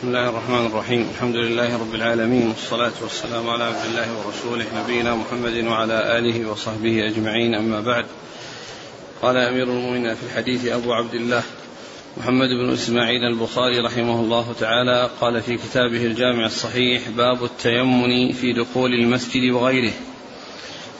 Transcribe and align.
بسم 0.00 0.08
الله 0.08 0.28
الرحمن 0.28 0.66
الرحيم. 0.66 1.08
الحمد 1.14 1.36
لله 1.36 1.78
رب 1.80 1.94
العالمين 1.94 2.48
والصلاة 2.48 2.92
والسلام 3.02 3.50
على 3.50 3.64
عبد 3.64 3.84
الله 3.90 4.08
ورسوله 4.16 4.64
نبينا 4.82 5.14
محمد 5.14 5.64
وعلى 5.66 6.18
آله 6.18 6.50
وصحبه 6.50 7.06
أجمعين. 7.06 7.54
أما 7.54 7.80
بعد 7.80 8.06
قال 9.22 9.36
أمير 9.36 9.62
المؤمنين 9.62 10.14
في 10.14 10.22
الحديث 10.22 10.66
أبو 10.66 10.92
عبد 10.92 11.14
الله 11.14 11.42
محمد 12.16 12.48
بن 12.48 12.72
إسماعيل 12.72 13.24
البخاري 13.24 13.78
رحمه 13.78 14.20
الله 14.20 14.54
تعالى 14.60 15.10
قال 15.20 15.42
في 15.42 15.56
كتابه 15.56 16.06
الجامع 16.06 16.46
الصحيح 16.46 17.08
باب 17.08 17.44
التيمن 17.44 18.32
في 18.32 18.52
دخول 18.52 18.94
المسجد 18.94 19.52
وغيره. 19.52 19.92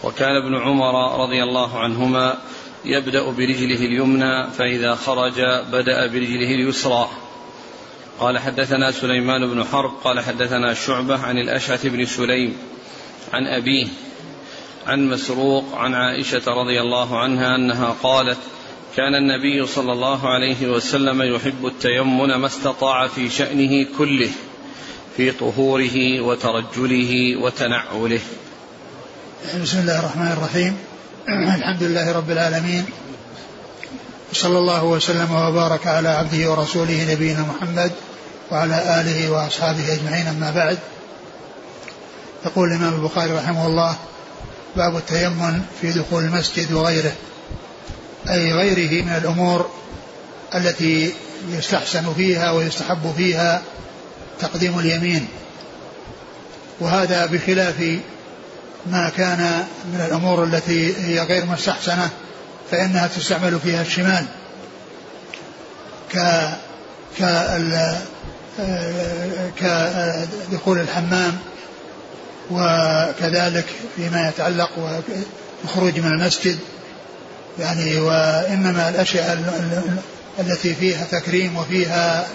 وكان 0.04 0.36
ابن 0.36 0.56
عمر 0.56 1.22
رضي 1.22 1.42
الله 1.42 1.78
عنهما 1.78 2.38
يبدأ 2.84 3.30
برجله 3.30 3.80
اليمنى 3.86 4.50
فإذا 4.50 4.94
خرج 4.94 5.40
بدأ 5.72 6.06
برجله 6.06 6.54
اليسرى. 6.54 7.08
قال 8.20 8.38
حدثنا 8.38 8.90
سليمان 8.90 9.46
بن 9.50 9.64
حرب 9.64 9.90
قال 10.04 10.20
حدثنا 10.20 10.74
شعبة 10.74 11.18
عن 11.18 11.38
الأشعث 11.38 11.86
بن 11.86 12.06
سليم 12.06 12.56
عن 13.32 13.46
أبيه 13.46 13.86
عن 14.86 15.08
مسروق 15.08 15.64
عن 15.74 15.94
عائشة 15.94 16.42
رضي 16.46 16.80
الله 16.80 17.18
عنها 17.18 17.56
أنها 17.56 17.96
قالت 18.02 18.38
كان 18.96 19.14
النبي 19.14 19.66
صلى 19.66 19.92
الله 19.92 20.28
عليه 20.28 20.66
وسلم 20.66 21.22
يحب 21.22 21.66
التيمن 21.66 22.34
ما 22.34 22.46
استطاع 22.46 23.06
في 23.06 23.30
شأنه 23.30 23.86
كله 23.98 24.30
في 25.16 25.30
طهوره 25.30 26.20
وترجله 26.20 27.36
وتنعله. 27.36 28.20
بسم 29.62 29.78
الله 29.78 29.98
الرحمن 29.98 30.32
الرحيم. 30.32 30.76
الحمد 31.58 31.82
لله 31.82 32.12
رب 32.12 32.30
العالمين. 32.30 32.84
صلى 34.32 34.58
الله 34.58 34.84
وسلم 34.84 35.32
وبارك 35.34 35.86
على 35.86 36.08
عبده 36.08 36.50
ورسوله 36.50 37.12
نبينا 37.12 37.40
محمد 37.42 37.92
وعلى 38.50 39.00
آله 39.00 39.30
وأصحابه 39.30 39.92
أجمعين. 39.92 40.26
أما 40.26 40.50
بعد 40.50 40.78
يقول 42.46 42.68
الإمام 42.68 42.94
البخاري 42.94 43.32
رحمه 43.32 43.66
الله 43.66 43.96
باب 44.76 44.96
التيمم 44.96 45.60
في 45.80 45.92
دخول 45.92 46.24
المسجد 46.24 46.72
وغيره 46.72 47.12
أي 48.30 48.52
غيره 48.52 49.04
من 49.04 49.12
الأمور 49.12 49.70
التي 50.54 51.14
يستحسن 51.48 52.14
فيها 52.14 52.50
ويستحب 52.50 53.14
فيها 53.16 53.62
تقديم 54.40 54.78
اليمين. 54.78 55.28
وهذا 56.80 57.26
بخلاف 57.26 57.98
ما 58.86 59.10
كان 59.16 59.64
من 59.84 60.00
الأمور 60.00 60.44
التي 60.44 60.96
هي 60.96 61.20
غير 61.20 61.46
مستحسنة 61.46 62.10
فإنها 62.70 63.06
تستعمل 63.06 63.60
فيها 63.60 63.82
الشمال 63.82 64.26
ك 66.12 66.18
كدخول 69.60 70.78
الحمام 70.78 71.38
وكذلك 72.50 73.66
فيما 73.96 74.28
يتعلق 74.28 74.70
بالخروج 75.62 76.00
من 76.00 76.12
المسجد 76.12 76.58
يعني 77.58 78.00
وإنما 78.00 78.88
الأشياء 78.88 79.54
التي 80.38 80.74
فيها 80.74 81.04
تكريم 81.04 81.56
وفيها 81.56 82.26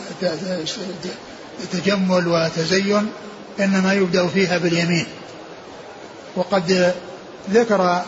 تجمل 1.72 2.28
وتزين 2.28 3.08
إنما 3.60 3.94
يبدأ 3.94 4.28
فيها 4.28 4.58
باليمين. 4.58 5.06
وقد 6.36 6.94
ذكر 7.52 8.02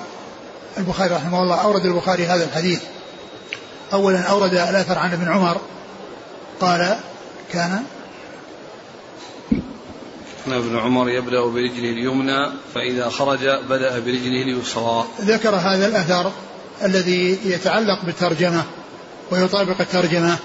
البخاري 0.78 1.14
رحمه 1.14 1.42
الله 1.42 1.56
أورد 1.56 1.86
البخاري 1.86 2.28
هذا 2.28 2.44
الحديث. 2.44 2.80
أولا 3.94 4.22
أورد 4.22 4.54
الأثر 4.54 4.98
عن 4.98 5.14
ابن 5.14 5.32
عمر 5.32 5.62
قال 6.62 6.98
كان 7.54 7.84
كان 10.48 10.56
ابن 10.56 10.78
عمر 10.78 11.10
يبدأ 11.10 11.42
برجله 11.42 11.90
اليمنى 11.90 12.52
فإذا 12.76 13.10
خرج 13.10 13.40
بدأ 13.70 14.00
برجله 14.00 14.42
اليسرى. 14.42 15.06
ذكر 15.22 15.56
هذا 15.56 15.88
الأثر 15.88 16.32
الذي 16.84 17.40
يتعلق 17.46 18.06
بالترجمة 18.06 18.64
ويطابق 19.32 19.82
الترجمة 19.82 20.38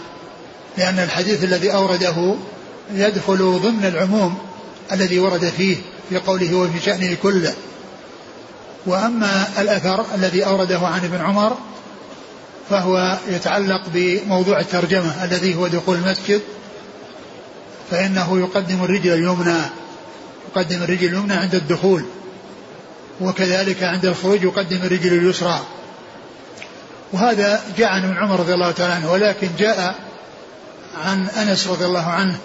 لأن 0.78 0.98
الحديث 0.98 1.44
الذي 1.44 1.74
أورده 1.74 2.34
يدخل 2.94 3.60
ضمن 3.62 3.84
العموم 3.84 4.38
الذي 4.92 5.18
ورد 5.18 5.44
فيه 5.44 5.76
في 6.10 6.18
قوله 6.18 6.54
وفي 6.54 6.80
شأنه 6.80 7.16
كله. 7.22 7.54
وأما 8.86 9.48
الأثر 9.58 10.04
الذي 10.14 10.46
أورده 10.46 10.78
عن 10.78 11.04
ابن 11.04 11.18
عمر 11.18 11.56
فهو 12.70 13.18
يتعلق 13.28 13.82
بموضوع 13.94 14.60
الترجمة 14.60 15.24
الذي 15.24 15.54
هو 15.54 15.66
دخول 15.66 15.96
المسجد 15.96 16.40
فإنه 17.90 18.38
يقدم 18.38 18.84
الرجل 18.84 19.12
اليمنى. 19.12 19.81
يقدم 20.56 20.82
الرجل 20.82 21.06
اليمنى 21.08 21.34
عند 21.34 21.54
الدخول 21.54 22.04
وكذلك 23.20 23.82
عند 23.82 24.06
الخروج 24.06 24.42
يقدم 24.42 24.76
الرجل 24.76 25.12
اليسرى. 25.12 25.60
وهذا 27.12 27.62
جاء 27.78 27.88
عن 27.88 28.04
ابن 28.04 28.16
عمر 28.16 28.40
رضي 28.40 28.54
الله 28.54 28.70
تعالى 28.70 28.92
عنه 28.92 29.12
ولكن 29.12 29.48
جاء 29.58 29.94
عن 31.04 31.28
أنس 31.28 31.66
رضي 31.66 31.84
الله 31.84 32.06
عنه 32.06 32.38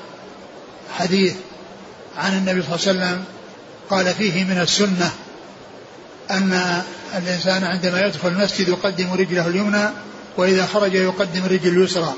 حديث 0.94 1.36
عن 2.18 2.38
النبي 2.38 2.62
صلى 2.62 2.76
الله 2.76 2.88
عليه 2.88 3.16
وسلم 3.16 3.24
قال 3.90 4.14
فيه 4.14 4.44
من 4.44 4.62
السنة 4.62 5.12
أن 6.32 6.82
الإنسان 7.18 7.64
عندما 7.64 8.06
يدخل 8.06 8.28
المسجد 8.28 8.68
يقدم 8.68 9.14
رجله 9.14 9.48
اليمنى 9.48 9.90
وإذا 10.38 10.66
خرج 10.66 10.94
يقدم 10.94 11.46
الرجل 11.46 11.78
اليسرى. 11.78 12.14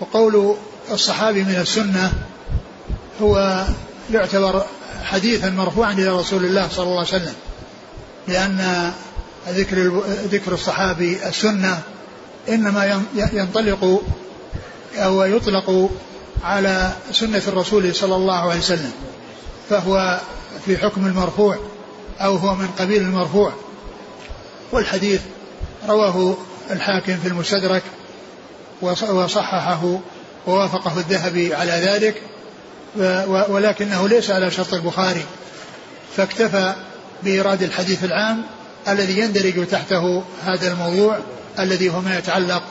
وقول 0.00 0.56
الصحابي 0.90 1.42
من 1.42 1.54
السنة 1.54 2.12
هو 3.22 3.64
يعتبر 4.10 4.64
حديثا 5.02 5.50
مرفوعا 5.50 5.92
إلى 5.92 6.08
رسول 6.08 6.44
الله 6.44 6.68
صلى 6.68 6.84
الله 6.84 6.98
عليه 6.98 7.08
وسلم 7.08 7.34
لأن 8.28 8.92
ذكر 9.48 10.02
ذكر 10.32 10.54
الصحابي 10.54 11.28
السنة 11.28 11.82
إنما 12.48 13.02
ينطلق 13.32 14.02
أو 14.96 15.22
يطلق 15.22 15.90
على 16.44 16.92
سنة 17.12 17.42
الرسول 17.48 17.94
صلى 17.94 18.16
الله 18.16 18.50
عليه 18.50 18.58
وسلم 18.58 18.92
فهو 19.70 20.20
في 20.64 20.78
حكم 20.78 21.06
المرفوع 21.06 21.58
أو 22.20 22.36
هو 22.36 22.54
من 22.54 22.68
قبيل 22.78 23.02
المرفوع. 23.02 23.52
والحديث 24.72 25.20
رواه 25.88 26.36
الحاكم 26.70 27.16
في 27.16 27.28
المستدرك 27.28 27.82
وصححه 28.82 30.00
ووافقه 30.46 30.98
الذهبي 30.98 31.54
على 31.54 31.72
ذلك. 31.72 32.22
ولكنه 33.26 34.08
ليس 34.08 34.30
على 34.30 34.50
شرط 34.50 34.74
البخاري 34.74 35.24
فاكتفى 36.16 36.74
بإيراد 37.22 37.62
الحديث 37.62 38.04
العام 38.04 38.42
الذي 38.88 39.18
يندرج 39.18 39.66
تحته 39.66 40.24
هذا 40.44 40.72
الموضوع 40.72 41.18
الذي 41.58 41.90
هو 41.90 42.00
ما 42.00 42.18
يتعلق 42.18 42.62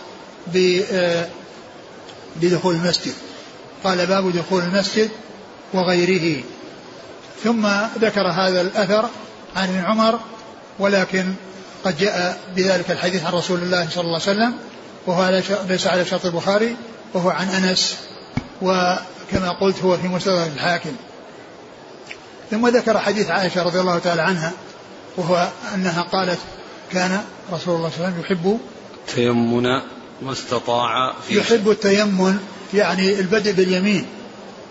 بدخول 2.35 2.75
المسجد. 2.75 3.13
قال 3.84 4.06
باب 4.06 4.31
دخول 4.31 4.63
المسجد 4.63 5.09
وغيره. 5.74 6.44
ثم 7.44 7.68
ذكر 8.01 8.28
هذا 8.28 8.62
الأثر 8.62 9.09
عن 9.56 9.84
عمر 9.86 10.19
ولكن 10.80 11.34
قد 11.86 11.97
جاء 11.97 12.40
بذلك 12.56 12.91
الحديث 12.91 13.25
عن 13.25 13.34
رسول 13.34 13.59
الله 13.59 13.90
صلى 13.90 14.01
الله 14.01 14.22
عليه 14.28 14.31
وسلم 14.31 14.53
وهو 15.07 15.41
ليس 15.69 15.88
على 15.88 16.06
شرط 16.06 16.25
البخاري 16.25 16.75
وهو 17.13 17.30
عن 17.30 17.50
أنس 17.50 17.97
وكما 19.29 19.50
قلت 19.51 19.84
هو 19.84 19.97
في 19.97 20.07
مستدرك 20.07 20.51
الحاكم. 20.56 20.95
ثم 22.51 22.67
ذكر 22.67 23.00
حديث 23.00 23.29
عائشة 23.29 23.63
رضي 23.63 23.79
الله 23.79 24.00
تعالى 24.00 24.22
عنها 24.22 24.51
وهو 25.17 25.50
أنها 25.75 26.01
قالت 26.01 26.40
كان 26.91 27.22
رسول 27.53 27.75
الله 27.75 27.89
صلى 27.89 27.97
الله 27.97 28.07
عليه 28.07 28.19
وسلم 28.19 28.19
يحب 28.19 28.59
تيمن 29.07 29.63
ما 30.22 30.31
استطاع 30.31 31.13
في 31.28 31.38
يحب 31.38 31.69
التيمن 31.69 32.39
يعني 32.73 33.19
البدء 33.19 33.51
باليمين 33.51 34.06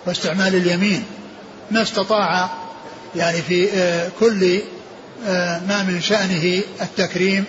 واستعمال 0.06 0.54
اليمين. 0.54 1.04
ما 1.70 1.82
استطاع 1.82 2.50
يعني 3.16 3.42
في 3.42 3.72
آه، 3.72 4.10
كل 4.20 4.60
آه، 5.26 5.60
ما 5.68 5.82
من 5.82 6.00
شأنه 6.00 6.62
التكريم 6.82 7.44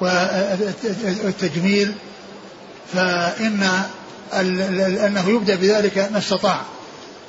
والتجميل 0.00 1.94
فإن 2.92 3.82
أنه 4.32 5.28
يبدأ 5.28 5.54
بذلك 5.54 5.98
ما 6.12 6.18
استطاع. 6.18 6.60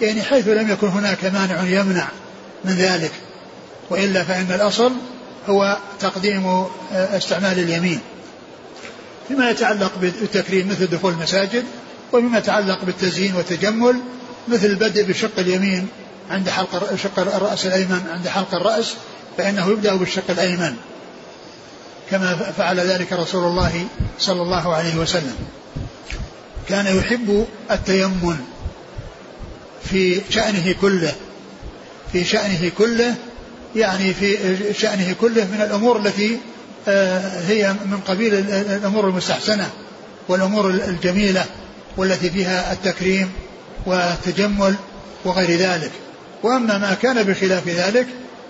يعني 0.01 0.21
حيث 0.21 0.47
لم 0.47 0.71
يكن 0.71 0.87
هناك 0.87 1.25
مانع 1.25 1.63
يمنع 1.63 2.07
من 2.65 2.71
ذلك. 2.71 3.11
وإلا 3.89 4.23
فإن 4.23 4.51
الأصل 4.51 4.91
هو 5.49 5.77
تقديم 5.99 6.47
آه، 6.47 7.17
استعمال 7.17 7.59
اليمين. 7.59 7.99
فيما 9.27 9.49
يتعلق 9.49 9.91
بالتكريم 10.01 10.69
مثل 10.69 10.87
دخول 10.87 11.13
المساجد 11.13 11.65
وفيما 12.13 12.37
يتعلق 12.37 12.85
بالتزيين 12.85 13.35
والتجمل 13.35 13.99
مثل 14.47 14.65
البدء 14.65 15.03
بشق 15.03 15.39
اليمين 15.39 15.87
عند 16.29 16.49
حلق 16.49 16.95
شق 16.95 17.19
الرأس 17.19 17.65
الأيمن 17.65 18.01
عند 18.13 18.27
حلق 18.27 18.55
الرأس 18.55 18.93
فإنه 19.37 19.69
يبدأ 19.69 19.95
بالشق 19.95 20.23
الأيمن. 20.29 20.75
كما 22.11 22.35
فعل 22.57 22.79
ذلك 22.79 23.13
رسول 23.13 23.43
الله 23.43 23.85
صلى 24.19 24.41
الله 24.41 24.73
عليه 24.75 24.95
وسلم. 24.95 25.35
كان 26.69 26.97
يحب 26.97 27.45
التيمم 27.71 28.37
في 29.83 30.21
شأنه 30.29 30.75
كله 30.81 31.13
في 32.11 32.23
شأنه 32.23 32.71
كله 32.77 33.15
يعني 33.75 34.13
في 34.13 34.37
شأنه 34.73 35.15
كله 35.21 35.43
من 35.43 35.61
الأمور 35.61 35.97
التي 35.97 36.37
آه، 36.87 37.41
هي 37.47 37.73
من 37.73 37.99
قبيل 38.07 38.33
الأمور 38.49 39.07
المستحسنة 39.07 39.69
والأمور 40.27 40.69
الجميلة 40.69 41.45
والتي 41.97 42.29
فيها 42.29 42.73
التكريم 42.73 43.31
والتجمل 43.85 44.75
وغير 45.25 45.51
ذلك. 45.59 45.91
وأما 46.43 46.77
ما 46.77 46.93
كان 46.93 47.23
بخلاف 47.23 47.67
ذلك 47.67 48.07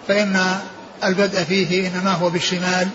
فإن 0.07 0.57
البدء 1.03 1.43
فيه 1.43 1.87
إنما 1.87 2.11
هو 2.11 2.29
بالشمال. 2.29 2.87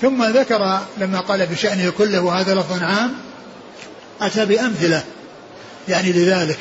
ثم 0.00 0.24
ذكر 0.24 0.80
لما 0.98 1.20
قال 1.20 1.46
بشأنه 1.46 1.90
كله 1.90 2.20
وهذا 2.20 2.54
لفظ 2.54 2.82
عام 2.82 3.14
أتى 4.26 4.46
بأمثلة 4.46 5.02
يعني 5.88 6.12
لذلك 6.12 6.58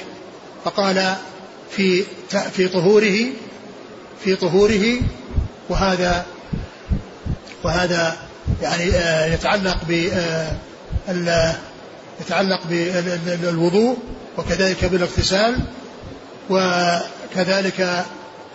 فقال 0.66 1.16
في 1.72 2.04
في 2.54 2.68
طهوره 2.68 3.26
في 4.24 4.36
طهوره 4.36 5.00
وهذا 5.70 6.26
وهذا 7.64 8.18
يعني 8.62 8.92
آه، 8.92 9.26
يتعلق 9.26 9.78
ب 9.88 10.10
آه، 10.14 11.56
يتعلق 12.22 12.62
بالوضوء 13.42 13.98
وكذلك 14.38 14.86
بالاغتسال 14.86 15.60
وكذلك 16.50 18.06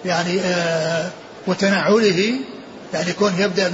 يعني 0.04 0.40
آه، 0.40 1.10
وتنعله 1.46 2.34
يعني 2.94 3.10
يكون 3.10 3.32
يبدأ 3.38 3.68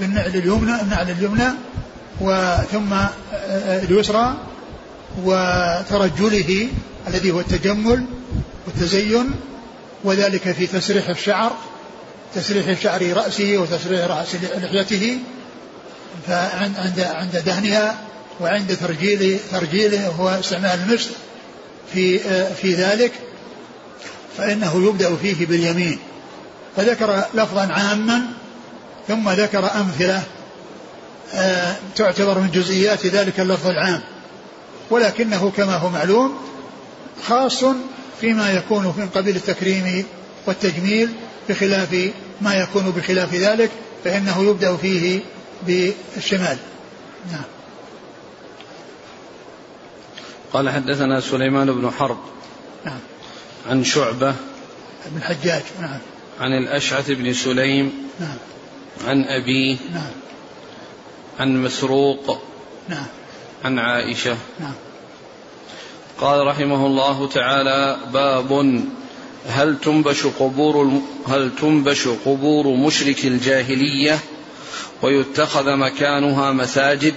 بالنعل 0.00 0.26
اليمنى 0.26 0.80
النعل 0.80 1.10
اليمنى 1.10 1.48
وثم 2.20 2.94
اليسرى 3.66 4.36
وترجله 5.24 6.68
الذي 7.08 7.30
هو 7.30 7.40
التجمل 7.40 8.04
والتزين 8.66 9.30
وذلك 10.04 10.52
في 10.52 10.66
تسريح 10.66 11.08
الشعر 11.08 11.52
تسريح 12.34 12.80
شعر 12.80 13.12
رأسه 13.12 13.58
وتسريح 13.58 14.06
رأس 14.06 14.34
لحيته 14.34 15.18
فعند 16.26 17.00
عند 17.00 17.42
دهنها 17.46 17.96
وعند 18.40 18.76
ترجيل 18.76 19.38
ترجيله 19.52 20.08
هو 20.08 20.28
استعمال 20.28 20.80
المشط 20.80 21.10
في 21.92 22.18
في 22.54 22.74
ذلك 22.74 23.12
فإنه 24.38 24.86
يبدأ 24.88 25.16
فيه 25.16 25.46
باليمين. 25.46 25.98
فذكر 26.76 27.24
لفظا 27.34 27.72
عاما 27.72 28.22
ثم 29.08 29.30
ذكر 29.30 29.70
أمثلة. 29.74 30.16
آه، 30.16 30.35
تعتبر 31.96 32.38
من 32.38 32.50
جزئيات 32.50 33.06
ذلك 33.06 33.40
اللفظ 33.40 33.66
العام. 33.66 34.00
ولكنه 34.90 35.50
كما 35.56 35.76
هو 35.76 35.90
معلوم 35.90 36.36
خاص 37.26 37.64
فيما 38.20 38.52
يكون 38.52 38.84
من 38.84 39.08
قبيل 39.14 39.36
التكريم 39.36 40.04
والتجميل 40.46 41.10
بخلاف 41.48 42.10
ما 42.40 42.54
يكون 42.54 42.90
بخلاف 42.90 43.34
ذلك 43.34 43.70
فإنه 44.04 44.42
يبدأ 44.42 44.76
فيه 44.76 45.20
بالشمال. 45.66 46.56
نعم. 47.32 47.44
قال 50.52 50.70
حدثنا 50.70 51.20
سليمان 51.20 51.72
بن 51.72 51.90
حرب 51.90 52.18
نعم. 52.84 52.98
عن 53.70 53.84
شعبة 53.84 54.34
بن 55.06 55.22
حجاج 55.22 55.62
نعم. 55.80 55.98
عن 56.40 56.52
الأشعث 56.52 57.10
بن 57.10 57.32
سليم 57.32 57.92
نعم. 58.20 58.36
عن 59.06 59.24
أبيه 59.24 59.76
نعم. 59.94 60.10
عن 61.40 61.62
مسروق. 61.62 62.42
نعم. 62.88 63.06
عن 63.64 63.78
عائشة. 63.78 64.36
نعم. 64.60 64.74
قال 66.20 66.46
رحمه 66.46 66.86
الله 66.86 67.28
تعالى 67.28 67.98
باب 68.12 68.82
هل 69.46 69.80
تنبش 69.80 70.26
قبور 70.26 71.00
هل 71.28 71.50
تنبش 71.60 72.08
قبور 72.08 72.66
مشرك 72.66 73.24
الجاهلية 73.24 74.18
ويتخذ 75.02 75.76
مكانها 75.76 76.52
مساجد؟ 76.52 77.14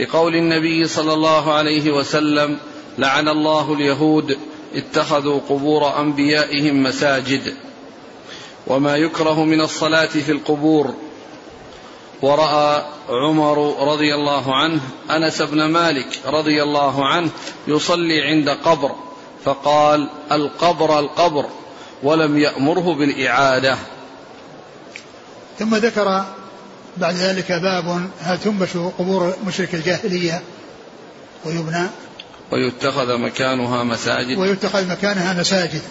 لقول 0.00 0.34
النبي 0.34 0.88
صلى 0.88 1.12
الله 1.12 1.52
عليه 1.52 1.90
وسلم 1.90 2.58
لعن 2.98 3.28
الله 3.28 3.72
اليهود 3.74 4.38
اتخذوا 4.74 5.40
قبور 5.48 6.00
أنبيائهم 6.00 6.82
مساجد. 6.82 7.54
وما 8.66 8.96
يكره 8.96 9.44
من 9.44 9.60
الصلاة 9.60 10.06
في 10.06 10.32
القبور 10.32 10.94
وراى 12.24 12.84
عمر 13.08 13.88
رضي 13.92 14.14
الله 14.14 14.54
عنه 14.54 14.80
أنس 15.10 15.42
بن 15.42 15.64
مالك 15.64 16.06
رضي 16.26 16.62
الله 16.62 17.06
عنه 17.06 17.30
يصلي 17.68 18.22
عند 18.22 18.48
قبر 18.48 18.94
فقال 19.44 20.08
القبر 20.32 20.98
القبر 20.98 21.46
ولم 22.02 22.38
يأمره 22.38 22.94
بالإعادة. 22.94 23.76
ثم 25.58 25.76
ذكر 25.76 26.24
بعد 26.96 27.14
ذلك 27.14 27.52
باب 27.52 28.10
هل 28.20 28.38
تنبش 28.38 28.76
قبور 28.98 29.34
مشرك 29.46 29.74
الجاهلية 29.74 30.42
ويبنى؟ 31.44 31.86
ويتخذ 32.50 33.18
مكانها 33.18 33.84
مساجد. 33.84 34.38
ويتخذ 34.38 34.88
مكانها 34.88 35.32
مساجد. 35.32 35.82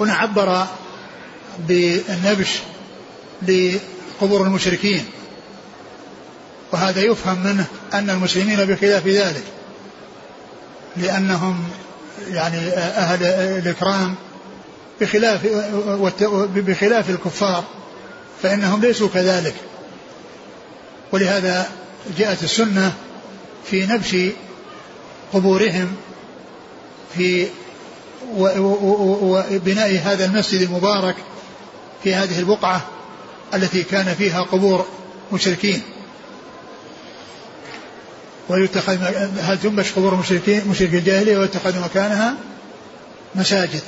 هنا 0.00 0.14
عبر 0.14 0.66
بالنبش 1.58 2.58
لقبور 4.16 4.42
المشركين. 4.42 5.04
وهذا 6.72 7.00
يفهم 7.00 7.44
منه 7.44 7.66
أن 7.94 8.10
المسلمين 8.10 8.64
بخلاف 8.64 9.06
ذلك 9.06 9.44
لأنهم 10.96 11.64
يعني 12.28 12.58
أهل 12.76 13.24
الإكرام 13.58 14.14
بخلاف 15.00 15.46
بخلاف 16.56 17.10
الكفار 17.10 17.64
فإنهم 18.42 18.80
ليسوا 18.80 19.08
كذلك. 19.08 19.54
ولهذا 21.12 21.68
جاءت 22.18 22.42
السنة 22.42 22.92
في 23.70 23.86
نبش 23.86 24.16
قبورهم 25.32 25.96
في 27.16 27.46
وبناء 28.36 30.00
هذا 30.04 30.24
المسجد 30.24 30.60
المبارك 30.60 31.16
في 32.02 32.14
هذه 32.14 32.38
البقعة. 32.38 32.88
التي 33.56 33.82
كان 33.82 34.14
فيها 34.14 34.42
قبور 34.42 34.86
مشركين. 35.32 35.82
ويتخذ 38.48 38.98
هل 39.40 39.58
تنبش 39.60 39.92
قبور 39.92 40.14
مشركين 40.14 40.68
مشرك 40.68 40.94
الجاهلية 40.94 41.38
ويتخذ 41.38 41.84
مكانها 41.84 42.34
مساجد. 43.34 43.82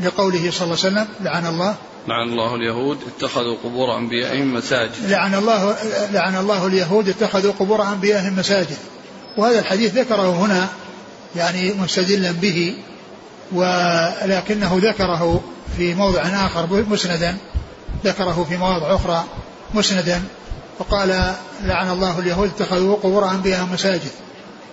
لقوله 0.00 0.50
صلى 0.50 0.64
الله 0.64 0.78
عليه 0.84 0.94
وسلم 0.94 1.06
لعن 1.20 1.46
الله. 1.46 1.74
لعن 2.08 2.28
الله 2.28 2.54
اليهود 2.54 2.98
اتخذوا 3.16 3.56
قبور 3.64 3.96
أنبيائهم 3.96 4.54
مساجد. 4.54 4.92
لعن 5.08 5.34
الله 5.34 5.76
لعن 6.12 6.36
الله 6.36 6.66
اليهود 6.66 7.08
اتخذوا 7.08 7.52
قبور 7.52 7.82
أنبيائهم 7.82 8.36
مساجد. 8.36 8.76
وهذا 9.38 9.58
الحديث 9.58 9.94
ذكره 9.94 10.30
هنا 10.30 10.68
يعني 11.36 11.72
مستدلا 11.72 12.32
به 12.32 12.76
ولكنه 13.52 14.78
ذكره 14.82 15.40
في 15.76 15.94
موضع 15.94 16.22
آخر 16.22 16.84
مسندا. 16.90 17.36
ذكره 18.04 18.46
في 18.48 18.56
مواضع 18.56 18.94
أخرى 18.94 19.24
مسندا 19.74 20.22
وقال 20.78 21.34
لعن 21.62 21.90
الله 21.90 22.18
اليهود 22.18 22.50
اتخذوا 22.56 22.96
قبور 22.96 23.30
أنبياء 23.30 23.64
مساجد. 23.72 24.10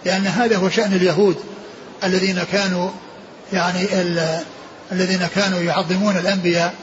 لأن 0.05 0.27
هذا 0.27 0.57
هو 0.57 0.69
شأن 0.69 0.93
اليهود 0.93 1.35
الذين 2.03 2.43
كانوا 2.51 2.89
يعني 3.53 3.87
الذين 4.91 5.27
كانوا 5.35 5.59
يعظمون 5.59 6.17
الأنبياء 6.17 6.73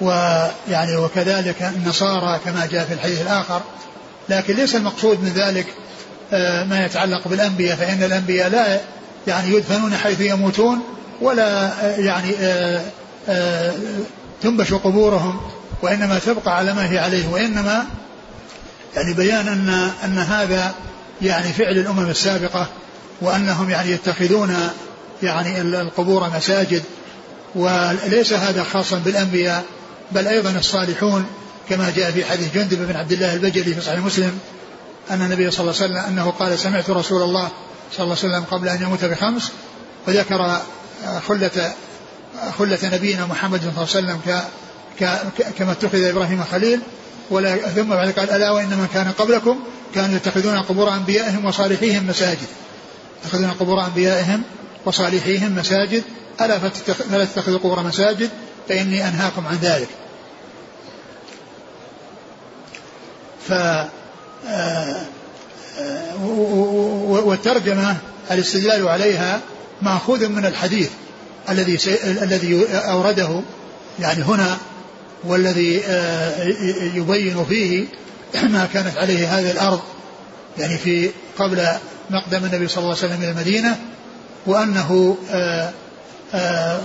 ويعني 0.00 0.96
وكذلك 0.96 1.62
النصارى 1.62 2.40
كما 2.44 2.66
جاء 2.66 2.84
في 2.84 2.94
الحديث 2.94 3.22
الآخر. 3.22 3.60
لكن 4.28 4.54
ليس 4.54 4.76
المقصود 4.76 5.22
من 5.22 5.28
ذلك 5.28 5.66
آه، 6.32 6.64
ما 6.64 6.84
يتعلق 6.84 7.28
بالأنبياء 7.28 7.76
فإن 7.76 8.02
الأنبياء 8.02 8.50
لا 8.50 8.80
يعني 9.26 9.54
يدفنون 9.54 9.94
حيث 9.94 10.20
يموتون 10.20 10.80
ولا 11.20 11.66
آه، 11.66 11.96
يعني 11.96 12.34
آه، 13.28 13.72
تنبش 14.42 14.74
قبورهم. 14.74 15.40
وإنما 15.84 16.18
تبقى 16.18 16.56
على 16.56 16.74
ما 16.74 16.90
هي 16.90 16.98
عليه 16.98 17.28
وإنما 17.28 17.86
يعني 18.96 19.12
بيان 19.14 19.48
أن 19.48 19.90
أن 20.04 20.18
هذا 20.18 20.74
يعني 21.22 21.52
فعل 21.52 21.78
الأمم 21.78 22.10
السابقة 22.10 22.66
وأنهم 23.20 23.70
يعني 23.70 23.90
يتخذون 23.90 24.56
يعني 25.22 25.60
القبور 25.60 26.30
مساجد. 26.36 26.82
وليس 27.54 28.32
هذا 28.32 28.62
خاصا 28.62 28.96
بالأنبياء 28.98 29.64
بل 30.12 30.26
أيضا 30.26 30.50
الصالحون 30.50 31.26
كما 31.68 31.92
جاء 31.96 32.10
في 32.10 32.24
حديث 32.24 32.54
جندب 32.54 32.88
بن 32.88 32.96
عبد 32.96 33.12
الله 33.12 33.34
البجلي 33.34 33.74
في 33.74 33.80
صحيح 33.80 33.98
مسلم 33.98 34.38
أن 35.10 35.22
النبي 35.22 35.50
صلى 35.50 35.60
الله 35.60 35.82
عليه 35.82 35.92
وسلم 35.92 36.12
أنه 36.12 36.30
قال 36.30 36.58
سمعت 36.58 36.90
رسول 36.90 37.22
الله 37.22 37.48
صلى 37.92 38.04
الله 38.04 38.16
عليه 38.22 38.34
وسلم 38.34 38.44
قبل 38.50 38.68
أن 38.68 38.82
يموت 38.82 39.04
بخمس 39.04 39.52
وذكر 40.08 40.60
خلة 41.28 41.74
خلة 42.58 42.78
نبينا 42.82 43.26
محمد 43.26 43.60
صلى 43.60 43.68
الله 43.68 43.78
عليه 43.80 43.90
وسلم 43.90 44.20
كما 45.58 45.72
اتخذ 45.72 46.02
إبراهيم 46.02 46.44
خليل 46.44 46.80
ولا 47.30 47.56
ثم 47.56 47.90
بعد 47.90 48.10
قال 48.10 48.30
ألا 48.30 48.50
وإن 48.50 48.68
من 48.68 48.88
كان 48.94 49.12
قبلكم 49.18 49.58
كانوا 49.94 50.16
يتخذون 50.16 50.58
قبور 50.58 50.94
أنبيائهم 50.94 51.44
وصالحيهم 51.44 52.06
مساجد. 52.06 52.48
يتخذون 53.24 53.50
قبور 53.50 53.84
أنبيائهم 53.84 54.42
وصالحيهم 54.84 55.56
مساجد. 55.56 56.02
ألا 56.40 56.58
فلا 56.58 57.24
تتخذوا 57.24 57.56
القبور 57.56 57.82
مساجد 57.82 58.30
فإني 58.68 59.08
أنهاكم 59.08 59.46
عن 59.46 59.56
ذلك. 59.62 59.88
ف 63.48 63.52
آه، 63.52 65.06
آه، 65.78 66.16
والترجمة 67.24 67.96
الاستدلال 68.30 68.88
عليها 68.88 69.40
مأخوذ 69.82 70.28
من 70.28 70.46
الحديث 70.46 70.90
الذي 71.48 71.78
الذي 72.22 72.66
أورده. 72.74 73.40
يعني 74.00 74.22
هنا 74.22 74.58
والذي 75.26 75.82
آه، 75.86 76.44
يبين 76.94 77.44
فيه 77.44 77.86
ما 78.42 78.68
كانت 78.72 78.98
عليه 78.98 79.38
هذه 79.38 79.50
الأرض 79.50 79.80
يعني 80.58 80.78
في 80.78 81.10
قبل 81.38 81.66
مقدم 82.10 82.44
النبي 82.44 82.68
صلى 82.68 82.78
الله 82.84 82.96
عليه 82.96 83.06
وسلم 83.06 83.22
إلى 83.22 83.30
المدينة 83.30 83.78
وأنه 84.46 85.16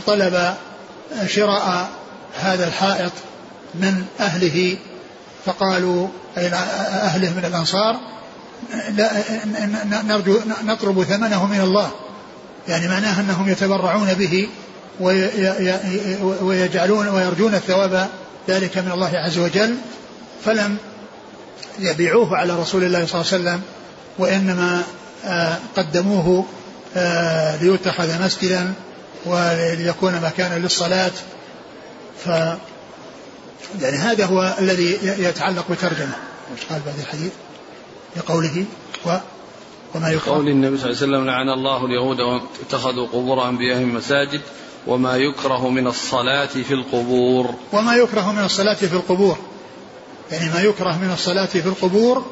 طلب 0.07 0.53
شراء 1.27 1.89
هذا 2.39 2.67
الحائط 2.67 3.11
من 3.75 4.05
أهله 4.19 4.77
فقالوا 5.45 6.07
أي 6.37 6.47
أهله 6.47 7.29
من 7.29 7.45
الأنصار 7.45 7.99
نرجو 10.07 10.39
نطلب 10.63 11.03
ثمنه 11.03 11.45
من 11.45 11.61
الله. 11.61 11.91
يعني 12.67 12.87
معناه 12.87 13.21
أنهم 13.21 13.49
يتبرعون 13.49 14.13
به 14.13 14.49
ويجعلون 16.41 17.07
ويرجون 17.07 17.53
الثواب 17.53 18.09
ذلك 18.49 18.77
من 18.77 18.91
الله 18.91 19.11
عز 19.17 19.37
وجل 19.37 19.75
فلم 20.45 20.77
يبيعوه 21.79 22.37
على 22.37 22.53
رسول 22.53 22.83
الله 22.83 23.05
صلى 23.05 23.21
الله 23.21 23.33
عليه 23.33 23.43
وسلم 23.43 23.61
وإنما 24.17 24.83
آه، 25.25 25.57
قدموه 25.77 26.45
آه، 26.95 27.63
ليتخذ 27.63 28.23
مسجدا 28.23 28.73
وليكون 29.25 30.21
مكانا 30.21 30.59
للصلاة. 30.59 31.11
ف 32.25 32.27
يعني 33.81 33.97
هذا 33.97 34.25
هو 34.25 34.55
الذي 34.59 34.99
يتعلق 35.03 35.71
بترجمة. 35.71 36.15
إيش 36.51 36.65
قال 36.69 36.81
بعد 36.85 36.99
الحديث؟ 36.99 37.31
لقوله 38.15 38.65
و 39.05 39.17
وما 39.95 40.11
يكره 40.11 40.31
قول 40.31 40.47
النبي 40.47 40.77
صلى 40.77 40.91
الله 40.91 40.97
عليه 41.01 41.13
وسلم 41.13 41.25
لعن 41.25 41.49
الله 41.49 41.85
اليهود 41.85 42.41
اتخذوا 42.61 43.07
قبور 43.07 43.49
أنبيائهم 43.49 43.95
مساجد. 43.95 44.41
وما 44.87 45.17
يكره 45.17 45.69
من 45.69 45.87
الصلاة 45.87 46.45
في 46.45 46.73
القبور. 46.73 47.55
وما 47.73 47.95
يكره 47.95 48.31
من 48.31 48.43
الصلاة 48.43 48.73
في 48.73 48.93
القبور. 48.93 49.37
يعني 50.31 50.49
ما 50.49 50.61
يكره 50.61 50.97
من 50.97 51.11
الصلاة 51.13 51.45
في 51.45 51.65
القبور 51.65 52.25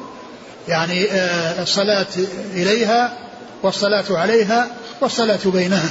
يعني 0.68 1.10
آه، 1.10 1.62
الصلاة 1.62 2.06
إليها 2.54 3.18
والصلاة 3.62 4.04
عليها 4.10 4.76
والصلاة 5.00 5.38
بينها. 5.44 5.90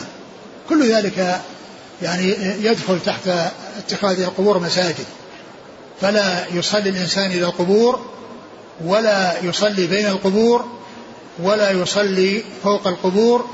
كل 0.70 0.92
ذلك 0.92 1.42
يعني 2.02 2.36
يدخل 2.64 3.00
تحت 3.00 3.30
اتخاذ 3.78 4.22
القبور 4.22 4.60
مساجد. 4.60 5.06
فلا 6.02 6.48
يصلي 6.54 6.90
الإنسان 6.90 7.32
إلى 7.32 7.46
القبور 7.46 8.00
ولا 8.86 9.44
يصلي 9.44 9.88
بين 9.88 10.08
القبور 10.08 10.66
ولا 11.40 11.72
يصلي 11.72 12.44
فوق 12.64 12.88
القبور 12.88 13.46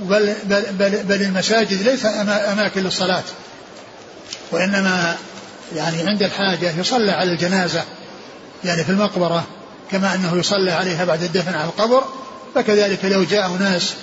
بل, 0.00 0.34
بل, 0.44 0.62
بل, 0.72 1.02
بل 1.02 1.22
المساجد 1.22 1.82
ليس 1.82 2.06
أماكن 2.52 2.82
للصلاة. 2.82 3.22
وإنما 4.50 5.16
يعني 5.76 6.08
عند 6.08 6.22
الحاجة 6.22 6.80
يصلى 6.80 7.12
على 7.12 7.32
الجنازة 7.32 7.84
يعني 8.64 8.84
في 8.84 8.90
المقبرة 8.90 9.44
كما 9.90 10.14
أنه 10.14 10.36
يصلى 10.38 10.72
عليها 10.72 11.04
بعد 11.04 11.22
الدفن 11.22 11.54
على 11.54 11.64
القبر. 11.64 12.04
فكذلك 12.54 13.04
لو 13.04 13.24
جاء 13.24 13.48
ناس 13.48 13.94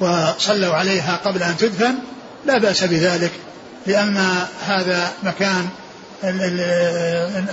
وصلوا 0.00 0.74
عليها 0.74 1.20
قبل 1.24 1.42
أن 1.42 1.56
تدفن 1.56 1.94
لا 2.46 2.58
بأس 2.58 2.84
بذلك. 2.84 3.32
لأن 3.86 4.46
هذا 4.66 5.12
مكان 5.22 5.68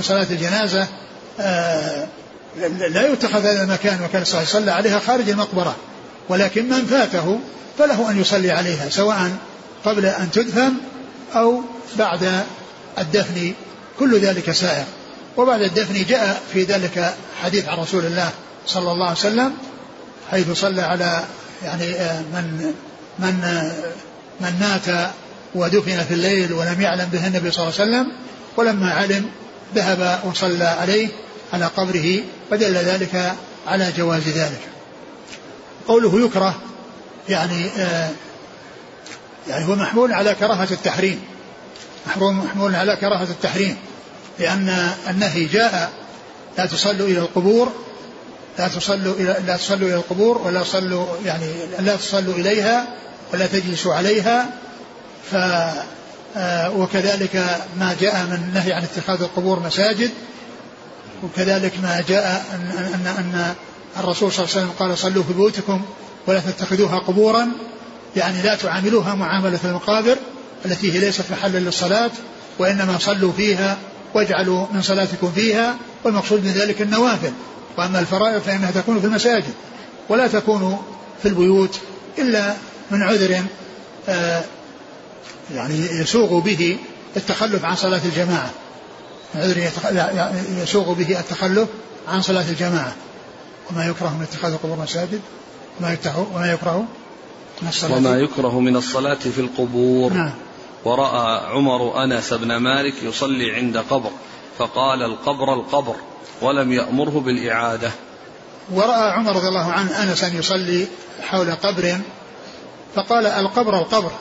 صلاة 0.02 0.28
الجنازة 0.32 0.88
آه، 1.40 2.08
لا 2.90 3.08
يتخذ 3.08 3.46
هذا 3.46 3.64
المكان 3.64 4.02
مكان 4.02 4.22
الصلاة 4.22 4.42
يصلى 4.42 4.72
عليها 4.72 5.00
خارج 5.00 5.30
المقبرة. 5.30 5.76
ولكن 6.30 6.70
من 6.70 6.86
فاته 6.86 7.40
فله 7.78 8.12
أن 8.12 8.22
يصلي 8.22 8.52
عليها 8.52 8.90
سواء 8.90 9.32
قبل 9.86 10.06
أن 10.06 10.32
تدفن 10.32 10.74
أو 11.36 11.62
بعد 11.96 12.44
الدفن 13.00 13.54
كل 14.00 14.20
ذلك 14.20 14.52
سائر. 14.52 14.86
وبعد 15.38 15.62
الدفن 15.62 16.06
جاء 16.10 16.42
في 16.54 16.64
ذلك 16.64 17.14
حديث 17.42 17.68
عن 17.68 17.78
رسول 17.78 18.06
الله 18.06 18.30
صلى 18.68 18.92
الله 18.92 19.06
عليه 19.08 19.18
وسلم 19.18 19.54
حيث 20.32 20.52
صلى 20.52 20.82
على 20.82 21.24
يعني 21.64 21.94
آه، 21.94 22.20
من 22.20 22.74
من 23.20 23.34
من 24.42 24.54
مات 24.60 25.12
ودفن 25.56 26.04
في 26.04 26.14
الليل 26.14 26.54
ولم 26.54 26.82
يعلم 26.82 27.10
به 27.12 27.28
النبي 27.28 27.52
صلى 27.52 27.64
الله 27.64 27.80
عليه 27.80 27.92
وسلم 27.92 28.12
ولما 28.58 28.92
علم 28.92 29.26
ذهب 29.76 30.20
وصلى 30.26 30.64
عليه 30.64 31.08
على 31.54 31.66
قبره 31.66 32.20
فدل 32.52 32.74
ذلك 32.74 33.34
على 33.68 33.92
جواز 33.98 34.28
ذلك. 34.28 34.73
قوله 35.88 36.26
يكره 36.26 36.56
يعني 37.30 37.68
آه 37.78 38.10
يعني 39.48 39.66
هو 39.66 39.76
محمول 39.76 40.14
على 40.14 40.36
كراهة 40.36 40.68
التحريم. 40.72 41.22
محمول 42.18 42.76
على 42.76 42.96
كراهة 42.96 43.24
التحريم. 43.24 43.78
لأن 44.40 44.90
النهي 45.10 45.46
جاء 45.46 45.92
لا 46.58 46.66
تصلوا 46.66 47.08
إلى 47.08 47.20
القبور 47.20 47.72
لا 48.60 48.68
تصلوا 48.68 49.14
إلى 49.14 49.38
لا 49.48 49.58
تصلوا 49.58 49.88
إلى 49.88 49.96
القبور 49.96 50.38
ولا 50.38 50.62
تصلوا 50.62 51.06
يعني 51.26 51.54
لا 51.80 51.96
تصلوا 51.96 52.34
إليها 52.34 52.88
ولا 53.34 53.48
تجلسوا 53.48 53.94
عليها. 53.94 54.50
ف 55.32 55.36
آه، 56.38 56.72
وكذلك 56.72 57.36
ما 57.80 57.96
جاء 58.02 58.24
من 58.24 58.52
نهي 58.54 58.74
عن 58.74 58.84
اتخاذ 58.84 59.22
القبور 59.22 59.60
مساجد 59.60 60.12
وكذلك 61.24 61.74
ما 61.84 62.04
جاء 62.08 62.46
أن, 62.54 62.62
أن, 62.94 63.08
أن 63.08 63.56
الرسول 63.98 64.32
صلى 64.32 64.46
الله 64.46 64.56
عليه 64.56 64.66
وسلم 64.66 64.72
قال 64.80 64.98
صلوا 64.98 65.24
في 65.24 65.34
بيوتكم 65.34 65.82
ولا 66.28 66.40
تتخذوها 66.40 67.00
قبورا 67.00 67.52
يعني 68.16 68.42
لا 68.42 68.56
تعاملوها 68.56 69.16
معاملة 69.16 69.60
المقابر 69.64 70.18
التي 70.66 70.94
هي 70.94 71.00
ليست 71.00 71.24
محلا 71.32 71.58
للصلاة 71.58 72.12
وإنما 72.60 72.98
صلوا 72.98 73.32
فيها 73.32 73.78
واجعلوا 74.14 74.66
من 74.74 74.82
صلاتكم 74.82 75.32
فيها 75.32 75.76
والمقصود 76.04 76.46
من 76.46 76.52
ذلك 76.52 76.82
النوافل. 76.82 77.32
وأما 77.78 78.00
الفرائض 78.00 78.42
فإنها 78.42 78.72
تكون 78.72 79.00
في 79.00 79.08
المساجد 79.08 79.54
ولا 80.10 80.28
تكون 80.28 80.78
في 81.22 81.28
البيوت 81.28 81.80
إلا 82.18 82.54
من 82.92 83.02
عذر 83.02 83.44
آه، 84.10 84.44
يعني 85.56 85.76
يسوغ 85.76 86.40
به 86.40 86.78
التخلف 87.18 87.66
عن 87.66 87.76
صلاة 87.76 88.02
الجماعة. 88.06 88.52
عذر 89.36 89.70
يسوغ 90.64 90.94
به 90.94 91.20
التخلف 91.20 91.68
عن 92.08 92.22
صلاة 92.22 92.50
الجماعة. 92.50 92.96
وما 93.72 93.86
يكره 93.86 94.18
من 94.18 94.22
اتخاذ 94.22 94.52
القبور 94.52 94.78
مساجد 94.78 95.22
وما 95.80 95.98
وما 96.34 96.52
يكره 96.52 96.86
من 97.62 97.70
الصلاة. 97.70 97.98
وما 97.98 98.18
يكره 98.18 98.60
من 98.60 98.76
الصلاة 98.76 99.16
في 99.16 99.42
القبور. 99.42 100.14
نعم. 100.14 100.32
ورأى 100.86 101.46
عمر 101.46 102.04
أنس 102.04 102.34
بن 102.34 102.58
مالك 102.58 102.94
يصلي 103.04 103.56
عند 103.56 103.78
قبر 103.78 104.12
فقال 104.58 105.04
القبر 105.04 105.54
القبر 105.54 105.96
ولم 106.42 106.72
يأمره 106.72 107.20
بالإعادة. 107.26 107.92
ورأى 108.72 109.12
عمر 109.12 109.36
رضي 109.36 109.48
الله 109.48 109.72
عنه 109.72 110.04
أنسا 110.04 110.28
يصلي 110.28 110.88
حول 111.22 111.52
قبر 111.52 111.98
فقال 112.96 113.26
القبر 113.26 113.80
القبر 113.80 114.12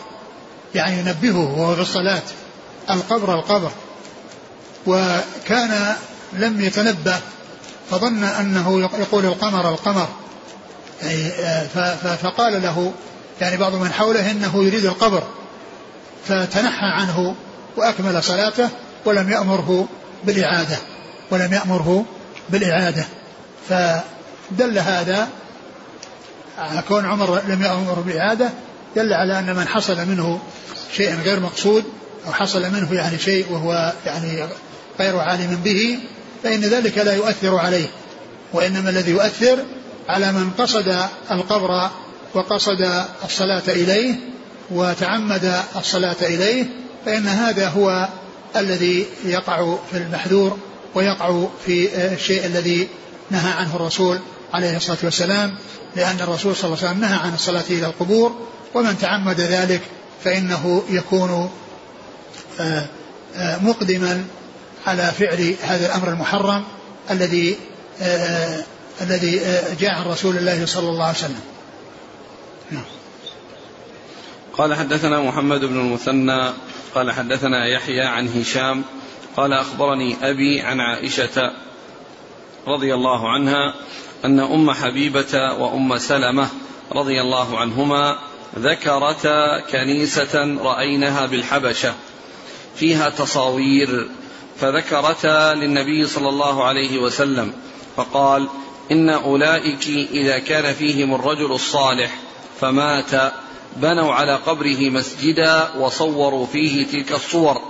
يعني 0.75 0.99
ينبهه 0.99 1.59
وهو 1.59 1.75
في 1.75 1.81
الصلاة 1.81 2.23
القبر 2.91 3.35
القبر. 3.35 3.71
وكان 4.87 5.97
لم 6.33 6.61
يتنبه 6.61 7.21
فظن 7.93 8.25
أنه 8.25 8.81
يقول 8.81 9.25
القمر 9.25 9.69
القمر. 9.69 10.09
يعني 11.03 11.69
فقال 12.23 12.63
له 12.63 12.93
يعني 13.41 13.57
بعض 13.57 13.75
من 13.75 13.93
حوله 13.93 14.31
إنه 14.31 14.65
يريد 14.65 14.85
القبر. 14.85 15.23
فتنحى 16.29 16.87
عنه 16.87 17.35
وأكمل 17.77 18.23
صلاته 18.23 18.69
ولم 19.05 19.31
يأمره 19.31 19.89
بالإعادة 20.25 20.77
ولم 21.31 21.53
يأمره 21.53 22.05
بالإعادة. 22.49 23.05
فدل 23.69 24.79
هذا 24.79 25.29
كون 26.89 27.07
عمر 27.07 27.41
لم 27.49 27.63
يأمر 27.63 28.01
بالإعادة 28.01 28.51
دل 28.97 29.13
على 29.13 29.39
أن 29.39 29.57
من 29.57 29.69
حصل 29.69 30.09
منه 30.09 30.41
شيء 30.97 31.15
غير 31.25 31.41
مقصود 31.41 31.85
أو 32.27 32.33
حصل 32.33 32.71
منه 32.71 32.95
يعني 32.95 33.19
شيء 33.19 33.53
وهو 33.53 33.93
يعني 34.07 34.45
غير 35.01 35.19
عالم 35.19 35.61
به 35.65 35.99
فإن 36.43 36.61
ذلك 36.61 36.99
لا 36.99 37.15
يؤثر 37.15 37.57
عليه 37.57 37.87
وإنما 38.53 38.91
الذي 38.91 39.11
يؤثر 39.11 39.59
على 40.09 40.33
من 40.33 40.51
قصد 40.59 40.97
القبر 41.31 41.91
وقصد 42.35 43.05
الصلاة 43.25 43.63
إليه 43.69 44.15
وتعمد 44.71 45.55
الصلاة 45.77 46.17
إليه 46.23 46.67
فإن 47.07 47.27
هذا 47.27 47.69
هو 47.69 48.09
الذي 48.57 49.07
يقع 49.25 49.77
في 49.91 49.97
المحذور 49.97 50.59
ويقع 50.95 51.47
في 51.67 51.89
الشيء 52.13 52.47
الذي 52.47 52.89
نهى 53.31 53.53
عنه 53.53 53.77
الرسول 53.77 54.19
عليه 54.53 54.77
الصلاة 54.77 54.99
والسلام 55.03 55.55
لأن 55.97 56.17
الرسول 56.21 56.57
صلى 56.57 56.65
الله 56.65 56.79
عليه 56.79 56.89
وسلم 56.89 57.01
نهى 57.01 57.19
عن 57.19 57.35
الصلاة 57.35 57.65
إلى 57.71 57.87
القبور 57.87 58.37
ومن 58.75 58.99
تعمد 58.99 59.41
ذلك 59.41 59.81
فإنه 60.25 60.83
يكون 60.91 61.51
آه، 62.61 62.87
آه، 63.37 63.59
مقدما 63.63 64.25
على 64.87 65.13
فعل 65.19 65.55
هذا 65.63 65.87
الأمر 65.87 66.09
المحرم 66.09 66.65
الذي 67.11 67.57
آه، 68.03 68.65
الذي 69.01 69.41
جاء 69.81 69.91
عن 69.91 70.05
رسول 70.05 70.37
الله 70.37 70.67
صلى 70.67 70.89
الله 70.89 71.05
عليه 71.05 71.17
وسلم 71.17 71.41
نعم. 72.71 72.85
قال 74.53 74.75
حدثنا 74.75 75.21
محمد 75.21 75.65
بن 75.65 75.81
المثنى 75.81 76.51
قال 76.95 77.11
حدثنا 77.11 77.67
يحيى 77.67 78.03
عن 78.03 78.29
هشام 78.29 78.85
قال 79.37 79.53
أخبرني 79.53 80.17
أبي 80.23 80.61
عن 80.61 80.81
عائشة 80.81 81.53
رضي 82.67 82.95
الله 82.95 83.33
عنها 83.33 83.75
أن 84.25 84.41
أم 84.41 84.71
حبيبة 84.71 85.55
وأم 85.59 85.99
سلمة 85.99 86.49
رضي 86.93 87.21
الله 87.21 87.59
عنهما 87.59 88.19
ذكرتا 88.59 89.61
كنيسة 89.71 90.57
رأينها 90.63 91.27
بالحبشة 91.27 91.95
فيها 92.77 93.11
تصاوير 93.11 94.09
فذكرتا 94.57 95.55
للنبي 95.55 96.07
صلى 96.07 96.29
الله 96.29 96.65
عليه 96.65 96.99
وسلم 96.99 97.53
فقال 97.97 98.49
إن 98.93 99.11
أولئك 99.11 99.89
إذا 100.11 100.39
كان 100.39 100.75
فيهم 100.75 101.15
الرجل 101.15 101.53
الصالح 101.53 102.19
فمات 102.61 103.33
بنوا 103.77 104.13
على 104.13 104.37
قبره 104.37 104.91
مسجدا 104.91 105.69
وصوروا 105.79 106.47
فيه 106.47 106.87
تلك 106.87 107.13
الصور 107.13 107.61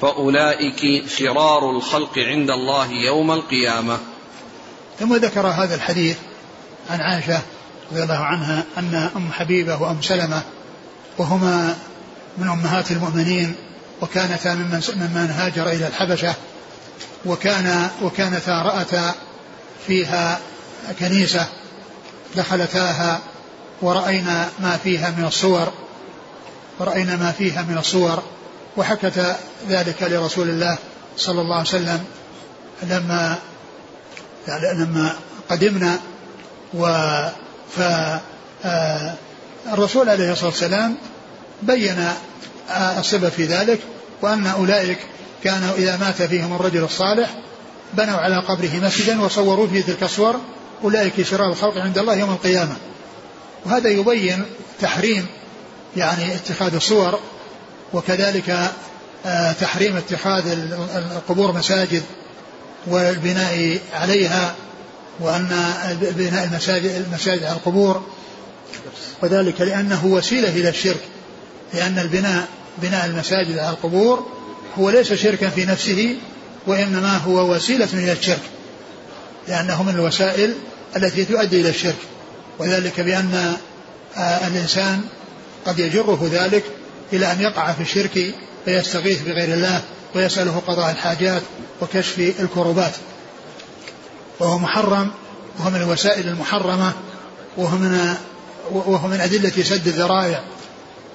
فأولئك 0.00 1.08
شرار 1.08 1.70
الخلق 1.70 2.18
عند 2.18 2.50
الله 2.50 2.90
يوم 2.90 3.30
القيامة. 3.30 3.98
ثم 4.98 5.16
ذكر 5.16 5.46
هذا 5.46 5.74
الحديث 5.74 6.16
عن 6.90 7.00
عائشة 7.00 7.42
رضي 7.92 8.02
الله 8.02 8.18
عنها 8.18 8.64
أن 8.78 9.10
أم 9.16 9.32
حبيبة 9.32 9.82
وأم 9.82 10.02
سلمة 10.02 10.42
وهما 11.18 11.76
من 12.38 12.48
أمهات 12.48 12.90
المؤمنين 12.90 13.54
وكانتا 14.00 14.54
ممن 14.54 14.82
ممن 14.96 15.30
هاجر 15.30 15.68
إلى 15.68 15.86
الحبشة 15.86 16.34
وكان 17.26 17.88
وكانتا 18.02 18.62
رأتا 18.62 19.14
فيها 19.86 20.38
كنيسة 20.98 21.46
دخلتاها 22.36 23.20
ورأينا 23.82 24.48
ما 24.60 24.76
فيها 24.76 25.10
من 25.10 25.24
الصور 25.24 25.72
ورأينا 26.78 27.16
ما 27.16 27.32
فيها 27.32 27.62
من 27.62 27.78
الصور 27.78 28.22
وحكت 28.76 29.36
ذلك 29.68 30.02
لرسول 30.02 30.48
الله 30.48 30.78
صلى 31.16 31.40
الله 31.40 31.56
عليه 31.56 31.68
وسلم 31.68 32.04
لما 32.82 33.38
يعني 34.48 34.84
لما 34.84 35.14
قدمنا 35.50 35.98
و 36.74 36.86
ف 37.76 37.80
آه، 38.64 39.14
الرسول 39.72 40.08
عليه 40.08 40.32
الصلاة 40.32 40.50
والسلام 40.50 40.96
بين 41.62 42.08
السبب 42.70 43.28
في 43.28 43.44
ذلك 43.44 43.80
وأن 44.22 44.46
أولئك 44.46 44.98
كانوا 45.44 45.74
إذا 45.74 45.96
مات 45.96 46.22
فيهم 46.22 46.54
الرجل 46.54 46.84
الصالح 46.84 47.30
بنوا 47.94 48.16
على 48.16 48.36
قبره 48.36 48.80
مسجدا 48.82 49.22
وصوروا 49.22 49.66
فيه 49.66 49.82
تلك 49.82 50.02
الصور 50.02 50.40
أولئك 50.84 51.22
شرار 51.22 51.48
الخلق 51.48 51.78
عند 51.78 51.98
الله 51.98 52.14
يوم 52.14 52.30
القيامة. 52.30 52.76
وهذا 53.66 53.88
يبين 53.88 54.44
تحريم 54.80 55.26
يعني 55.96 56.34
اتخاذ 56.34 56.74
الصور 56.74 57.18
وكذلك 57.92 58.70
آه، 59.26 59.52
تحريم 59.52 59.96
اتخاذ 59.96 60.44
القبور 60.96 61.52
مساجد 61.52 62.02
والبناء 62.86 63.78
عليها 63.94 64.54
وأن 65.20 65.74
بناء 66.00 66.44
المساجد 66.44 67.04
المساجد 67.06 67.44
على 67.44 67.56
القبور. 67.56 68.02
وذلك 69.22 69.60
لأنه 69.60 70.06
وسيلة 70.06 70.48
إلى 70.48 70.68
الشرك 70.68 71.00
لأن 71.74 71.98
البناء 71.98 72.48
بناء 72.78 73.06
المساجد 73.06 73.58
على 73.58 73.70
القبور 73.70 74.26
هو 74.78 74.90
ليس 74.90 75.12
شركا 75.12 75.48
في 75.48 75.64
نفسه 75.64 76.16
وإنما 76.66 77.16
هو 77.16 77.54
وسيلة 77.54 77.88
إلى 77.92 78.12
الشرك 78.12 78.42
لأنه 79.48 79.82
من 79.82 79.94
الوسائل 79.94 80.54
التي 80.96 81.24
تؤدي 81.24 81.60
إلى 81.60 81.68
الشرك 81.68 81.96
وذلك 82.58 83.00
بأن 83.00 83.56
آه، 84.16 84.46
الإنسان 84.46 85.00
قد 85.66 85.78
يجره 85.78 86.28
ذلك 86.32 86.64
إلى 87.12 87.32
أن 87.32 87.40
يقع 87.40 87.72
في 87.72 87.80
الشرك 87.80 88.34
فيستغيث 88.64 89.22
بغير 89.22 89.54
الله 89.54 89.82
ويسأله 90.14 90.62
قضاء 90.66 90.90
الحاجات 90.90 91.42
وكشف 91.80 92.18
الكروبات. 92.18 92.92
وهو 94.40 94.58
محرم 94.58 95.10
وهو 95.58 95.70
من 95.70 95.82
الوسائل 95.82 96.28
المحرمة 96.28 96.92
وهو 97.56 97.76
من 97.76 98.14
وهو 98.70 99.08
من 99.08 99.20
أدلة 99.20 99.62
سد 99.62 99.86
الذرائع. 99.86 100.44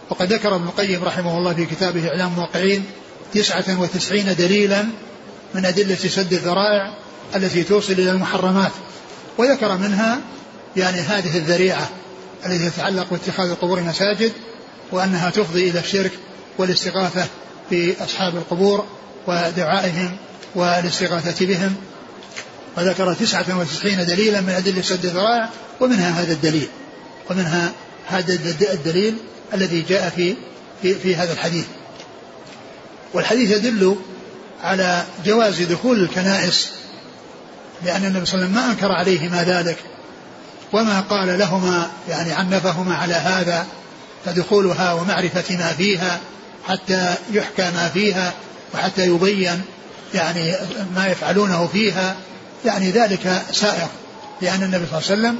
وقد 0.09 0.33
ذكر 0.33 0.55
ابن 0.55 0.65
القيم 0.65 1.03
رحمه 1.03 1.37
الله 1.37 1.53
في 1.53 1.65
كتابه 1.65 2.07
إعلام 2.09 2.31
الموقعين 2.31 2.85
تسعة 3.33 3.81
وتسعين 3.81 4.35
دليلا 4.35 4.85
من 5.53 5.65
أدلة 5.65 5.95
سد 5.95 6.33
الذرائع 6.33 6.93
التي 7.35 7.63
توصل 7.63 7.93
إلى 7.93 8.11
المحرمات. 8.11 8.71
وذكر 9.37 9.77
منها 9.77 10.19
يعني 10.77 10.99
هذه 10.99 11.37
الذريعة 11.37 11.89
التي 12.45 12.69
تتعلق 12.69 13.07
باتخاذ 13.11 13.49
القبور 13.49 13.81
مساجد 13.81 14.31
وأنها 14.91 15.29
تفضي 15.29 15.69
إلى 15.69 15.79
الشرك 15.79 16.11
والاستغاثة 16.57 17.27
بأصحاب 17.71 18.35
القبور 18.35 18.85
ودعائهم 19.27 20.17
والاستغاثة 20.55 21.45
بهم. 21.45 21.75
وذكر 22.77 23.13
تسعة 23.13 23.59
وتسعين 23.59 24.05
دليلا 24.05 24.41
من 24.41 24.49
أدلة 24.49 24.81
سد 24.81 25.05
الذرائع 25.05 25.49
ومنها 25.79 26.21
هذا 26.21 26.33
الدليل. 26.33 26.67
ومنها 27.29 27.71
هذا 28.07 28.33
الدليل 28.73 29.15
الذي 29.53 29.81
جاء 29.81 30.09
في 30.09 30.35
في, 30.81 30.95
في 30.95 31.15
هذا 31.15 31.33
الحديث. 31.33 31.65
والحديث 33.13 33.51
يدل 33.51 33.95
على 34.63 35.03
جواز 35.25 35.61
دخول 35.61 36.03
الكنائس 36.03 36.71
لأن 37.83 38.05
النبي 38.05 38.25
صلى 38.25 38.45
الله 38.45 38.45
عليه 38.45 38.55
وسلم 38.55 38.65
ما 38.65 38.71
أنكر 38.71 38.91
عليهما 38.91 39.43
ذلك 39.43 39.77
وما 40.73 40.99
قال 40.99 41.39
لهما 41.39 41.91
يعني 42.09 42.31
عنفهما 42.31 42.95
على 42.95 43.13
هذا 43.13 43.65
فدخولها 44.25 44.93
ومعرفة 44.93 45.57
ما 45.57 45.67
فيها 45.67 46.19
حتى 46.67 47.15
يحكى 47.31 47.71
ما 47.71 47.89
فيها 47.89 48.33
وحتى 48.73 49.07
يبين 49.07 49.61
يعني 50.13 50.55
ما 50.95 51.07
يفعلونه 51.07 51.67
فيها 51.67 52.15
يعني 52.65 52.91
ذلك 52.91 53.41
سائر 53.51 53.87
لأن 54.41 54.63
النبي 54.63 54.85
صلى 54.85 54.99
الله 54.99 55.27
عليه 55.27 55.39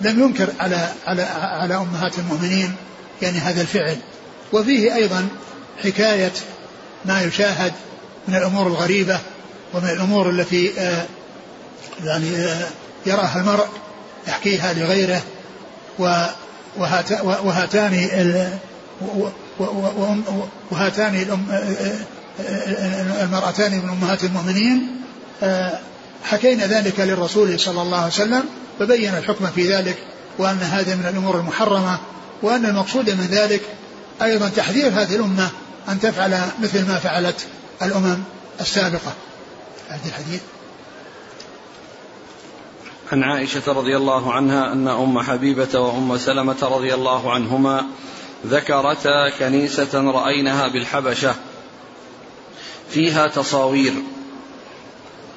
لم 0.00 0.22
ينكر 0.22 0.48
على 0.60 0.88
على 1.06 1.22
على 1.32 1.76
أمهات 1.76 2.18
المؤمنين 2.18 2.74
يعني 3.22 3.38
هذا 3.38 3.60
الفعل. 3.60 3.96
وفيه 4.52 4.94
أيضا 4.94 5.28
حكاية 5.84 6.32
ما 7.04 7.22
يشاهد 7.22 7.72
من 8.28 8.36
الأمور 8.36 8.66
الغريبة 8.66 9.20
ومن 9.74 9.90
الأمور 9.90 10.30
التي 10.30 10.80
آه، 10.80 11.04
يعني 12.04 12.36
آه، 12.36 12.68
يراها 13.06 13.40
المرء 13.40 13.66
يحكيها 14.28 14.72
لغيره 14.72 15.22
وهاتان 16.78 17.20
وهاتان 20.70 21.38
المرأتان 23.22 23.72
من 23.72 23.88
أمهات 23.88 24.24
المؤمنين. 24.24 25.02
حكينا 26.24 26.66
ذلك 26.66 27.00
للرسول 27.00 27.60
صلى 27.60 27.82
الله 27.82 27.96
عليه 27.96 28.06
وسلم 28.06 28.44
فبين 28.78 29.14
الحكم 29.14 29.46
في 29.46 29.74
ذلك 29.74 29.96
وأن 30.38 30.58
هذا 30.58 30.94
من 30.94 31.06
الأمور 31.06 31.38
المحرمة. 31.40 31.98
وأن 32.42 32.66
المقصود 32.66 33.10
من 33.10 33.26
ذلك 33.30 33.62
أيضا 34.22 34.48
تحذير 34.48 34.88
هذه 34.88 35.16
الأمة 35.16 35.50
أن 35.88 36.00
تفعل 36.00 36.40
مثل 36.62 36.88
ما 36.88 36.98
فعلت 36.98 37.46
الأمم 37.82 38.18
السابقة. 38.60 39.12
هذا 39.88 40.08
الحديث. 40.08 40.40
عن 43.12 43.22
عائشة 43.22 43.72
رضي 43.72 43.96
الله 43.96 44.32
عنها 44.32 44.72
أن 44.72 44.88
أم 44.88 45.20
حبيبة 45.20 45.80
وأم 45.80 46.18
سلمة 46.18 46.56
رضي 46.62 46.94
الله 46.94 47.32
عنهما 47.32 47.86
ذكرتا 48.46 49.30
كنيسة 49.38 50.10
رأينها 50.10 50.68
بالحبشة 50.68 51.34
فيها 52.90 53.26
تصاوير 53.26 53.92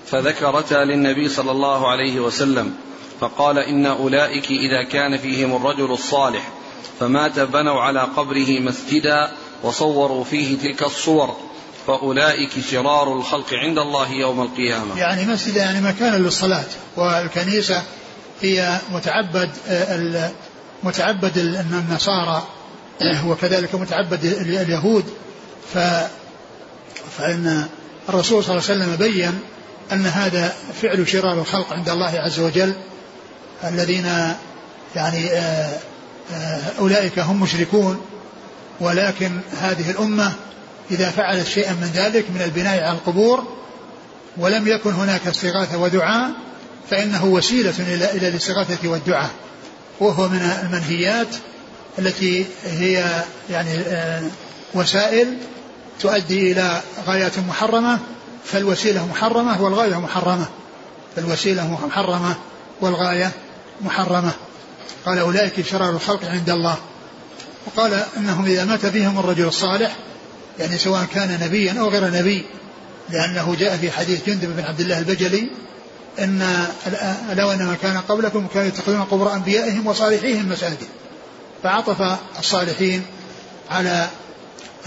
فذكرتا 0.07 0.75
للنبي 0.75 1.29
صلى 1.29 1.51
الله 1.51 1.91
عليه 1.91 2.19
وسلم 2.19 2.75
فقال 3.19 3.57
إن 3.57 3.85
أولئك 3.85 4.45
إذا 4.51 4.83
كان 4.83 5.17
فيهم 5.17 5.55
الرجل 5.55 5.91
الصالح 5.91 6.49
فمات 6.99 7.39
بنوا 7.39 7.81
على 7.81 7.99
قبره 7.99 8.59
مسجدا 8.59 9.31
وصوروا 9.63 10.23
فيه 10.23 10.57
تلك 10.57 10.83
الصور. 10.83 11.35
فأولئك 11.87 12.49
شرار 12.71 13.13
الخلق 13.13 13.53
عند 13.53 13.77
الله 13.77 14.11
يوم 14.11 14.41
القيامة. 14.41 14.99
يعني 14.99 15.25
مسجد 15.25 15.55
يعني 15.55 15.81
مكان 15.81 16.13
للصلاة 16.13 16.65
والكنيسة 16.97 17.83
هي 18.41 18.79
متعبد 18.91 19.49
متعبد 20.83 21.37
النصارى 21.37 22.43
وكذلك 23.29 23.75
متعبد 23.75 24.25
اليهود. 24.25 25.05
ف 25.73 25.77
فإن 27.17 27.67
الرسول 28.09 28.43
صلى 28.43 28.57
الله 28.57 28.69
عليه 28.69 28.83
وسلم 28.83 28.95
بين 28.95 29.39
أن 29.91 30.05
هذا 30.05 30.53
فعل 30.81 31.07
شرار 31.07 31.33
الخلق 31.33 31.73
عند 31.73 31.89
الله 31.89 32.19
عز 32.19 32.39
وجل 32.39 32.73
الذين 33.63 34.05
يعني 34.95 35.31
آه، 35.31 35.39
آه، 35.39 35.79
أولئك 36.79 37.19
هم 37.19 37.41
مشركون 37.41 38.01
ولكن 38.79 39.39
هذه 39.61 39.91
الأمة 39.91 40.33
إذا 40.91 41.09
فعلت 41.09 41.47
شيئا 41.47 41.73
من 41.73 41.91
ذلك 41.93 42.25
من 42.35 42.41
البناء 42.41 42.83
على 42.83 42.91
القبور 42.91 43.43
ولم 44.37 44.67
يكن 44.67 44.91
هناك 44.91 45.27
استغاثة 45.27 45.77
ودعاء 45.77 46.31
فإنه 46.89 47.25
وسيلة 47.25 47.73
إلى 48.13 48.27
الاستغاثة 48.27 48.89
والدعاء 48.89 49.29
وهو 49.99 50.27
من 50.27 50.51
المنهيات 50.63 51.27
التي 51.99 52.45
هي 52.65 53.23
يعني 53.49 53.79
آه، 53.79 54.23
وسائل 54.73 55.37
تؤدي 55.99 56.51
إلى 56.51 56.81
غايات 57.07 57.39
محرمة 57.39 57.99
فالوسيلة 58.45 59.07
محرمة 59.07 59.61
والغاية 59.61 59.99
محرمة 59.99 60.45
فالوسيلة 61.15 61.87
محرمة 61.87 62.35
والغاية 62.81 63.31
محرمة. 63.81 64.31
قال 65.05 65.19
أولئك 65.19 65.65
شرار 65.65 65.89
الخلق 65.89 66.25
عند 66.25 66.49
الله. 66.49 66.77
وقال 67.65 68.03
إنهم 68.17 68.45
إذا 68.45 68.65
مات 68.65 68.85
فيهم 68.85 69.19
الرجل 69.19 69.47
الصالح 69.47 69.95
يعني 70.59 70.77
سواء 70.77 71.05
كان 71.13 71.39
نبيا 71.41 71.79
أو 71.79 71.89
غير 71.89 72.11
نبي 72.11 72.45
لأنه 73.09 73.55
جاء 73.59 73.77
في 73.77 73.91
حديث 73.91 74.25
جندب 74.25 74.55
بن 74.55 74.63
عبد 74.63 74.79
الله 74.79 74.99
البجلي 74.99 75.49
إن 76.19 76.67
لو 77.33 77.47
ما 77.47 77.77
كان 77.81 77.97
قبلكم 77.97 78.47
كانوا 78.47 78.67
يتخذون 78.67 79.01
قبور 79.01 79.33
أنبيائهم 79.33 79.87
وصالحيهم 79.87 80.49
مساجد. 80.49 80.87
فعطف 81.63 82.17
الصالحين 82.39 83.03
على 83.69 84.07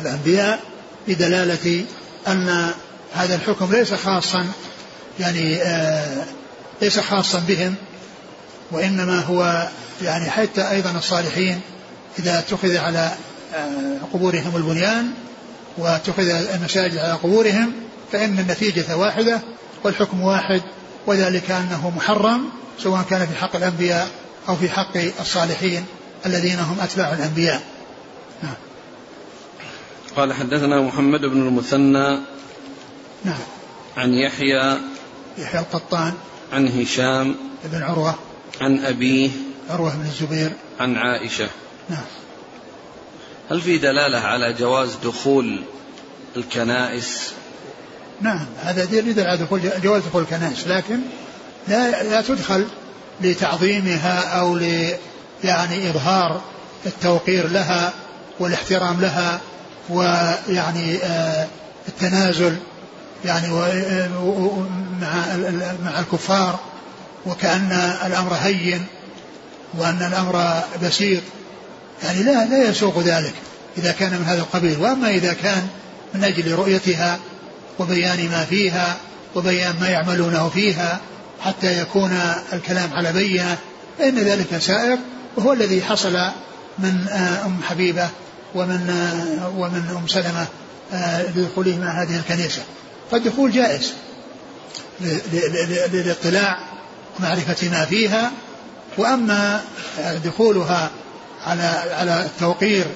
الأنبياء 0.01 0.61
بدلالة 1.09 1.85
أن 2.29 2.71
هذا 3.15 3.35
الحكم 3.35 3.73
ليس 3.73 3.95
خاصا 3.95 4.47
يعني 5.21 5.63
آه 5.63 6.25
ليس 6.83 7.01
خاصا 7.01 7.43
بهم. 7.49 7.75
وإنما 8.71 9.21
هو 9.21 9.69
يعني 10.03 10.31
حتى 10.31 10.71
أيضا 10.71 10.91
الصالحين 10.91 11.61
إذا 12.19 12.39
اتخذ 12.39 12.77
على 12.77 13.13
آه، 13.55 13.99
قبورهم 14.13 14.57
البنيان 14.57 15.11
واتخذ 15.79 16.29
المساجد 16.29 16.97
على 16.97 17.13
قبورهم 17.13 17.73
فإن 18.13 18.39
النتيجة 18.39 18.97
واحدة 18.97 19.41
والحكم 19.85 20.21
واحد 20.21 20.63
وذلك 21.07 21.51
أنه 21.51 21.93
محرم 21.97 22.49
سواء 22.79 23.03
كان 23.03 23.27
في 23.27 23.35
حق 23.35 23.57
الأنبياء 23.57 24.09
أو 24.49 24.57
في 24.57 24.69
حق 24.69 24.97
الصالحين 25.21 25.85
الذين 26.27 26.59
هم 26.59 26.81
أتباع 26.81 27.13
الأنبياء. 27.13 27.63
نعم. 28.43 28.55
قال 30.17 30.33
حدثنا 30.33 30.81
محمد 30.81 31.21
بن 31.21 31.49
المثنى 31.49 32.21
نعم. 33.25 33.39
عن 33.97 34.15
يحيى 34.15 34.79
يحيى 35.39 35.61
القطان 35.61 36.13
عن 36.53 36.69
هشام 36.69 37.37
بن 37.65 37.83
عروة. 37.83 38.15
عن 38.61 38.85
أبيه 38.85 39.31
عروة 39.71 39.95
بن 39.97 40.07
الزبير. 40.07 40.53
عن 40.81 40.97
عائشة. 40.97 41.49
نعم. 41.91 42.05
هل 43.51 43.61
في 43.61 43.79
دلالة 43.79 44.19
على 44.19 44.53
جواز 44.53 44.97
دخول 45.05 45.63
الكنائس؟ 46.37 47.33
نعم 48.21 48.47
هذا 48.63 48.83
يدل 48.83 49.21
على 49.21 49.37
دخول 49.37 49.61
جواز 49.83 50.03
دخول 50.03 50.23
الكنائس 50.23 50.67
لكن 50.67 50.99
لا 51.69 52.03
لا 52.03 52.23
تدخل 52.23 52.67
لتعظيمها 53.21 54.41
أو 54.41 54.57
ل 54.57 54.93
يعني 55.45 55.91
إظهار 55.91 56.41
التوقير 56.87 57.49
لها 57.49 57.93
والاحترام 58.41 59.01
لها 59.01 59.41
ويعني 59.89 60.97
آه 61.03 61.47
التنازل 61.89 62.57
يعني 63.25 63.49
مع 65.01 65.37
مع 65.85 66.01
الكفار. 66.01 66.59
وكأن 67.29 67.73
الأمر 68.07 68.35
هين 68.35 68.85
وأن 69.79 70.03
الأمر 70.03 70.63
بسيط. 70.83 71.23
يعني 72.03 72.23
لا 72.23 72.45
لا 72.45 72.69
يسوق 72.69 72.99
ذلك 72.99 73.35
إذا 73.79 73.93
كان 73.93 74.13
من 74.13 74.25
هذا 74.25 74.41
القبيل. 74.41 74.79
وأما 74.81 75.11
إذا 75.11 75.33
كان 75.33 75.69
من 76.15 76.25
أجل 76.25 76.55
رؤيتها 76.55 77.19
وبيان 77.79 78.31
ما 78.31 78.45
فيها 78.45 78.97
وبيان 79.35 79.75
ما 79.81 79.89
يعملونه 79.89 80.49
فيها 80.49 81.01
حتى 81.41 81.83
يكون 81.83 82.21
الكلام 82.53 82.93
على 82.93 83.13
بينة 83.13 83.57
فإن 83.99 84.19
ذلك 84.19 84.59
سائق 84.59 84.99
وهو 85.37 85.53
الذي 85.53 85.83
حصل 85.83 86.19
من 86.79 87.09
أم 87.45 87.63
حبيبة 87.63 88.09
ومن 88.55 88.91
ومن 89.57 89.97
أم 90.01 90.07
سلمة 90.07 90.47
آه، 90.93 91.23
لدخوله 91.23 91.79
مع 91.79 92.03
هذه 92.03 92.17
الكنيسة. 92.17 92.63
فالدخول 93.11 93.53
جائز 93.53 93.93
للاطلاع 95.93 96.78
ومعرفة 97.19 97.69
ما 97.69 97.85
فيها 97.85 98.33
وأما 98.99 99.61
دخولها 100.25 100.91
على 101.47 101.63
على 101.93 102.25
التوقير 102.25 102.87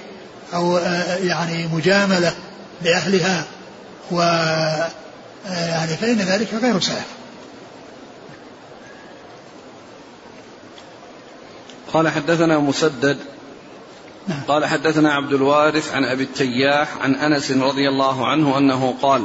أو 0.55 0.79
يعني 1.23 1.67
مجاملة 1.67 2.33
لأهلها 2.83 3.45
و 4.11 4.21
يعني 5.51 5.97
فإن 6.01 6.19
ذلك 6.19 6.55
غير 6.63 6.81
سائغ 6.81 7.03
قال 11.93 12.09
حدثنا 12.09 12.59
مسدد 12.59 13.19
نعم. 14.29 14.41
قال 14.49 14.67
حدثنا 14.67 15.13
عبد 15.15 15.33
الوارث 15.33 15.95
عن 15.95 16.05
أبي 16.05 16.23
التياح 16.23 16.97
عن 17.01 17.15
أنس 17.15 17.51
رضي 17.51 17.89
الله 17.89 18.27
عنه 18.27 18.59
أنه 18.59 18.95
قال 19.03 19.25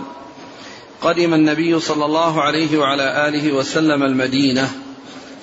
قدم 1.01 1.33
النبي 1.33 1.79
صلى 1.79 2.05
الله 2.05 2.41
عليه 2.41 2.77
وعلى 2.77 3.27
آله 3.27 3.51
وسلم 3.51 4.03
المدينة 4.03 4.71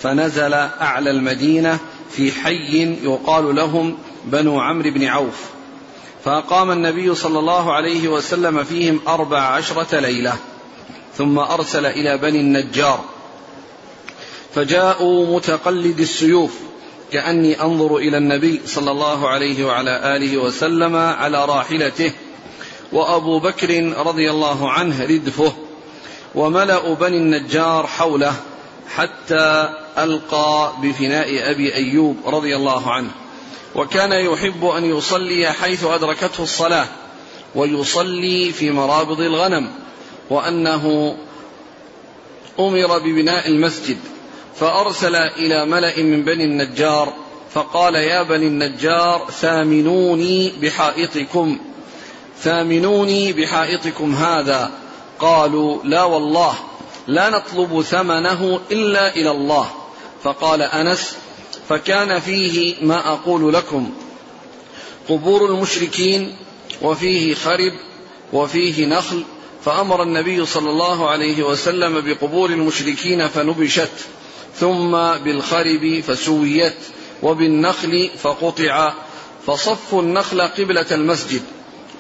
فنزل 0.05 0.55
أعلى 0.55 1.11
المدينة 1.11 1.79
في 2.11 2.33
حي 2.33 2.97
يقال 3.05 3.55
لهم 3.55 3.99
بنو 4.25 4.61
عمرو 4.61 4.91
بن 4.91 5.05
عوف. 5.05 5.45
فأقام 6.25 6.71
النبي 6.71 7.15
صلى 7.15 7.39
الله 7.39 7.73
عليه 7.73 8.09
وسلم 8.09 8.65
فيهم 8.65 9.01
أربع 9.09 9.41
عشرة 9.41 10.01
ليلة 10.01 10.37
ثم 11.19 11.39
أرسل 11.39 11.87
إلى 11.87 12.19
بني 12.19 12.41
النجار. 12.41 13.05
فجاءوا 14.55 15.37
متقلد 15.37 16.01
السيوف 16.01 16.53
كأني 17.13 17.63
أنظر 17.63 17.97
إلى 17.97 18.17
النبي 18.19 18.61
صلى 18.67 18.91
الله 18.91 19.29
عليه 19.29 19.65
وعلى 19.65 20.17
آله 20.17 20.37
وسلم 20.39 20.97
على 20.97 21.45
راحلته 21.45 22.13
وأبو 22.93 23.39
بكر 23.39 23.93
رضي 24.07 24.31
الله 24.31 24.71
عنه 24.71 25.05
ردفه 25.05 25.53
وملأ 26.35 26.95
بني 26.95 27.17
النجار 27.17 27.87
حوله. 27.87 28.35
حتى 28.89 29.69
ألقى 29.99 30.73
بفناء 30.83 31.51
أبي 31.51 31.75
أيوب 31.75 32.17
رضي 32.27 32.57
الله 32.57 32.91
عنه. 32.91 33.11
وكان 33.75 34.13
يحب 34.13 34.65
أن 34.65 34.85
يصلي 34.85 35.53
حيث 35.53 35.85
أدركته 35.85 36.43
الصلاة 36.43 36.87
ويصلي 37.55 38.53
في 38.53 38.71
مرابض 38.71 39.21
الغنم 39.21 39.71
وأنه 40.31 41.17
أمر 42.59 42.99
ببناء 42.99 43.49
المسجد 43.49 43.97
فأرسل 44.57 45.17
إلى 45.17 45.67
ملأ 45.67 46.03
من 46.03 46.23
بني 46.23 46.45
النجار 46.45 47.13
فقال 47.55 47.95
يا 47.95 48.23
بني 48.23 48.47
النجار 48.47 49.27
ثامنوني 49.31 50.53
بحائطكم 50.63 51.59
ثامنوني 52.41 53.33
بحائطكم 53.33 54.15
هذا. 54.15 54.71
قالوا 55.19 55.85
لا 55.85 56.05
والله. 56.05 56.55
لا 57.07 57.31
نطلب 57.31 57.83
ثمنه 57.83 58.61
إلا 58.71 59.17
إلى 59.17 59.31
الله. 59.31 59.71
فقال 60.23 60.63
أنس 60.63 61.17
فكان 61.69 62.21
فيه 62.21 62.75
ما 62.83 63.13
أقول 63.13 63.55
لكم. 63.55 63.91
قبور 65.09 65.47
المشركين 65.47 66.37
وفيه 66.83 67.35
خرب 67.35 67.73
وفيه 68.33 68.87
نخل 68.87 69.25
فأمر 69.65 70.03
النبي 70.03 70.47
صلى 70.47 70.71
الله 70.71 71.09
عليه 71.11 71.43
وسلم 71.43 72.01
بقبور 72.01 72.51
المشركين 72.51 73.29
فنبشت. 73.29 73.91
ثم 74.61 74.91
بالخرب 75.25 76.03
فسويت 76.07 76.77
وبالنخل 77.23 78.11
فقطع. 78.23 78.93
فصفوا 79.47 80.03
النخل 80.03 80.41
قبلة 80.41 80.87
المسجد 80.93 81.43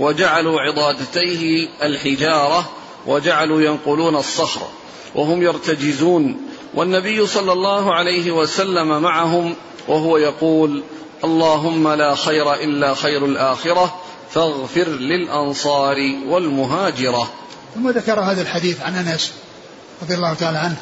وجعلوا 0.00 0.60
عضادتيه 0.60 1.68
الحجارة 1.82 2.70
وجعلوا 3.06 3.62
ينقلون 3.62 4.16
الصخر. 4.16 4.68
وهم 5.14 5.42
يرتجزون 5.42 6.37
والنبي 6.74 7.27
صلى 7.27 7.53
الله 7.53 7.94
عليه 7.94 8.31
وسلم 8.33 9.03
معهم 9.03 9.55
وهو 9.88 10.16
يقول 10.16 10.83
اللهم 11.24 11.88
لا 11.88 12.14
خير 12.14 12.55
إلا 12.55 12.94
خير 12.94 13.24
الآخرة 13.24 13.94
فاغفر 14.31 14.88
للأنصار 14.88 15.96
والمهاجرة. 16.27 17.31
ثم 17.74 17.90
ذكر 17.90 18.20
هذا 18.20 18.42
الحديث 18.42 18.83
عن 18.83 18.94
أنس 18.94 19.33
رضي 20.03 20.14
الله 20.14 20.35
تعالى 20.35 20.59
عنه 20.59 20.77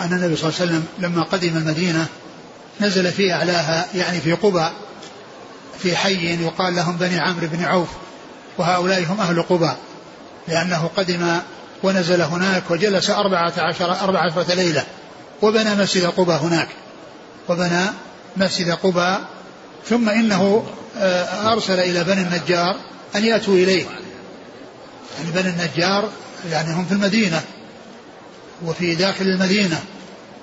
أن 0.00 0.12
النبي 0.12 0.36
صلى 0.36 0.48
الله 0.48 0.60
عليه 0.60 0.70
وسلم 0.70 0.84
لما 0.98 1.22
قدم 1.22 1.56
المدينة 1.56 2.06
نزل 2.80 3.12
في 3.12 3.32
أعلاها 3.32 3.86
يعني 3.94 4.20
في 4.20 4.32
قبى 4.32 4.68
في 5.78 5.96
حي 5.96 6.44
يقال 6.44 6.76
لهم 6.76 6.96
بني 6.96 7.18
عمرو 7.20 7.46
بن 7.46 7.64
عوف 7.64 7.88
وهؤلاء 8.58 9.04
هم 9.04 9.20
أهل 9.20 9.42
قبى 9.42 9.70
لأنه 10.48 10.90
قدم 10.96 11.38
ونزل 11.82 12.22
هناك 12.22 12.70
وجلس 12.70 13.10
أربعة 13.10 13.52
عشر 13.58 14.00
أربعة 14.00 14.22
عشرة 14.22 14.54
ليلة 14.54 14.84
وبنى 15.42 15.74
مسجد 15.74 16.04
قبى 16.04 16.32
هناك. 16.32 16.68
وبنى 17.48 17.86
مسجد 18.36 18.70
قباء. 18.70 19.20
ثم 19.88 20.08
إنه 20.08 20.66
آه، 20.98 21.52
أرسل 21.52 21.78
إلى 21.78 22.04
بني 22.04 22.22
النجار 22.22 22.76
أن 23.16 23.24
يأتوا 23.24 23.54
إليه. 23.54 23.84
يعني 25.18 25.30
بني 25.34 25.48
النجار 25.48 26.08
يعني 26.50 26.72
هم 26.72 26.84
في 26.84 26.92
المدينة 26.92 27.42
وفي 28.64 28.94
داخل 28.94 29.24
المدينة. 29.24 29.82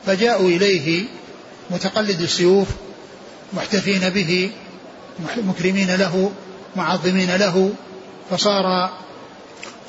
فجاءوا 0.06 0.50
إليه 0.50 1.06
متقلد 1.70 2.22
السيوف 2.22 2.67
محتفين 3.54 4.10
به 4.10 4.52
مكرمين 5.38 5.96
له 5.96 6.32
معظمين 6.76 7.36
له. 7.36 7.72
فصار 8.32 8.89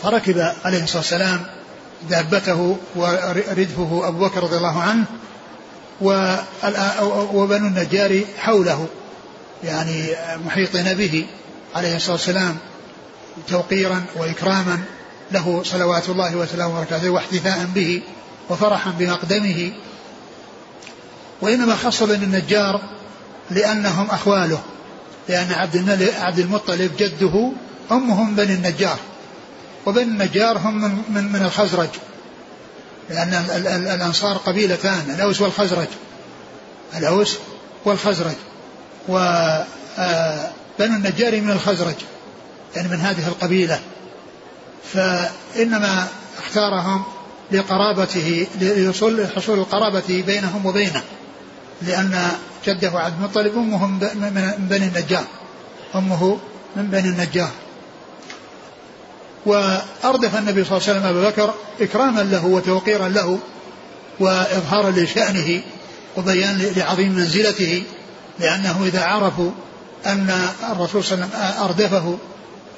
فركب 0.03 0.53
عليه 0.65 0.83
الصلاة 0.83 0.99
والسلام 0.99 1.41
دابته 2.11 2.77
وردفه 2.97 4.09
أبو 4.09 4.27
بكر 4.27 4.43
رضي 4.43 4.57
الله 4.57 4.83
عنه 4.83 5.05
وبنو 7.33 7.67
النجار 7.67 8.21
حوله 8.39 8.87
يعني 9.65 10.07
محيطين 10.47 10.95
به 10.95 11.27
عليه 11.75 11.97
الصلاة 11.97 12.13
والسلام 12.13 12.57
توقيرا 13.49 14.05
وإكراما 14.17 14.81
له 15.33 15.63
صلوات 15.65 16.09
الله 16.09 16.37
وسلامه 16.37 16.77
وبركاته 16.77 17.11
واحتفاء 17.11 17.69
به 17.75 18.03
وفرحا 18.51 18.91
بمقدمه. 18.99 19.73
وإنما 21.41 21.77
خص 21.77 22.03
بني 22.03 22.25
النجار 22.25 22.81
لأنهم 23.51 24.11
أخواله 24.11 24.61
لأن 25.29 25.53
عبد 25.53 26.03
عبد 26.21 26.39
المطلب 26.39 26.91
جده 26.99 27.53
أمهم 27.91 28.35
بني 28.35 28.55
النجار. 28.55 28.99
وبني 29.87 30.03
النجار 30.03 30.59
هم 30.59 30.81
من, 30.81 31.03
من, 31.09 31.33
من 31.33 31.43
الخزرج. 31.43 31.89
لأن 33.11 33.35
الأنصار 33.95 34.37
قبيلتان 34.37 35.15
الأوس 35.15 35.41
والخزرج. 35.41 35.87
الأوس 36.97 37.39
والخزرج. 37.85 38.35
وبنو 39.09 39.67
النجار 40.81 41.41
من 41.41 41.51
الخزرج 41.51 41.95
يعني 42.77 42.89
من 42.89 43.01
هذه 43.01 43.29
القبيلة. 43.29 43.81
فإنما 44.93 46.09
اختارهم 46.39 47.05
لقرابته 47.53 48.47
لحصول 48.61 49.27
حصول 49.37 49.59
القرابة 49.59 50.23
بينهم 50.27 50.67
وبينه. 50.67 51.03
لأن 51.83 52.29
جده 52.67 52.91
عبد 52.95 53.15
المطلب 53.19 53.57
أمه 53.57 53.87
من 53.87 54.55
بني 54.59 54.87
النجار. 54.87 55.25
أمه 55.95 56.39
من 56.77 56.87
بني 56.87 57.09
النجار. 57.09 57.51
وأردف 59.47 60.39
النبي 60.39 60.65
صلى 60.65 60.79
الله 60.79 60.89
عليه 60.89 60.99
وسلم 60.99 61.07
أبا 61.07 61.29
بكر 61.29 61.55
إكراما 61.81 62.21
له 62.21 62.47
وتوقيرا 62.47 63.09
له 63.09 63.39
وإظهارا 64.21 64.91
لشأنه 64.91 65.63
وبيان 66.17 66.73
لعظيم 66.77 67.13
منزلته 67.13 67.83
لأنه 68.41 68.85
إذا 68.85 69.05
عرفوا 69.05 69.51
أن 70.07 70.49
الرسول 70.71 71.05
صلى 71.05 71.15
الله 71.15 71.29
عليه 71.35 71.47
وسلم 71.47 71.65
أردفه 71.65 72.19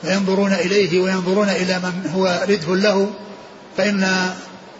فينظرون 0.02 0.52
إليه 0.52 1.00
وينظرون 1.00 1.48
إلى 1.48 1.78
من 1.78 2.10
هو 2.14 2.42
ردف 2.48 2.68
له 2.68 3.10
فإن 3.76 4.30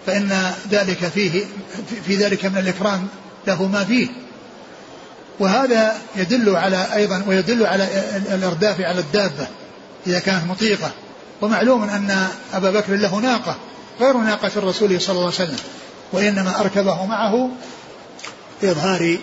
فإن 0.07 0.53
ذلك 0.71 1.09
فيه 1.15 1.45
في 2.07 2.17
ذلك 2.17 2.45
من 2.45 2.59
الإكرام 2.59 3.07
له 3.47 3.67
ما 3.67 3.85
فيه. 3.85 4.09
وهذا 5.41 5.97
يدل 6.17 6.57
على 6.57 6.87
أيضا 6.95 7.25
ويدل 7.27 7.67
على 7.67 7.89
الإرداف 8.33 8.81
على 8.81 9.01
الدابة 9.01 9.47
إذا 10.07 10.19
كانت 10.19 10.45
مطيقة. 10.51 10.91
ومعلوم 11.43 11.83
أن 11.83 12.29
أبا 12.55 12.71
بكر 12.71 12.97
له 12.97 13.17
ناقة 13.17 13.57
غير 14.01 14.17
ناقة 14.17 14.51
الرسول 14.57 15.01
صلى 15.01 15.13
الله 15.13 15.25
عليه 15.25 15.35
وسلم 15.35 15.59
وإنما 16.13 16.61
أركبه 16.61 17.07
معه 17.07 17.51
لإظهار 18.63 19.19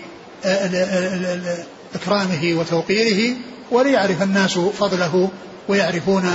إكرامه 1.94 2.54
وتوقيره 2.58 3.36
وليعرف 3.70 4.22
الناس 4.22 4.58
فضله 4.58 5.30
ويعرفون 5.68 6.30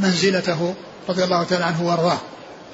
منزلته 0.00 0.74
رضي 1.08 1.24
الله 1.24 1.42
تعالى 1.42 1.64
عنه 1.64 1.86
وأرضاه. 1.86 2.18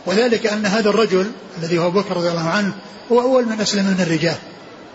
وذلك 0.07 0.47
أن 0.47 0.66
هذا 0.66 0.90
الرجل 0.90 1.31
الذي 1.59 1.79
هو 1.79 1.90
بكر 1.90 2.16
رضي 2.16 2.29
الله 2.29 2.49
عنه 2.49 2.75
هو 3.12 3.21
أول 3.21 3.47
من 3.47 3.61
أسلم 3.61 3.85
من 3.85 4.01
الرجال 4.01 4.37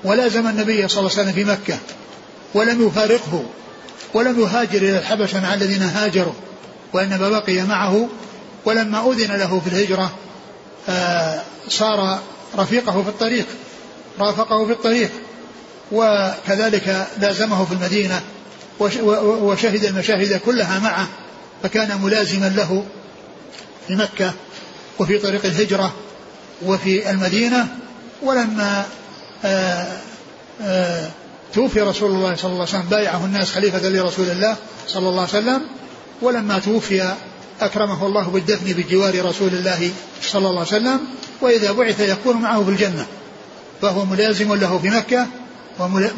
ولازم 0.03 0.47
النبي 0.47 0.87
صلى 0.87 0.99
الله 0.99 1.11
عليه 1.11 1.21
وسلم 1.21 1.31
في 1.31 1.43
مكة 1.43 1.77
ولم 2.53 2.87
يفارقه 2.87 3.43
ولم 4.13 4.39
يهاجر 4.39 4.77
إلى 4.77 4.97
الحبشة 4.97 5.41
مع 5.41 5.53
الذين 5.53 5.81
هاجروا. 5.81 6.33
وانما 6.93 7.29
بقي 7.29 7.61
معه 7.61 8.07
ولما 8.65 9.11
أذن 9.11 9.35
له 9.35 9.59
في 9.59 9.67
الهجرة 9.67 10.11
آه، 10.89 11.41
صار 11.69 12.19
رفيقه 12.57 13.03
في 13.03 13.09
الطريق 13.09 13.45
رافقه 14.19 14.65
في 14.65 14.71
الطريق 14.71 15.11
وكذلك 15.91 17.07
لازمه 17.19 17.65
في 17.65 17.71
المدينة 17.71 18.21
وشهد 19.19 19.83
المشاهد 19.83 20.41
كلها 20.45 20.79
معه 20.79 21.07
فكان 21.63 22.01
ملازما 22.01 22.49
له 22.49 22.85
في 23.87 23.95
مكة 23.95 24.33
وفي 24.99 25.17
طريق 25.17 25.45
الهجرة 25.45 25.93
وفي 26.65 27.09
المدينة 27.09 27.67
ولما 28.21 28.85
آه، 29.45 29.87
آه، 30.61 31.09
توفي 31.53 31.81
رسول 31.81 32.11
الله 32.11 32.35
صلى 32.35 32.51
الله 32.51 32.61
عليه 32.61 32.69
وسلم 32.69 32.89
بايعه 32.89 33.25
الناس 33.25 33.51
خليفة 33.51 33.89
لرسول 33.89 34.29
الله 34.29 34.55
صلى 34.87 35.09
الله 35.09 35.21
عليه 35.21 35.29
وسلم 35.29 35.61
ولما 36.21 36.59
توفي 36.59 37.13
أكرمه 37.61 38.05
الله 38.05 38.23
بالدفن 38.27 38.73
بجوار 38.73 39.25
رسول 39.25 39.47
الله 39.47 39.91
صلى 40.21 40.47
الله 40.47 40.59
عليه 40.59 40.67
وسلم 40.67 40.99
وإذا 41.41 41.71
بعث 41.71 41.99
يكون 41.99 42.37
معه 42.37 42.63
في 42.63 42.69
الجنة. 42.69 43.05
فهو 43.81 44.05
ملازم 44.05 44.53
له 44.53 44.77
في 44.77 44.89
مكة 44.89 45.27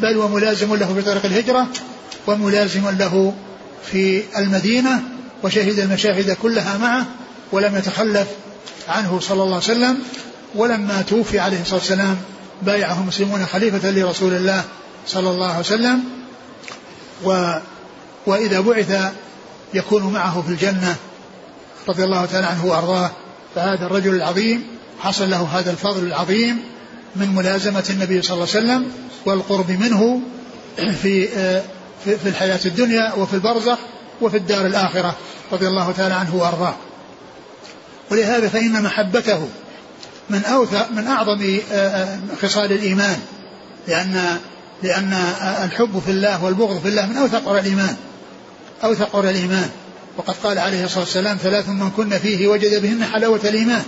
بل 0.02 0.16
وملازم 0.16 0.74
له 0.74 0.94
في 0.94 1.02
طريق 1.02 1.24
الهجرة 1.24 1.66
وملازم 2.26 2.88
له 2.98 3.34
في 3.92 4.22
المدينة 4.38 5.02
وشهد 5.42 5.78
المشاهد 5.78 6.36
كلها 6.42 6.78
معه 6.78 7.06
ولم 7.52 7.76
يتخلف 7.76 8.26
عنه 8.88 9.20
صلى 9.20 9.42
الله 9.42 9.54
عليه 9.54 9.64
وسلم. 9.64 9.98
ولما 10.54 11.02
توفي 11.02 11.38
عليه 11.40 11.60
الصلاة 11.60 11.78
والسلام 11.78 12.16
بايعه 12.62 13.00
المسلمون 13.00 13.46
خليفة 13.46 13.90
لرسول 13.90 14.32
الله 14.34 14.64
صلى 15.06 15.30
الله 15.30 15.46
عليه 15.46 15.60
وسلم. 15.60 16.04
و 17.24 17.52
وإذا 18.26 18.60
بعث 18.60 19.12
يكون 19.74 20.12
معه 20.12 20.42
في 20.42 20.48
الجنة 20.48 20.96
رضي 21.88 22.04
الله 22.04 22.26
تعالى 22.26 22.46
عنه 22.46 22.66
وأرضاه. 22.66 23.10
فهذا 23.54 23.86
الرجل 23.86 24.14
العظيم 24.14 24.66
حصل 25.00 25.30
له 25.30 25.42
هذا 25.42 25.70
الفضل 25.70 26.06
العظيم 26.06 26.62
من 27.16 27.34
ملازمة 27.34 27.84
النبي 27.90 28.22
صلى 28.22 28.34
الله 28.34 28.48
عليه 28.54 28.66
وسلم 28.66 28.92
والقرب 29.26 29.70
منه 29.70 30.20
في 30.76 31.28
في 32.04 32.28
الحياة 32.28 32.60
الدنيا 32.66 33.12
وفي 33.14 33.34
البرزخ 33.34 33.78
وفي 34.20 34.36
الدار 34.36 34.66
الآخرة 34.66 35.14
رضي 35.52 35.68
الله 35.68 35.92
تعالى 35.92 36.14
عنه 36.14 36.36
وأرضاه. 36.36 36.74
ولهذا 38.10 38.48
فإن 38.48 38.82
محبته 38.82 39.48
من 40.30 40.44
أوثق 40.44 40.90
من 40.90 41.06
أعظم 41.06 41.58
آه، 41.72 42.18
خصال 42.42 42.72
الإيمان 42.72 43.18
لأن 43.88 44.38
لأن 44.82 45.12
الحب 45.64 46.02
في 46.04 46.10
الله 46.10 46.44
والبغض 46.44 46.80
في 46.80 46.88
الله 46.88 47.06
من 47.06 47.16
أوثق 47.16 47.48
الإيمان. 47.48 47.96
أوثق 48.84 49.16
الإيمان. 49.16 49.70
وقد 50.16 50.34
قال 50.42 50.58
عليه 50.58 50.84
الصلاة 50.84 51.00
والسلام 51.00 51.36
ثلاث 51.36 51.68
من 51.68 51.90
كن 51.90 52.18
فيه 52.18 52.48
وجد 52.48 52.82
بهن 52.82 53.04
حلاوة 53.04 53.40
الإيمان. 53.44 53.82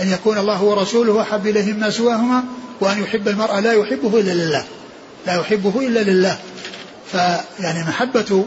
أن 0.00 0.12
يكون 0.12 0.38
الله 0.38 0.62
ورسوله 0.62 1.22
أحب 1.22 1.46
إليه 1.46 1.72
مما 1.72 1.90
سواهما 1.90 2.44
وأن 2.80 3.02
يحب 3.02 3.28
المرء 3.28 3.60
لا 3.60 3.72
يحبه 3.72 4.20
إلا 4.20 4.32
لله. 4.32 4.64
لا 5.26 5.40
يحبه 5.40 5.80
إلا 5.80 6.00
لله. 6.00 6.38
فيعني 7.12 7.84
محبة 7.84 8.44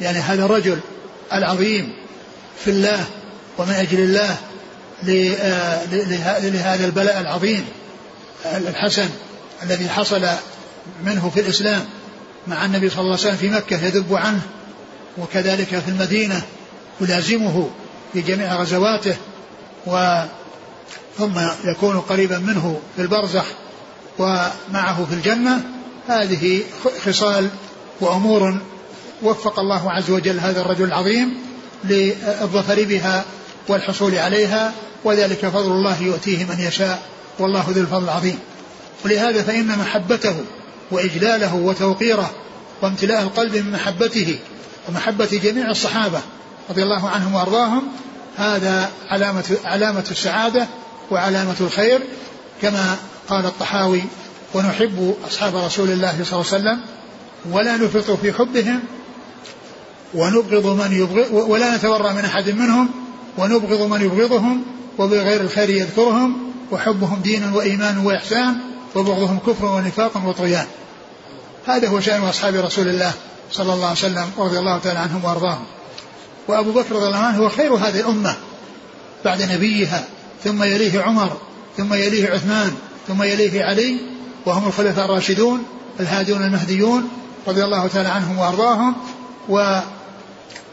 يعني 0.00 0.18
هذا 0.18 0.44
الرجل 0.44 0.78
العظيم 1.32 1.92
في 2.64 2.70
الله 2.70 3.04
ومن 3.58 3.74
أجل 3.74 4.00
الله 4.00 4.36
آه، 5.08 5.84
لهذا 6.40 6.86
البلاء 6.86 7.20
العظيم 7.20 7.64
الحسن 8.46 9.08
الذي 9.62 9.88
حصل 9.88 10.26
منه 11.04 11.30
في 11.34 11.40
الإسلام 11.40 11.84
مع 12.46 12.64
النبي 12.64 12.90
صلى 12.90 13.00
الله 13.00 13.12
عليه 13.12 13.22
وسلم 13.22 13.36
في 13.36 13.48
مكة 13.48 13.86
يذب 13.86 14.14
عنه. 14.14 14.40
وكذلك 15.18 15.78
في 15.78 15.88
المدينة 15.88 16.42
يلازمه 17.00 17.70
في 18.12 18.20
جميع 18.20 18.54
غزواته 18.54 19.16
و 19.86 20.22
ثم 21.18 21.40
يكون 21.64 22.00
قريبا 22.00 22.38
منه 22.38 22.80
في 22.96 23.02
البرزخ 23.02 23.44
ومعه 24.18 25.04
في 25.04 25.14
الجنة. 25.14 25.60
هذه 26.08 26.62
خصال 27.06 27.48
وأمور 28.00 28.58
وفق 29.22 29.58
الله 29.58 29.90
عز 29.90 30.10
وجل 30.10 30.40
هذا 30.40 30.60
الرجل 30.60 30.84
العظيم 30.84 31.34
للظفر 31.84 32.84
بها 32.84 33.24
والحصول 33.68 34.14
عليها 34.14 34.72
وذلك 35.04 35.46
فضل 35.46 35.72
الله 35.72 36.02
يؤتيه 36.02 36.44
من 36.44 36.60
يشاء 36.60 37.02
والله 37.38 37.64
ذو 37.68 37.80
الفضل 37.80 38.04
العظيم. 38.04 38.38
ولهذا 39.04 39.42
فإن 39.42 39.78
محبته 39.78 40.36
وإجلاله 40.90 41.54
وتوقيره 41.54 42.30
وامتلاء 42.82 43.22
القلب 43.22 43.56
من 43.56 43.72
محبته 43.72 44.38
ومحبة 44.90 45.40
جميع 45.44 45.70
الصحابة 45.70 46.20
رضي 46.70 46.82
الله 46.82 47.08
عنهم 47.08 47.34
وأرضاهم 47.34 47.82
هذا 48.36 48.90
علامة 49.08 49.56
علامة 49.64 50.04
السعادة 50.10 50.66
وعلامة 51.10 51.56
الخير 51.60 52.00
كما 52.62 52.96
قال 53.28 53.46
الطحاوي 53.46 54.02
ونحب 54.54 55.14
أصحاب 55.28 55.56
رسول 55.56 55.90
الله 55.90 56.24
صلى 56.24 56.40
الله 56.40 56.52
عليه 56.52 56.62
وسلم 56.62 56.80
ولا 57.50 57.76
نفرط 57.76 58.10
في 58.10 58.32
حبهم 58.32 58.80
ونبغض 60.14 60.66
من 60.66 60.92
يبغض 60.92 61.50
ولا 61.50 61.76
نتورع 61.76 62.12
من 62.12 62.24
أحد 62.24 62.50
منهم 62.50 62.88
ونبغض 63.38 63.82
من 63.82 64.00
يبغضهم 64.00 64.62
وبغير 64.98 65.40
الخير 65.40 65.70
يذكرهم 65.70 66.52
وحبهم 66.72 67.20
دين 67.22 67.52
وإيمان 67.52 67.98
وإحسان 67.98 68.56
وبغضهم 68.94 69.38
كفر 69.38 69.64
ونفاق 69.64 70.26
وطغيان 70.26 70.66
هذا 71.66 71.88
هو 71.88 72.00
شأن 72.00 72.22
أصحاب 72.22 72.54
رسول 72.54 72.88
الله 72.88 73.12
صلى 73.52 73.72
الله 73.72 73.86
عليه 73.86 73.98
وسلم 73.98 74.30
رضي 74.38 74.58
الله 74.58 74.78
تعالى 74.78 74.98
عنهم 74.98 75.24
وأرضاهم. 75.24 75.64
وأبو 76.48 76.72
بكر 76.72 76.94
رضي 76.94 77.06
الله 77.06 77.18
عنه 77.18 77.38
هو 77.38 77.48
خير 77.48 77.74
هذه 77.74 78.00
الأمة. 78.00 78.36
بعد 79.24 79.42
نبيها 79.42 80.04
ثم 80.44 80.62
يليه 80.62 81.00
عمر 81.00 81.36
ثم 81.76 81.94
يليه 81.94 82.30
عثمان 82.30 82.74
ثم 83.08 83.22
يليه 83.22 83.64
علي 83.64 84.00
وهم 84.46 84.66
الخلفاء 84.68 85.04
الراشدون 85.04 85.64
الهادون 86.00 86.42
المهديون 86.42 87.08
رضي 87.48 87.64
الله 87.64 87.86
تعالى 87.86 88.08
عنهم 88.08 88.38
وأرضاهم 88.38 88.96
و 89.48 89.80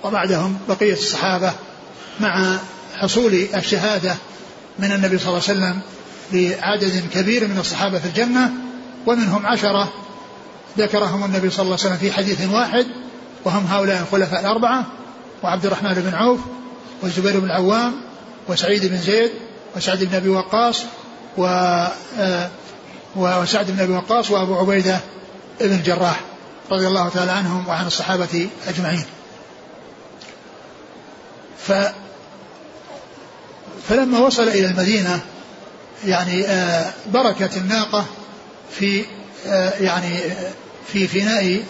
وبعدهم 0.04 0.58
بقية 0.70 0.94
الصحابة 0.94 1.54
مع 2.20 2.58
حصول 2.96 3.48
الشهادة 3.56 4.16
من 4.80 4.92
النبي 4.92 5.18
صلى 5.18 5.28
الله 5.28 5.42
عليه 5.50 5.60
وسلم 5.60 5.80
لعدد 6.32 7.04
كبير 7.14 7.48
من 7.48 7.58
الصحابة 7.60 8.00
في 8.00 8.06
الجنة 8.06 8.52
ومنهم 9.06 9.46
عشرة 9.46 9.94
ذكرهم 10.78 11.24
النبي 11.24 11.50
صلى 11.50 11.64
الله 11.64 11.78
عليه 11.80 11.86
وسلم 11.86 11.98
في 11.98 12.12
حديث 12.12 12.50
واحد 12.50 12.86
وهم 13.46 13.66
هؤلاء 13.66 14.02
الخلفاء 14.02 14.40
الأربعة 14.40 14.86
وعبد 15.44 15.66
الرحمن 15.66 15.94
بن 15.94 16.14
عوف 16.14 16.40
والزبير 17.02 17.40
بن 17.40 17.46
العوام 17.46 17.94
وسعيد 18.48 18.86
بن 18.86 18.98
زيد 18.98 19.32
وسعد 19.76 20.04
بن 20.04 20.16
أبي 20.16 20.30
وقاص 20.30 20.84
و 21.38 21.46
آه، 22.20 22.50
وسعد 23.16 23.72
بن 23.72 23.80
أبي 23.80 23.94
وقاص 23.94 24.32
وأبو 24.32 24.56
عبيدة 24.56 25.00
بن 25.62 25.72
الجراح 25.72 26.22
رضي 26.72 26.88
الله 26.88 27.10
تعالى 27.10 27.32
عنهم 27.32 27.68
وعن 27.68 27.88
الصحابة 27.88 28.50
أجمعين. 28.68 29.06
ف 31.68 31.72
فلما 33.90 34.20
وصل 34.20 34.48
إلى 34.48 34.66
المدينة 34.66 35.20
يعني 36.06 36.48
آه، 36.48 36.94
بركت 37.14 37.58
الناقة 37.58 38.06
في 38.72 39.06
آه، 39.48 39.74
يعني 39.80 40.20
في 40.94 41.08
فناء 41.08 41.64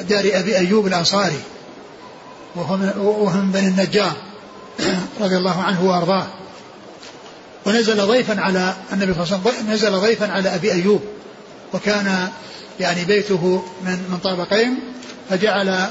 دار 0.00 0.30
أبي 0.32 0.56
أيوب 0.56 0.86
الأنصاري 0.86 1.40
وهم 2.56 2.92
وهم 2.98 3.52
بني 3.52 3.68
النجار 3.68 4.12
رضي 5.20 5.36
الله 5.36 5.62
عنه 5.62 5.84
وأرضاه. 5.84 6.26
ونزل 7.66 8.06
ضيفا 8.06 8.40
على 8.40 8.74
النبي 8.92 9.14
صلى 9.14 9.22
الله 9.22 9.38
عليه 9.38 9.48
وسلم 9.48 9.72
نزل 9.72 9.92
ضيفا 9.92 10.32
على 10.32 10.54
أبي 10.54 10.72
أيوب 10.72 11.00
وكان 11.74 12.28
يعني 12.80 13.04
بيته 13.04 13.64
من 13.84 14.08
من 14.10 14.18
طابقين 14.24 14.78
فجعل 15.30 15.88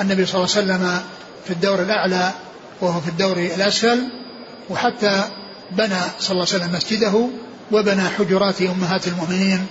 النبي 0.00 0.26
صلى 0.26 0.34
الله 0.44 0.56
عليه 0.56 0.64
وسلم 0.64 1.00
في 1.44 1.50
الدور 1.50 1.82
الأعلى 1.82 2.32
وهو 2.80 3.00
في 3.00 3.08
الدور 3.08 3.36
الأسفل 3.36 4.02
وحتى 4.70 5.24
بنى 5.70 6.00
صلى 6.20 6.32
الله 6.32 6.46
عليه 6.52 6.64
وسلم 6.64 6.72
مسجده 6.72 7.28
وبنى 7.72 8.02
حجرات 8.02 8.62
أمهات 8.62 9.08
المؤمنين 9.08 9.66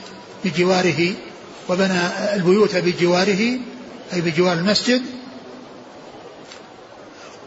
بجواره 0.45 1.13
وبنى 1.69 1.99
البيوت 2.35 2.75
بجواره 2.75 3.59
أي 4.13 4.21
بجوار 4.21 4.53
المسجد. 4.53 5.01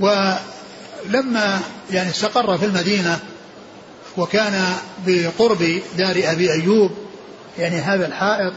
ولما 0.00 1.61
يعني 1.90 2.11
استقر 2.11 2.59
في 2.59 2.64
المدينة 2.64 3.18
وكان 4.16 4.74
بقرب 5.07 5.81
دار 5.98 6.22
أبي 6.24 6.52
أيوب 6.52 6.90
يعني 7.59 7.76
هذا 7.76 8.07
الحائط 8.07 8.52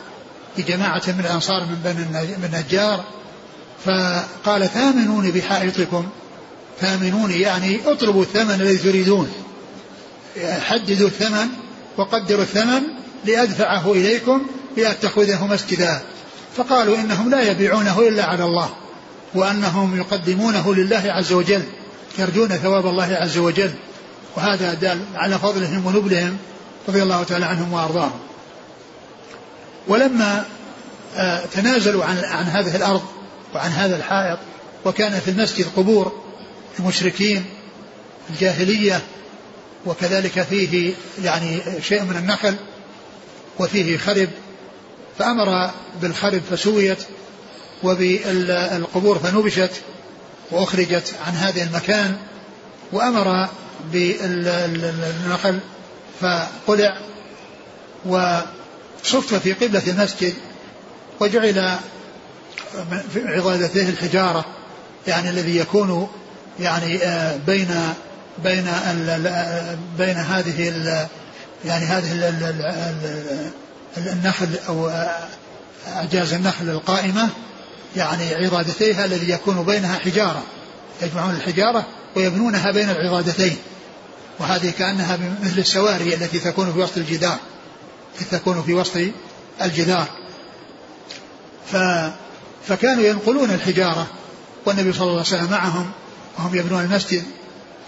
لجماعة 0.58 1.02
من 1.08 1.20
الأنصار 1.20 1.66
من 1.66 1.76
بني 1.84 2.46
النجار 2.46 3.04
فقال 3.86 4.70
ثامنوني 4.70 5.32
بحائطكم. 5.32 6.10
ثامنوني 6.82 7.40
يعني 7.40 7.80
اطلبوا 7.86 8.22
الثمن 8.22 8.62
الذي 8.62 8.78
تريدون. 8.78 9.32
حددوا 10.60 11.08
الثمن 11.08 11.48
وقدروا 11.98 12.42
الثمن 12.42 12.82
لأدفعه 13.26 13.92
إليكم 13.92 14.46
لأتخذه 14.78 15.48
مسجدا 15.48 16.02
فقالوا 16.58 16.98
إنهم 16.98 17.30
لا 17.30 17.52
يبيعونه 17.52 18.00
إلا 18.00 18.26
على 18.26 18.44
الله 18.44 18.70
وأنهم 19.34 19.98
يقدمونه 19.98 20.76
لله 20.76 21.04
عز 21.06 21.34
وجل 21.34 21.64
يرجون 22.20 22.48
ثواب 22.48 22.88
الله 22.88 23.16
عز 23.16 23.38
وجل. 23.38 23.72
وهذا 24.36 24.74
دال 24.74 25.00
على 25.16 25.40
فضلهم 25.40 25.86
ونبلهم 25.86 26.38
رضي 26.88 27.04
الله 27.04 27.24
تعالى 27.24 27.46
عنهم 27.46 27.74
وأرضاهم. 27.74 28.20
ولما 29.88 30.46
آه، 31.16 31.46
تنازلوا 31.46 32.06
عن 32.06 32.18
عن 32.18 32.44
هذه 32.44 32.76
الأرض 32.76 33.02
وعن 33.56 33.72
هذا 33.72 33.96
الحائط 33.96 34.40
وكان 34.86 35.20
في 35.20 35.32
المسجد 35.32 35.66
قبور 35.76 36.22
المشركين 36.80 37.46
الجاهلية 38.30 39.02
وكذلك 39.86 40.42
فيه 40.42 40.94
يعني 41.24 41.62
شيء 41.82 42.04
من 42.04 42.16
النخل 42.18 42.56
وفيه 43.60 43.98
خرب 43.98 44.30
فأمر 45.20 45.70
بالخرب 46.02 46.42
فسويت 46.52 46.98
وبالقبور 47.84 49.20
فنبشت 49.20 49.72
وأخرجت 50.52 51.14
عن 51.28 51.34
هذا 51.34 51.64
المكان 51.64 52.18
وأمر 52.92 53.48
بالنخل 53.94 55.60
فقلع 56.22 56.98
وصف 58.06 59.34
في 59.34 59.54
قبلة 59.54 59.84
المسجد 59.88 60.34
وجعل 61.20 61.78
في 63.14 63.28
عضادته 63.28 63.90
الحجارة 63.90 64.46
يعني 65.08 65.30
الذي 65.30 65.58
يكون 65.58 66.10
يعني 66.60 67.04
آه، 67.04 67.38
بين 67.48 67.68
بين 68.44 68.68
بين 69.98 70.18
هذه 70.18 70.70
يعني 71.66 71.86
هذه 71.86 72.34
النخل 73.98 74.48
أو 74.68 74.92
اعجاز 75.88 76.34
النخل 76.34 76.70
القائمة 76.70 77.30
يعني 77.96 78.36
عضادتيها 78.36 79.06
الذي 79.06 79.30
يكون 79.30 79.64
بينها 79.64 80.00
حجارة 80.00 80.44
يجمعون 81.02 81.36
الحجارة 81.36 81.86
ويبنونها 82.16 82.72
بين 82.72 82.90
العضادتين. 82.90 83.58
وهذه 84.40 84.70
كأنها 84.70 85.18
مثل 85.44 85.60
السواري 85.60 86.14
التي 86.14 86.40
تكون 86.40 86.74
في 86.74 86.80
وسط 86.80 86.98
الجدار 86.98 87.38
تكون 88.32 88.64
في 88.64 88.74
وسط 88.74 88.98
الجدار. 89.62 90.06
ف 91.72 91.78
فكانوا 92.68 93.04
ينقلون 93.04 93.52
الحجارة 93.52 94.08
والنبي 94.66 94.94
صلى 94.94 95.04
الله 95.04 95.12
عليه 95.12 95.22
وسلم 95.22 95.52
معهم 95.52 95.92
وهم 96.38 96.56
يبنون 96.56 96.84
المسجد. 96.84 97.24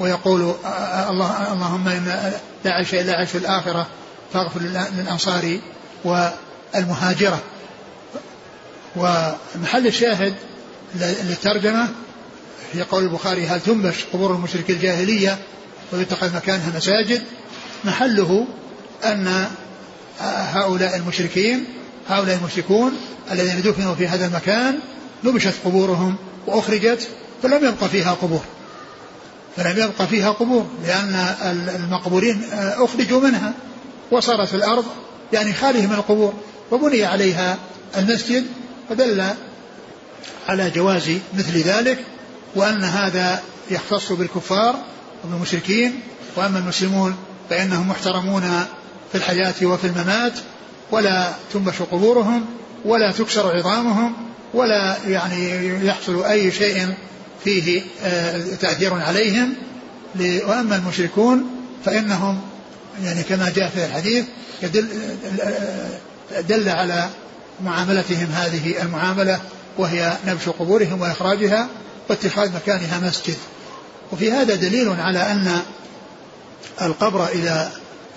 ويقول 0.01 0.55
الله 1.09 1.53
اللهم 1.53 1.87
إن 1.87 2.33
لا 2.65 2.71
عيش 2.71 2.93
إلا 2.93 3.13
عيش 3.13 3.35
الآخرة 3.35 3.87
فاغفر 4.33 4.59
للأنصار 4.59 5.59
والمهاجرة. 6.03 7.39
ومحل 8.95 9.87
الشاهد 9.87 10.33
للترجمة 10.95 11.87
في 12.71 12.83
قول 12.83 13.03
البخاري 13.03 13.47
هل 13.47 13.61
تنبش 13.61 14.05
قبور 14.13 14.35
المشرك 14.35 14.69
الجاهلية 14.69 15.37
ويتخذ 15.93 16.35
مكانها 16.35 16.77
مساجد؟ 16.77 17.21
محله 17.83 18.47
أن 19.05 19.47
هؤلاء 20.53 20.95
المشركين 20.95 21.65
هؤلاء 22.09 22.37
المشركون 22.37 22.91
الذين 23.31 23.61
دفنوا 23.61 23.95
في 23.95 24.07
هذا 24.07 24.25
المكان 24.25 24.79
نبشت 25.23 25.53
قبورهم 25.65 26.15
وأخرجت 26.47 27.07
فلم 27.43 27.65
يبقى 27.65 27.89
فيها 27.89 28.13
قبور. 28.13 28.41
فلم 29.57 29.77
يبقى 29.77 30.07
فيها 30.07 30.31
قبور 30.31 30.65
لأن 30.85 31.35
المقبورين 31.75 32.43
أخرجوا 32.53 33.21
منها 33.21 33.53
وصارت 34.11 34.55
الأرض 34.55 34.85
يعني 35.33 35.53
خالية 35.53 35.87
من 35.87 35.93
القبور 35.93 36.33
وبني 36.71 37.05
عليها 37.05 37.57
المسجد 37.97 38.45
فدل 38.89 39.25
على 40.49 40.69
جواز 40.69 41.11
مثل 41.33 41.57
ذلك 41.57 41.99
وأن 42.55 42.83
هذا 42.83 43.41
يختص 43.71 44.11
بالكفار 44.11 44.75
وبالمشركين 45.25 45.99
وأما 46.35 46.59
المسلمون 46.59 47.15
فإنهم 47.49 47.89
محترمون 47.89 48.65
في 49.11 49.17
الحياة 49.17 49.53
وفي 49.63 49.87
الممات 49.87 50.33
ولا 50.91 51.31
تنبش 51.53 51.81
قبورهم 51.81 52.45
ولا 52.85 53.11
تكسر 53.11 53.57
عظامهم 53.57 54.13
ولا 54.53 54.97
يعني 55.07 55.67
يحصل 55.85 56.23
أي 56.23 56.51
شيء 56.51 56.93
فيه 57.43 57.81
آه، 58.03 58.55
تأثير 58.61 58.93
عليهم. 58.93 59.53
وأما 60.19 60.75
المشركون 60.75 61.45
فإنهم 61.85 62.41
يعني 63.03 63.23
كما 63.23 63.49
جاء 63.55 63.69
في 63.69 63.85
الحديث 63.85 64.25
يدل 64.63 64.87
دل 66.39 66.69
على 66.69 67.09
معاملتهم 67.63 68.27
هذه 68.33 68.81
المعاملة 68.81 69.39
وهي 69.77 70.17
نبش 70.27 70.49
قبورهم 70.49 71.01
وإخراجها 71.01 71.67
واتخاذ 72.09 72.55
مكانها 72.55 72.99
مسجد. 72.99 73.35
وفي 74.11 74.31
هذا 74.31 74.55
دليل 74.55 74.89
على 74.89 75.19
أن 75.19 75.61
القبر 76.81 77.27
إذا 77.27 77.71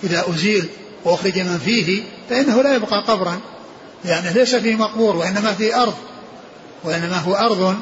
إذا 0.05 0.25
أزيل 0.29 0.69
وأخرج 1.05 1.39
من 1.39 1.59
فيه 1.65 2.03
فإنه 2.31 2.63
لا 2.63 2.75
يبقى 2.75 3.05
قبرا. 3.09 3.41
لأنه 4.05 4.31
ليس 4.31 4.55
فيه 4.55 4.75
مقبور 4.75 5.17
وإنما 5.17 5.55
فيه 5.55 5.83
أرض 5.83 5.95
وإنما 6.85 7.17
هو 7.17 7.35
أرض 7.35 7.77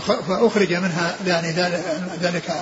فأخرج 0.00 0.74
منها 0.74 1.16
يعني 1.26 1.50
ذلك 2.22 2.52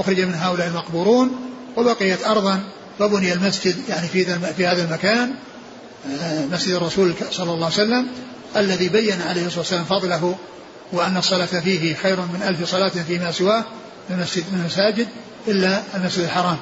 أخرج 0.00 0.20
من 0.20 0.34
هؤلاء 0.34 0.66
المقبورون 0.66 1.30
وبقيت 1.76 2.26
أرضا 2.26 2.60
فبني 2.98 3.32
المسجد 3.32 3.76
يعني 3.88 4.08
في 4.08 4.24
في 4.56 4.66
هذا 4.66 4.84
المكان 4.84 5.34
آه، 6.20 6.46
مسجد 6.46 6.74
الرسول 6.74 7.14
صلى 7.30 7.52
الله 7.52 7.64
عليه 7.64 7.74
وسلم 7.74 8.08
الذي 8.56 8.88
بين 8.88 9.22
عليه 9.22 9.46
الصلاة 9.46 9.60
والسلام 9.60 9.84
فضله 9.84 10.36
وأن 10.92 11.16
الصلاة 11.16 11.46
فيه 11.46 11.94
خير 11.94 12.20
من 12.20 12.42
ألف 12.42 12.70
صلاة 12.70 12.88
فيما 12.88 13.30
سواه 13.30 13.64
من 14.10 14.16
المسجد 14.16 14.44
من 14.52 14.60
المساجد 14.60 15.08
إلا 15.48 15.82
المسجد 15.94 16.24
الحرام. 16.24 16.56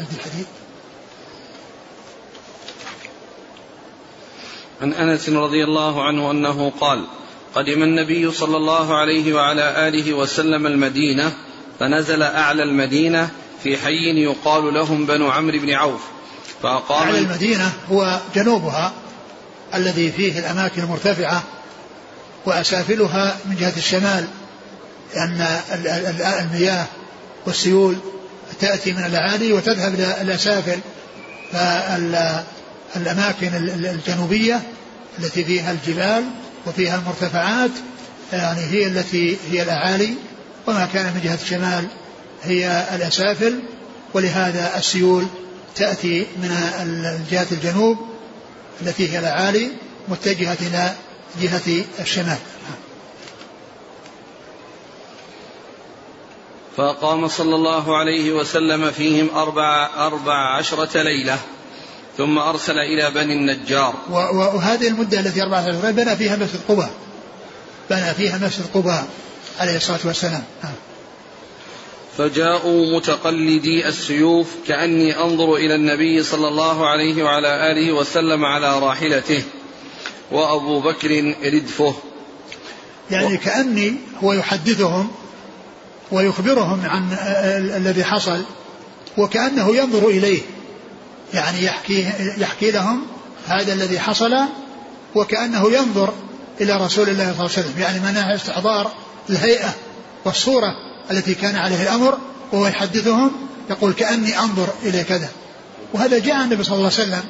الحديث. 0.00 0.46
عن 4.82 4.92
أنس 4.92 5.28
رضي 5.28 5.64
الله 5.64 6.04
عنه 6.04 6.30
أنه 6.30 6.72
قال 6.80 7.06
قدم 7.54 7.82
النبي 7.82 8.30
صلى 8.30 8.56
الله 8.56 8.96
عليه 8.96 9.32
وعلى 9.32 9.88
آله 9.88 10.14
وسلم 10.14 10.66
المدينة 10.66 11.32
فنزل 11.80 12.22
أعلى 12.22 12.62
المدينة 12.62 13.30
في 13.62 13.76
حي 13.76 14.22
يقال 14.22 14.74
لهم 14.74 15.06
بنو 15.06 15.30
عمرو 15.30 15.58
بن 15.58 15.70
عوف 15.70 16.00
فأقام 16.62 17.08
أعلى 17.08 17.18
المدينة 17.18 17.72
هو 17.90 18.20
جنوبها 18.34 18.92
الذي 19.74 20.12
فيه 20.12 20.38
الأماكن 20.38 20.82
المرتفعة 20.82 21.42
وأسافلها 22.46 23.36
من 23.46 23.56
جهة 23.56 23.72
الشمال 23.76 24.26
لأن 25.14 25.46
المياه 26.40 26.86
والسيول 27.46 27.96
تأتي 28.60 28.92
من 28.92 29.04
الأعالي 29.04 29.52
وتذهب 29.52 29.94
إلى 29.94 30.16
الأسافل 30.20 30.78
فالأماكن 31.52 33.50
الجنوبية 33.84 34.62
التي 35.18 35.44
فيها 35.44 35.72
الجبال 35.72 36.24
وفيها 36.66 36.96
المرتفعات 36.96 37.70
يعني 38.32 38.60
هي 38.60 38.86
التي 38.86 39.36
هي 39.50 39.62
الأعالي 39.62 40.14
وما 40.66 40.88
كان 40.92 41.06
من 41.06 41.20
جهة 41.24 41.38
الشمال 41.42 41.86
هي 42.42 42.86
الأسافل 42.94 43.60
ولهذا 44.14 44.76
السيول 44.76 45.26
تأتي 45.76 46.26
من 46.36 46.48
جهة 47.30 47.46
الجنوب 47.52 47.98
التي 48.82 49.12
هي 49.12 49.18
الأعالي 49.18 49.70
متجهة 50.08 50.58
إلى 50.60 50.92
جهة 51.42 51.84
الشمال. 52.00 52.38
فأقام 56.76 57.28
صلى 57.28 57.54
الله 57.54 57.98
عليه 57.98 58.32
وسلم 58.32 58.90
فيهم 58.90 59.30
أربع, 59.34 59.90
أربع 60.06 60.56
عشرة 60.56 61.02
ليلة. 61.02 61.38
ثم 62.18 62.38
أرسل 62.38 62.78
إلى 62.78 63.10
بني 63.10 63.32
النجار. 63.32 63.94
وهذه 64.10 64.88
المدة 64.88 65.20
التي 65.20 65.42
أربعة 65.42 65.60
عشرة 65.60 65.90
بنى 65.90 66.16
فيها 66.16 66.36
مسجد 66.36 66.60
قباء. 66.68 66.90
بنى 67.90 68.14
فيها 68.14 68.38
مسجد 68.38 68.64
قباء 68.74 69.06
عليه 69.60 69.76
الصلاة 69.76 69.98
والسلام. 70.04 70.42
فجاءوا 72.18 72.96
متقلدي 72.96 73.88
السيوف 73.88 74.48
كأني 74.68 75.18
أنظر 75.18 75.54
إلى 75.54 75.74
النبي 75.74 76.22
صلى 76.22 76.48
الله 76.48 76.88
عليه 76.88 77.22
وعلى 77.22 77.72
آله 77.72 77.92
وسلم 77.92 78.44
على 78.44 78.78
راحلته 78.78 79.42
وأبو 80.30 80.80
بكر 80.80 81.34
ردفه. 81.44 81.94
يعني 83.10 83.36
كأني 83.36 83.94
هو 84.24 84.32
يحدثهم 84.32 85.10
ويخبرهم 86.12 86.80
عن 86.84 87.16
الذي 87.76 88.04
حصل 88.04 88.44
وكأنه 89.18 89.76
ينظر 89.76 90.08
إليه. 90.08 90.42
يعني 91.34 91.64
يحكي, 91.64 92.12
يحكي 92.38 92.70
لهم 92.70 93.02
هذا 93.46 93.72
الذي 93.72 94.00
حصل 94.00 94.34
وكأنه 95.14 95.72
ينظر 95.72 96.12
إلى 96.60 96.76
رسول 96.76 97.08
الله 97.08 97.24
صلى 97.24 97.32
الله 97.32 97.50
عليه 97.56 97.68
وسلم. 97.68 97.74
يعني 97.78 98.00
مناع 98.00 98.34
استحضار 98.34 98.92
الهيئة 99.30 99.74
والصورة 100.24 100.72
التي 101.10 101.34
كان 101.34 101.56
عليه 101.56 101.82
الأمر 101.82 102.18
وهو 102.52 102.66
يحدثهم 102.66 103.30
يقول 103.70 103.92
كأني 103.92 104.38
أنظر 104.38 104.68
إلى 104.82 105.04
كذا. 105.04 105.28
وهذا 105.92 106.18
جاء 106.18 106.36
النبي 106.44 106.64
صلى 106.64 106.76
الله 106.76 106.90
عليه 106.92 107.02
وسلم 107.02 107.22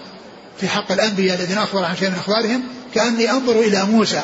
في 0.60 0.68
حق 0.68 0.92
الأنبياء 0.92 1.38
الذين 1.38 1.58
أخبر 1.58 1.84
عن 1.84 1.96
شيء 1.96 2.10
من 2.10 2.16
أخبارهم 2.16 2.62
كأني 2.94 3.30
أنظر 3.30 3.60
إلى 3.60 3.84
موسى 3.84 4.22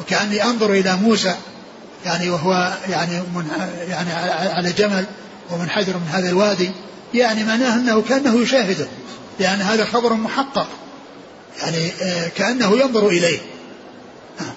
وكأني 0.00 0.44
أنظر 0.44 0.72
إلى 0.72 0.96
موسى. 0.96 1.34
يعني 2.06 2.30
وهو 2.30 2.72
يعني 2.88 3.20
من 3.34 3.48
يعني 3.88 4.12
على 4.52 4.72
جمل 4.72 5.04
ومنحدر 5.50 5.92
من 5.92 6.08
هذا 6.12 6.28
الوادي. 6.28 6.70
يعني 7.14 7.44
معناه 7.44 7.74
أنه 7.74 8.02
كأنه 8.02 8.40
يشاهده 8.40 8.88
لأن 9.40 9.60
هذا 9.60 9.84
خبر 9.84 10.12
محقق 10.12 10.66
يعني 11.62 11.92
آه، 12.02 12.28
كأنه 12.28 12.76
ينظر 12.76 13.08
إليه 13.08 13.38
آه. 14.40 14.52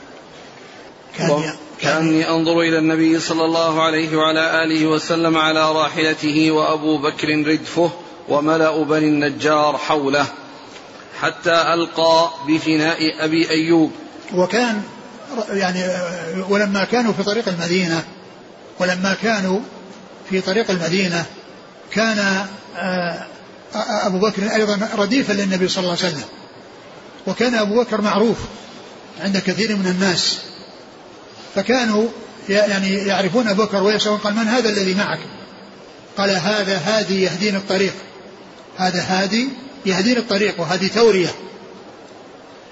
كأن 1.17 1.53
كأني 1.81 2.29
أنظر 2.29 2.59
إلى 2.59 2.77
النبي 2.77 3.19
صلى 3.19 3.45
الله 3.45 3.81
عليه 3.81 4.17
وعلى 4.17 4.63
آله 4.63 4.87
وسلم 4.87 5.37
على 5.37 5.71
راحلته 5.71 6.51
وأبو 6.51 6.97
بكر 6.97 7.27
ردفه 7.27 7.91
وملأ 8.29 8.83
بني 8.83 9.05
النجار 9.05 9.77
حوله 9.77 10.25
حتى 11.21 11.73
ألقى 11.73 12.31
بفناء 12.47 12.97
أبي 13.19 13.49
أيوب 13.49 13.91
وكان 14.33 14.81
يعني 15.49 15.83
ولما 16.49 16.83
كانوا 16.83 17.13
في 17.13 17.23
طريق 17.23 17.47
المدينة 17.47 18.03
ولما 18.79 19.17
كانوا 19.23 19.59
في 20.29 20.41
طريق 20.41 20.71
المدينة 20.71 21.25
كان 21.93 22.47
آه، 22.77 23.25
أبو 23.75 24.19
بكر 24.19 24.55
أيضا 24.55 24.89
رديفا 24.95 25.33
للنبي 25.33 25.67
صلى 25.67 25.83
الله 25.83 25.97
عليه 26.03 26.13
وسلم. 26.13 26.27
وكان 27.27 27.55
أبو 27.55 27.83
بكر 27.83 28.01
معروف 28.01 28.37
عند 29.21 29.37
كثير 29.37 29.75
من 29.75 29.87
الناس. 29.87 30.39
فكانوا 31.55 32.07
يعني 32.49 32.93
يعرفون 32.93 33.47
أبو 33.47 33.63
بكر 33.63 33.83
ويسألون 33.83 34.17
قال 34.17 34.35
من 34.35 34.47
هذا 34.47 34.69
الذي 34.69 34.93
معك؟ 34.93 35.19
قال 36.17 36.29
هذا 36.29 36.77
هادي 36.77 37.23
يهديني 37.23 37.57
الطريق. 37.57 37.93
هذا 38.77 39.01
هادي 39.01 39.49
يهديني 39.85 40.19
الطريق 40.19 40.59
وهذه 40.61 40.87
تورية 40.87 41.29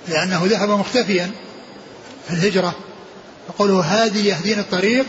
لأنه 0.07 0.41
ذهب 0.45 0.69
مختفيا 0.69 1.31
في 2.27 2.33
الهجرة. 2.33 2.75
يقولوا 3.49 3.83
هادي 3.83 4.27
يهديني 4.27 4.61
الطريق 4.61 5.05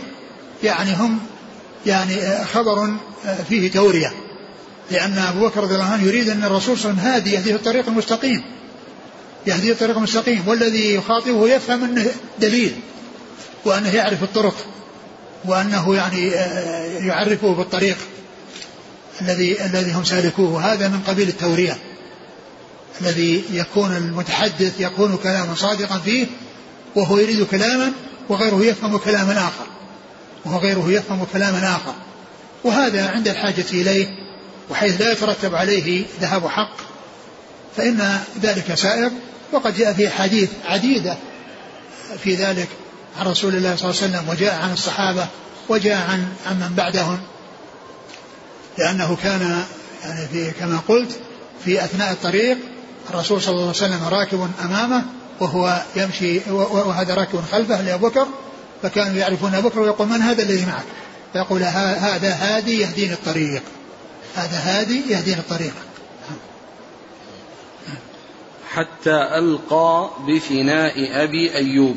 يعني 0.62 0.94
هم 0.94 1.18
يعني 1.86 2.44
خبر 2.44 2.90
فيه 3.48 3.70
تورية 3.70 4.12
لأن 4.90 5.18
أبو 5.18 5.46
بكر 5.46 5.60
رضي 5.60 5.74
الله 5.74 5.84
عنه 5.84 6.04
يريد 6.04 6.28
أن 6.28 6.44
الرسول 6.44 6.78
صلى 6.78 6.90
الله 6.90 7.02
عليه 7.02 7.10
وسلم 7.10 7.14
هادي 7.14 7.32
يهديه 7.34 7.54
الطريق 7.54 7.88
المستقيم. 7.88 8.42
يهديه 9.46 9.72
الطريق 9.72 9.96
المستقيم. 9.96 10.48
والذي 10.48 10.94
يخاطبه 10.94 11.48
يفهم 11.48 11.84
أنه 11.84 12.06
دليل 12.38 12.76
وأنه 13.64 13.94
يعرف 13.94 14.22
الطرق 14.22 14.54
وأنه 15.44 15.96
يعني 15.96 16.34
آه، 16.34 16.98
يعرفه 16.98 17.54
بالطريق 17.54 17.96
الذي 19.20 19.64
الذي 19.64 19.92
هم 19.92 20.04
سالكوه. 20.04 20.52
وهذا 20.52 20.88
من 20.88 21.00
قبيل 21.06 21.28
التورية 21.28 21.78
الذي 23.00 23.44
يكون 23.52 23.96
المتحدث 23.96 24.80
يكون 24.80 25.16
كلاما 25.22 25.54
صادقا 25.54 25.98
فيه 25.98 26.26
وهو 26.94 27.18
يريد 27.18 27.46
كلاما 27.46 27.92
وغيره 28.28 28.64
يفهم 28.64 28.96
كلاما 28.96 29.38
آخر. 29.38 29.66
وهو 30.44 30.58
غيره 30.58 30.84
يفهم 30.90 31.26
كلاما 31.32 31.76
آخر. 31.76 31.94
وهذا 32.64 33.10
عند 33.10 33.28
الحاجة 33.28 33.64
إليه 33.72 34.08
وحيث 34.70 35.00
لا 35.00 35.12
يترتب 35.12 35.54
عليه 35.54 36.04
ذهاب 36.20 36.46
حق 36.46 36.76
فإن 37.76 38.18
ذلك 38.42 38.74
سائر 38.74 39.10
وقد 39.52 39.76
جاء 39.76 39.92
في 39.92 40.10
حديث 40.10 40.50
عديدة 40.64 41.16
في 42.24 42.34
ذلك 42.34 42.68
عن 43.18 43.26
رسول 43.26 43.54
الله 43.54 43.76
صلى 43.76 43.90
الله 43.90 44.02
عليه 44.02 44.12
وسلم 44.12 44.28
وجاء 44.28 44.54
عن 44.62 44.72
الصحابة 44.72 45.26
وجاء 45.68 45.96
عن 45.96 46.26
عن 46.46 46.60
من 46.60 46.74
بعدهم. 46.76 47.18
لأنه 48.78 49.16
كان 49.22 49.64
يعني 50.04 50.28
في 50.28 50.50
كما 50.50 50.80
قلت 50.88 51.18
في 51.64 51.84
أثناء 51.84 52.12
الطريق 52.12 52.58
الرسول 53.10 53.42
صلى 53.42 53.52
الله 53.52 53.62
عليه 53.62 53.70
وسلم 53.70 54.04
راكب 54.04 54.50
أمامه 54.64 55.04
وهو 55.40 55.82
يمشي 55.96 56.40
وهذا 56.50 57.14
راكب 57.14 57.40
خلفه 57.52 57.82
لأبو 57.82 58.08
بكر 58.08 58.26
فكانوا 58.82 59.16
يعرفون 59.16 59.54
أبو 59.54 59.68
بكر 59.68 59.80
ويقول 59.80 60.08
من 60.08 60.22
هذا 60.22 60.42
الذي 60.42 60.66
معك؟ 60.66 60.84
فيقول 61.32 61.62
هذا 61.62 62.32
هادي 62.32 62.80
يهديني 62.80 63.12
الطريق. 63.12 63.62
هذا 64.36 64.58
هادي 64.58 65.12
يهديني 65.12 65.38
الطريق. 65.38 65.74
حتى 68.72 69.14
ألقى 69.38 70.10
بفناء 70.26 71.24
أبي 71.24 71.54
أيوب. 71.54 71.96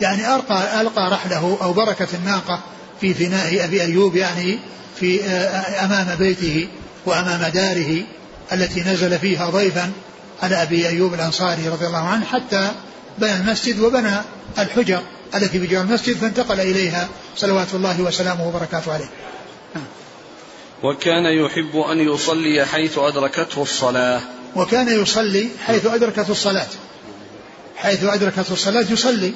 يعني 0.00 0.34
ألقى 0.34 0.80
ألقى 0.80 1.10
رحله 1.10 1.58
أو 1.62 1.72
بركة 1.72 2.08
الناقة 2.14 2.60
في 3.00 3.14
فناء 3.14 3.64
أبي 3.64 3.82
أيوب 3.82 4.16
يعني 4.16 4.58
في 5.00 5.24
أمام 5.84 6.16
بيته 6.18 6.68
وأمام 7.06 7.50
داره 7.52 8.02
التي 8.52 8.80
نزل 8.80 9.18
فيها 9.18 9.50
ضيفا 9.50 9.92
على 10.42 10.62
أبي 10.62 10.88
أيوب 10.88 11.14
الأنصاري 11.14 11.68
رضي 11.68 11.86
الله 11.86 12.08
عنه 12.08 12.24
حتى 12.24 12.70
بنى 13.18 13.36
المسجد 13.36 13.80
وبنى 13.80 14.16
الحجر. 14.58 15.02
التي 15.34 15.58
بجوار 15.58 15.84
المسجد 15.84 16.16
فانتقل 16.16 16.60
إليها 16.60 17.08
صلوات 17.36 17.74
الله 17.74 18.00
وسلامه 18.00 18.48
وبركاته 18.48 18.92
عليه. 18.92 19.10
وكان 20.82 21.24
يحب 21.24 21.76
أن 21.76 22.00
يصلي 22.00 22.66
حيث 22.66 22.98
أدركته 22.98 23.62
الصلاة. 23.62 24.20
وكان 24.56 25.02
يصلي 25.02 25.48
حيث 25.66 25.86
أدركت 25.86 26.30
الصلاة. 26.30 26.66
حيث 27.76 28.04
أدركت 28.04 28.50
الصلاة 28.50 28.86
يصلي 28.90 29.32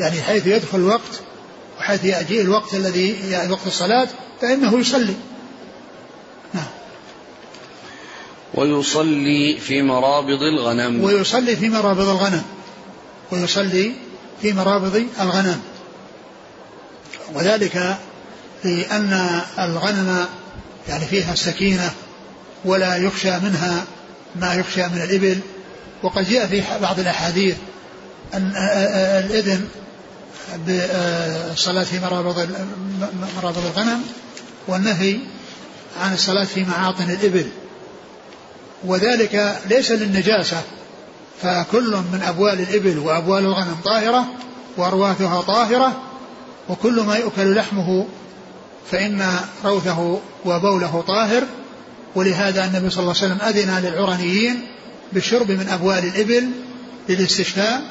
يعني 0.00 0.22
حيث 0.22 0.46
يدخل 0.46 0.78
الوقت 0.78 1.20
وحيث 1.78 2.04
يأتي 2.04 2.40
الوقت 2.40 2.74
الذي 2.74 3.30
يعني 3.30 3.52
وقت 3.52 3.66
الصلاة 3.66 4.08
فإنه 4.40 4.78
يصلي. 4.78 5.14
نعم. 6.54 6.66
ويصلي 8.54 9.58
في 9.60 9.82
مرابض 9.82 10.42
الغنم. 10.42 11.04
ويصلي 11.04 11.56
في 11.56 11.68
مرابض 11.68 12.08
الغنم. 12.08 12.42
ويصلي 13.32 13.92
في 14.42 14.52
مرابض 14.52 15.06
الغنم. 15.20 15.60
وذلك 17.34 17.96
لأن 18.64 19.40
الغنم 19.58 20.26
يعني 20.88 21.06
فيها 21.06 21.32
السكينة 21.32 21.90
ولا 22.64 22.96
يخشى 22.96 23.30
منها 23.30 23.84
ما 24.36 24.54
يخشى 24.54 24.82
من 24.88 25.02
الإبل. 25.02 25.40
وقد 26.02 26.30
جاء 26.30 26.46
في 26.46 26.62
بعض 26.82 27.00
الأحاديث 27.00 27.56
أن 28.34 28.52
الإذن 29.24 29.68
بالصلاة 30.66 31.84
في 31.84 32.00
مرابض 32.00 32.48
مرابض 33.36 33.66
الغنم 33.66 34.02
والنهي 34.68 35.18
عن 36.00 36.14
الصلاة 36.14 36.44
في 36.44 36.64
معاطن 36.64 37.10
الإبل. 37.10 37.46
وذلك 38.84 39.60
ليس 39.70 39.90
للنجاسة 39.90 40.62
فكل 41.42 41.96
من 42.12 42.22
أبوال 42.22 42.60
الإبل 42.60 42.98
وأبوال 42.98 43.44
الغنم 43.44 43.76
طاهرة 43.84 44.26
وأرواثها 44.76 45.40
طاهرة 45.40 46.02
وكل 46.68 47.00
ما 47.00 47.16
يؤكل 47.16 47.54
لحمه 47.54 48.06
فإن 48.90 49.40
روثه 49.64 50.20
وبوله 50.44 51.04
طاهر 51.06 51.42
ولهذا 52.14 52.64
النبي 52.64 52.90
صلى 52.90 53.02
الله 53.02 53.14
عليه 53.22 53.34
وسلم 53.34 53.48
أذن 53.48 53.78
للعرنيين 53.86 54.66
بالشرب 55.12 55.50
من 55.50 55.68
أبوال 55.68 56.04
الإبل 56.04 56.50
للاستشفاء 57.08 57.82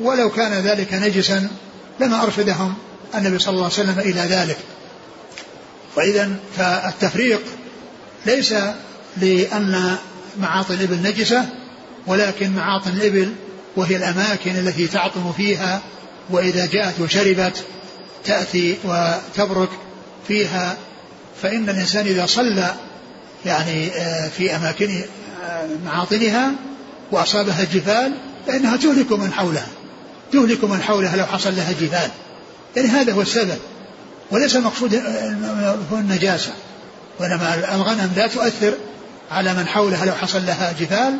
ولو 0.00 0.30
كان 0.30 0.52
ذلك 0.52 0.94
نجسا 0.94 1.48
لما 2.00 2.22
أرشدهم 2.22 2.74
النبي 3.14 3.38
صلى 3.38 3.52
الله 3.52 3.64
عليه 3.64 3.74
وسلم 3.74 3.98
إلى 3.98 4.20
ذلك. 4.20 4.58
وإذا 5.96 6.30
فالتفريق 6.56 7.40
ليس 8.26 8.54
لأن 9.16 9.96
معاطن 10.38 10.74
الإبل 10.74 11.02
نجسة 11.02 11.46
ولكن 12.06 12.50
معاطن 12.50 12.90
الإبل 12.90 13.32
وهي 13.76 13.96
الأماكن 13.96 14.50
التي 14.50 14.86
تعطن 14.86 15.32
فيها 15.36 15.80
وإذا 16.30 16.66
جاءت 16.66 17.00
وشربت 17.00 17.64
تأتي 18.24 18.76
وتبرك 18.84 19.68
فيها. 20.28 20.76
فإن 21.42 21.68
الإنسان 21.68 22.06
إذا 22.06 22.26
صلى 22.26 22.74
يعني 23.46 23.88
آه، 23.88 24.28
في 24.28 24.56
أماكن 24.56 24.90
آه، 25.44 25.68
معاطنها 25.84 26.52
وأصابها 27.12 27.62
الجفال 27.62 28.12
فإنها 28.46 28.76
تهلك 28.76 29.12
من 29.12 29.32
حولها 29.32 29.68
تهلك 30.32 30.64
من 30.64 30.82
حولها 30.82 31.16
لو 31.16 31.26
حصل 31.26 31.56
لها 31.56 31.72
جفال 31.72 32.10
يعني 32.76 32.88
هذا 32.88 33.12
هو 33.12 33.22
السبب 33.22 33.58
وليس 34.30 34.56
المقصود 34.56 34.94
آه، 34.94 35.76
هو 35.92 35.98
النجاسة. 35.98 36.52
وإنما 37.20 37.74
الغنم 37.74 38.12
لا 38.16 38.26
تؤثر 38.26 38.74
على 39.30 39.54
من 39.54 39.66
حولها 39.66 40.04
لو 40.04 40.12
حصل 40.12 40.46
لها 40.46 40.72
جفال 40.80 41.18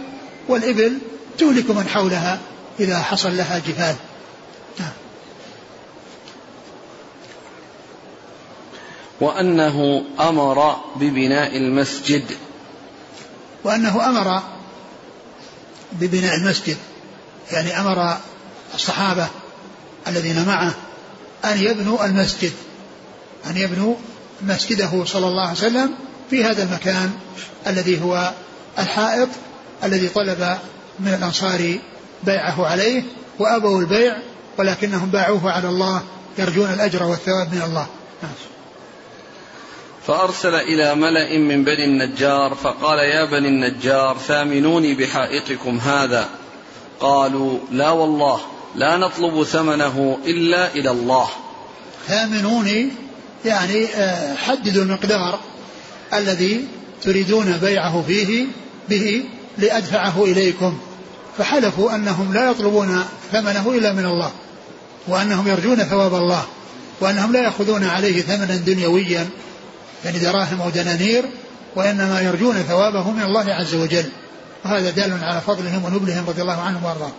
والإبل 0.48 0.98
تهلك 1.38 1.70
من 1.70 1.88
حولها 1.88 2.38
إذا 2.80 2.98
حصل 2.98 3.36
لها 3.36 3.58
جفال 3.58 3.94
نعم. 4.80 4.92
وأنه 9.20 10.04
أمر 10.20 10.76
ببناء 10.96 11.56
المسجد 11.56 12.24
وأنه 13.64 14.08
أمر 14.08 14.42
ببناء 15.92 16.34
المسجد 16.34 16.76
يعني 17.52 17.80
أمر 17.80 18.16
الصحابة 18.74 19.28
الذين 20.06 20.44
معه 20.46 20.74
أن 21.44 21.58
يبنوا 21.58 22.04
المسجد 22.04 22.52
أن 23.46 23.56
يبنوا 23.56 23.94
مسجده 24.42 25.04
صلى 25.04 25.28
الله 25.28 25.42
عليه 25.42 25.58
وسلم 25.58 25.94
في 26.30 26.44
هذا 26.44 26.62
المكان 26.62 27.12
الذي 27.66 28.02
هو 28.02 28.32
الحائط 28.78 29.28
الذي 29.84 30.08
طلب 30.08 30.58
من 31.00 31.14
الأنصار 31.14 31.78
بيعه 32.24 32.66
عليه 32.66 33.02
وأبوا 33.38 33.80
البيع 33.80 34.16
ولكنهم 34.58 35.10
باعوه 35.10 35.52
على 35.52 35.68
الله 35.68 36.02
يرجون 36.38 36.72
الأجر 36.72 37.02
والثواب 37.02 37.54
من 37.54 37.62
الله. 37.62 37.86
نعم. 38.22 38.32
فأرسل 40.06 40.54
إلى 40.54 40.94
ملأ 40.94 41.38
من 41.38 41.64
بني 41.64 41.84
النجار 41.84 42.54
فقال 42.54 42.98
يا 42.98 43.24
بني 43.24 43.48
النجار 43.48 44.16
ثامنوني 44.28 44.94
بحائطكم 44.94 45.78
هذا. 45.78 46.28
قالوا 47.00 47.58
لا 47.70 47.90
والله 47.90 48.40
لا 48.74 48.96
نطلب 48.96 49.42
ثمنه 49.42 50.18
إلا 50.26 50.74
إلى 50.74 50.90
الله. 50.90 51.28
ثامنوني 52.08 52.88
يعني 53.44 53.86
آه، 53.86 54.34
حددوا 54.34 54.82
المقدار 54.82 55.40
الذي 56.14 56.64
تريدون 57.02 57.58
بيعه 57.58 58.04
فيه 58.06 58.46
به 58.88 59.24
لأدفعه 59.58 60.24
إليكم. 60.24 60.78
فحلفوا 61.38 61.94
أنهم 61.94 62.34
لا 62.34 62.50
يطلبون 62.50 63.04
ثمنه 63.32 63.70
إلا 63.70 63.92
من 63.92 64.04
الله 64.04 64.30
وأنهم 65.08 65.48
يرجون 65.48 65.76
ثواب 65.76 66.14
الله 66.14 66.44
وأنهم 67.00 67.32
لا 67.32 67.42
يأخذون 67.42 67.84
عليه 67.84 68.22
ثمنا 68.22 68.56
دنيويا 68.56 69.28
يعني 70.04 70.18
دراهم 70.18 70.60
أو 70.62 70.70
دنانير 70.70 71.24
وإنما 71.76 72.20
يرجون 72.20 72.54
ثوابه 72.54 73.10
من 73.10 73.22
الله 73.22 73.54
عز 73.54 73.74
وجل. 73.74 74.04
وهذا 74.64 74.90
دال 74.90 75.24
على 75.24 75.40
فضلهم 75.40 75.84
ونبلهم 75.84 76.24
رضي 76.28 76.42
الله 76.42 76.60
عنهم 76.60 76.84
وأرضاهم. 76.84 77.12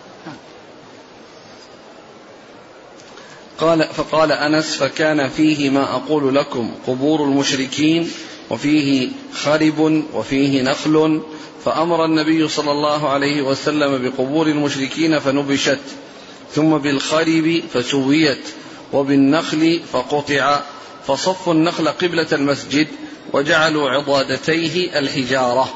قال 3.60 3.88
فقال 3.94 4.32
أنس 4.32 4.76
فكان 4.76 5.30
فيه 5.30 5.70
ما 5.70 5.84
أقول 5.84 6.36
لكم 6.36 6.72
قبور 6.88 7.24
المشركين 7.24 8.10
وفيه 8.50 9.10
خرب 9.34 10.04
وفيه 10.14 10.62
نخل 10.62 11.22
فأمر 11.68 12.06
النبي 12.06 12.48
صلى 12.48 12.72
الله 12.72 13.10
عليه 13.10 13.42
وسلم 13.42 14.04
بقبور 14.04 14.48
المشركين 14.48 15.20
فنبشت 15.20 15.80
ثم 16.52 16.78
بالخرب 16.78 17.62
فسويت 17.74 18.50
وبالنخل 18.94 19.80
فقطع 19.92 20.60
فصفوا 21.08 21.54
النخل 21.54 21.88
قبلة 21.88 22.28
المسجد 22.32 22.88
وجعلوا 23.34 23.90
عضادتيه 23.90 25.00
الحجارة 25.00 25.70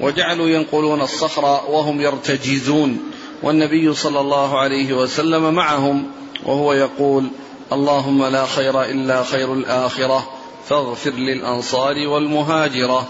وجعلوا 0.00 0.48
ينقلون 0.48 1.00
الصخر 1.00 1.44
وهم 1.70 2.00
يرتجزون 2.00 2.98
والنبي 3.42 3.94
صلى 3.94 4.20
الله 4.20 4.58
عليه 4.58 4.92
وسلم 4.92 5.54
معهم 5.54 6.10
وهو 6.46 6.72
يقول 6.72 7.28
اللهم 7.72 8.24
لا 8.24 8.46
خير 8.46 8.82
إلا 8.82 9.22
خير 9.22 9.52
الآخرة 9.52 10.28
فاغفر 10.68 11.10
للأنصار 11.10 12.08
والمهاجرة. 12.08 13.08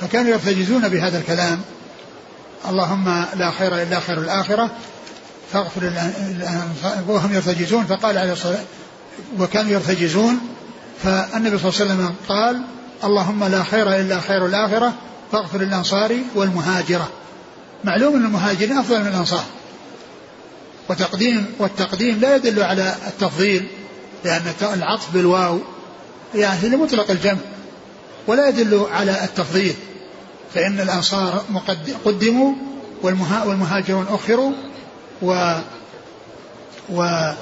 فكانوا 0.00 0.30
يرتجزون 0.30 0.88
بهذا 0.88 1.18
الكلام. 1.18 1.60
اللهم 2.68 3.24
لا 3.34 3.50
خير 3.50 3.82
إلا 3.82 4.00
خير 4.00 4.18
الآخرة. 4.18 4.70
فاغفر 5.52 5.92
وهم 7.08 7.34
يرتجزون 7.34 7.84
فقال 7.84 8.18
عليه 8.18 8.32
الصلاة 8.32 8.64
وكانوا 9.38 9.70
يرتجزون 9.70 10.40
فالنبي 11.02 11.58
صلى 11.58 11.70
الله 11.70 11.80
عليه 11.80 11.92
وسلم 11.92 12.14
قال 12.28 12.62
اللهم 13.04 13.44
لا 13.44 13.62
خير 13.62 14.00
إلا 14.00 14.20
خير 14.20 14.46
الآخرة 14.46 14.92
فاغفر 15.32 15.60
الأنصار 15.60 16.16
والمهاجرة. 16.34 17.08
معلوم 17.84 18.16
أن 18.16 18.24
المهاجرين 18.24 18.78
أفضل 18.78 19.00
من 19.00 19.06
الأنصار. 19.06 19.44
وتقديم 20.88 21.46
والتقديم 21.58 22.20
لا 22.20 22.36
يدل 22.36 22.62
على 22.62 22.94
التفضيل 23.06 23.66
لأن 24.24 24.42
العطف 24.62 25.10
بالواو 25.10 25.58
يعني 26.34 26.68
لمطلق 26.68 27.10
الجمع 27.10 27.38
ولا 28.26 28.48
يدل 28.48 28.86
على 28.92 29.24
التفضيل. 29.24 29.74
فإن 30.54 30.80
الأنصار 30.80 31.44
قدموا 32.04 32.52
والمهاجرون 33.02 34.06
أخروا 34.10 34.52
و, 35.22 35.54
و 36.88 37.32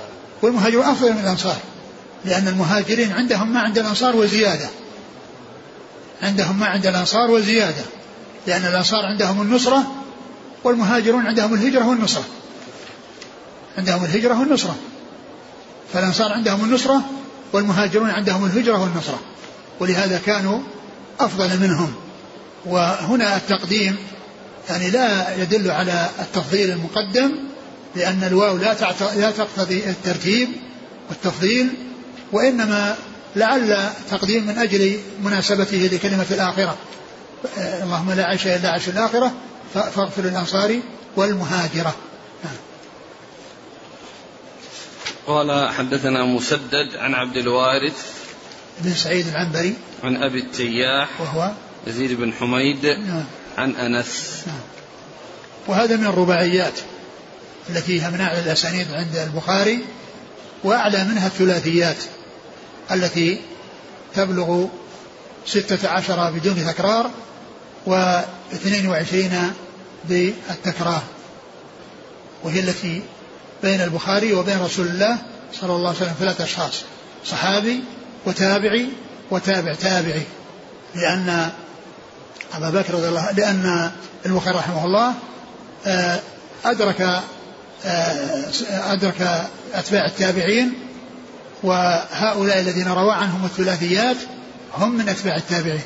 والمهاجرون 0.42 0.84
أفضل 0.84 1.12
من 1.12 1.18
الأنصار. 1.18 1.56
لأن 2.24 2.48
المهاجرين 2.48 3.12
عندهم 3.12 3.52
ما 3.52 3.60
عند 3.60 3.78
الأنصار 3.78 4.16
وزيادة. 4.16 4.68
عندهم 6.22 6.60
ما 6.60 6.66
عند 6.66 6.86
الأنصار 6.86 7.30
وزيادة. 7.30 7.82
لأن 8.46 8.64
الأنصار 8.64 9.06
عندهم 9.06 9.42
النصرة 9.42 9.86
والمهاجرون 10.64 11.26
عندهم 11.26 11.54
الهجرة 11.54 11.88
والنصرة. 11.88 12.24
عندهم 13.78 14.04
الهجرة 14.04 14.40
والنصرة. 14.40 14.76
فالأنصار 15.92 16.32
عندهم 16.32 16.64
النصرة 16.64 17.02
والمهاجرون 17.52 18.10
عندهم 18.10 18.44
الهجرة 18.44 18.82
والنصرة. 18.82 19.18
ولهذا 19.80 20.20
كانوا 20.26 20.60
أفضل 21.20 21.60
منهم. 21.60 21.94
وهنا 22.66 23.36
التقديم 23.36 23.96
يعني 24.68 24.90
لا 24.90 25.36
يدل 25.42 25.70
على 25.70 26.08
التفضيل 26.20 26.70
المقدم 26.70 27.30
لأن 27.96 28.24
الواو 28.24 28.56
لا 28.56 28.76
لا 29.16 29.30
تقتضي 29.30 29.84
الترتيب 29.84 30.48
والتفضيل 31.08 31.68
وإنما 32.32 32.96
لعل 33.36 33.90
تقديم 34.10 34.46
من 34.46 34.58
أجل 34.58 35.00
مناسبته 35.22 35.90
لكلمة 35.92 36.26
الآخرة 36.30 36.76
اللهم 37.58 38.12
لا 38.12 38.24
عيش 38.24 38.46
إلا 38.46 38.70
عيش 38.70 38.88
الآخرة 38.88 39.32
فاغفر 39.74 40.22
للأنصار 40.22 40.80
والمهاجرة 41.16 41.94
نعم. 42.44 42.54
قال 45.26 45.68
حدثنا 45.68 46.24
مسدد 46.24 46.96
عن 46.96 47.14
عبد 47.14 47.36
الوارث 47.36 48.12
بن 48.80 48.94
سعيد 48.94 49.26
العنبري 49.28 49.74
عن 50.04 50.22
أبي 50.22 50.38
التياح 50.38 51.20
وهو 51.20 51.50
يزيد 51.88 52.12
بن 52.12 52.32
حميد 52.32 52.86
نعم. 52.86 53.24
عن 53.58 53.76
أنس. 53.76 54.42
نعم. 54.46 54.56
وهذا 55.66 55.96
من 55.96 56.06
الرباعيات 56.06 56.72
التي 57.70 58.02
هي 58.02 58.10
من 58.10 58.20
أعلى 58.20 58.40
الأسانيد 58.40 58.92
عند 58.92 59.16
البخاري 59.16 59.84
وأعلى 60.64 61.04
منها 61.04 61.26
الثلاثيات 61.26 61.96
التي 62.90 63.40
تبلغ 64.14 64.66
ستة 65.46 65.88
عشر 65.88 66.30
بدون 66.30 66.66
تكرار 66.66 67.10
واثنين 67.86 68.88
وعشرين 68.88 69.52
بالتكرار. 70.04 71.02
وهي 72.44 72.60
التي 72.60 73.02
بين 73.62 73.80
البخاري 73.80 74.34
وبين 74.34 74.60
رسول 74.60 74.86
الله 74.86 75.18
صلى 75.60 75.72
الله 75.72 75.88
عليه 75.88 75.98
وسلم 75.98 76.14
ثلاثة 76.18 76.44
أشخاص 76.44 76.82
صحابي 77.24 77.80
وتابعي 78.26 78.88
وتابع 79.30 79.74
تابعي 79.74 80.22
لأن 80.94 81.50
أبا 82.54 82.70
بكر 82.70 82.94
رضي 82.94 83.08
الله 83.08 83.30
لأن 83.30 83.90
البخاري 84.26 84.56
رحمه 84.56 84.84
الله 84.84 85.14
آه، 85.86 86.20
أدرك 86.64 87.00
آه، 87.84 88.44
أدرك 88.70 89.48
أتباع 89.74 90.06
التابعين 90.06 90.74
وهؤلاء 91.62 92.60
الذين 92.60 92.88
روى 92.88 93.12
عنهم 93.12 93.44
الثلاثيات 93.44 94.16
هم 94.74 94.98
من 94.98 95.08
أتباع 95.08 95.36
التابعين. 95.36 95.82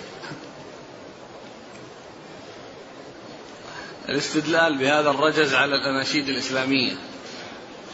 الاستدلال 4.09 4.79
بهذا 4.79 5.11
الرجز 5.11 5.55
على 5.55 5.75
الأناشيد 5.75 6.29
الإسلامية. 6.29 6.93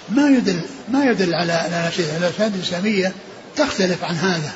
ما 0.09 0.29
يدل 0.29 0.61
ما 0.89 1.05
يدل 1.05 1.35
على 1.35 1.67
الأناشيد 1.69 2.07
الأناشيد 2.09 2.55
الإسلامية 2.55 3.13
تختلف 3.57 4.05
عن 4.05 4.15
هذا. 4.15 4.53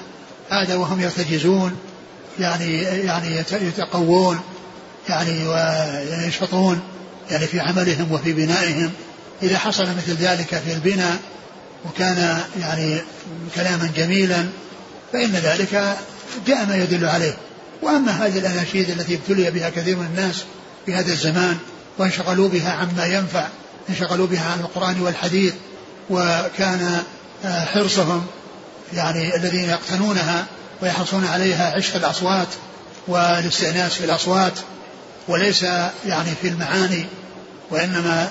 هذا 0.51 0.77
وهم 0.77 1.01
يرتجزون 1.01 1.77
يعني 2.39 2.83
يعني 2.83 3.45
يتقوون 3.53 4.41
يعني 5.09 5.49
وينشطون 5.49 6.81
يعني 7.31 7.47
في 7.47 7.61
عملهم 7.61 8.13
وفي 8.13 8.33
بنائهم. 8.33 8.91
إذا 9.43 9.59
حصل 9.59 9.85
مثل 9.97 10.15
ذلك 10.15 10.63
في 10.67 10.73
البناء 10.73 11.17
وكان 11.85 12.39
يعني 12.61 12.99
كلاما 13.55 13.91
جميلا 13.97 14.47
فإن 15.13 15.31
ذلك 15.31 15.97
جاء 16.47 16.67
ما 16.67 16.77
يدل 16.77 17.07
عليه. 17.07 17.37
وأما 17.83 18.13
هذه 18.13 18.39
الأناشيد 18.39 18.91
التي 18.91 19.15
ابتلي 19.15 19.51
بها 19.51 19.71
كثير 19.71 19.97
من 19.97 20.07
الناس 20.07 20.45
في 20.87 20.95
هذا 20.95 21.13
الزمان 21.13 21.59
وانشغلوا 21.99 22.49
بها 22.49 22.73
عما 22.73 23.07
ينفع 23.07 23.47
انشغلوا 23.91 24.27
بها 24.27 24.53
عن 24.53 24.61
القرآن 24.61 25.01
والحديث 25.01 25.55
وكان 26.11 27.03
آه، 27.45 27.65
حرصهم 27.65 28.27
يعني 28.93 29.37
الذين 29.37 29.65
يقتنونها 29.65 30.47
ويحرصون 30.83 31.25
عليها 31.25 31.77
عشق 31.77 31.97
الأصوات 31.97 32.49
والاستئناس 33.09 33.95
في 33.95 34.05
الأصوات 34.05 34.53
وليس 35.29 35.63
يعني 36.07 36.31
في 36.43 36.49
المعاني 36.49 37.07
وإنما 37.71 38.29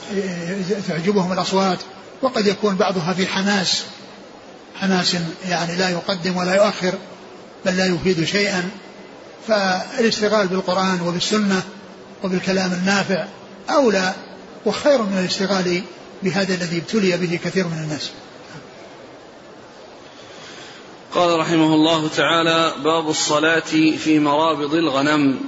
تعجبهم 0.88 1.34
الأصوات. 1.34 1.80
وقد 2.22 2.48
يكون 2.48 2.76
بعضها 2.76 3.14
في 3.14 3.28
حماس 3.28 3.84
حماس 4.80 5.16
يعني 5.50 5.76
لا 5.76 5.90
يقدم 5.90 6.38
ولا 6.38 6.56
يؤخر 6.56 6.94
بل 7.66 7.78
لا 7.78 7.86
يفيد 7.86 8.24
شيئا. 8.24 8.70
فالاشتغال 9.48 10.48
بالقرآن 10.48 11.02
وبالسنة 11.02 11.62
وبالكلام 12.24 12.74
النافع 12.74 13.26
أولى 13.70 14.14
وخير 14.66 15.02
من 15.02 15.18
الاشتغال 15.18 15.82
بهذا 16.24 16.54
الذي 16.54 16.78
ابتلي 16.78 17.18
به 17.18 17.40
كثير 17.44 17.68
من 17.68 17.78
الناس. 17.78 18.10
قال 21.14 21.40
رحمه 21.40 21.74
الله 21.74 22.08
تعالى 22.08 22.74
باب 22.84 23.10
الصلاة 23.10 23.72
في 23.98 24.20
مرابض 24.20 24.74
الغنم. 24.74 25.40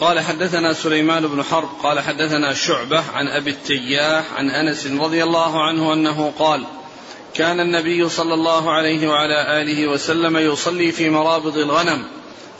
قال 0.00 0.20
حدثنا 0.20 0.72
سليمان 0.72 1.26
بن 1.26 1.42
حرب 1.42 1.68
قال 1.82 2.00
حدثنا 2.00 2.54
شعبة 2.54 3.02
عن 3.14 3.28
أبي 3.28 3.50
التياح 3.50 4.24
عن 4.36 4.50
أنس 4.50 4.86
رضي 4.86 5.24
الله 5.24 5.62
عنه 5.62 5.92
أنه 5.92 6.32
قال 6.38 6.64
كان 7.34 7.60
النبي 7.60 8.08
صلى 8.08 8.34
الله 8.34 8.72
عليه 8.72 9.08
وعلى 9.08 9.62
آله 9.62 9.88
وسلم 9.88 10.36
يصلي 10.36 10.92
في 10.92 11.10
مرابض 11.10 11.58
الغنم 11.58 12.06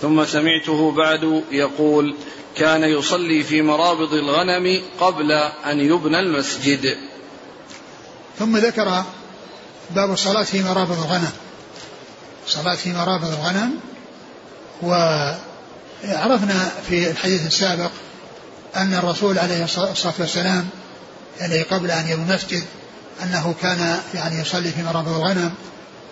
ثم 0.03 0.25
سمعته 0.25 0.93
بعد 0.93 1.43
يقول 1.51 2.15
كان 2.57 2.85
يصلي 2.85 3.43
في 3.43 3.63
مرابض 3.63 4.15
الغنم 4.15 4.83
قبل 5.01 5.33
أن 5.67 5.81
يبنى 5.81 6.21
المسجد. 6.21 6.97
ثم 8.39 8.57
ذكر 8.57 9.05
باب 9.91 10.13
الصلاة 10.13 10.43
في 10.43 10.63
مرابض 10.63 10.99
الغنم. 11.05 11.33
صلاة 12.55 12.75
في 12.75 12.93
مرابض 12.93 13.29
الغنم. 13.33 13.71
وعرفنا 14.83 16.71
في 16.89 17.11
الحديث 17.11 17.47
السابق 17.47 17.91
أن 18.77 18.95
الرسول 18.95 19.39
عليه 19.39 19.65
الصلاة 19.65 20.15
والسلام 20.19 20.69
يعني 21.41 21.63
قبل 21.63 21.91
أن 21.91 22.09
يبنى 22.09 22.31
المسجد 22.31 22.63
أنه 23.23 23.55
كان 23.63 23.99
يعني 24.15 24.41
يصلي 24.41 24.71
في 24.71 24.83
مرابض 24.83 25.09
الغنم. 25.09 25.55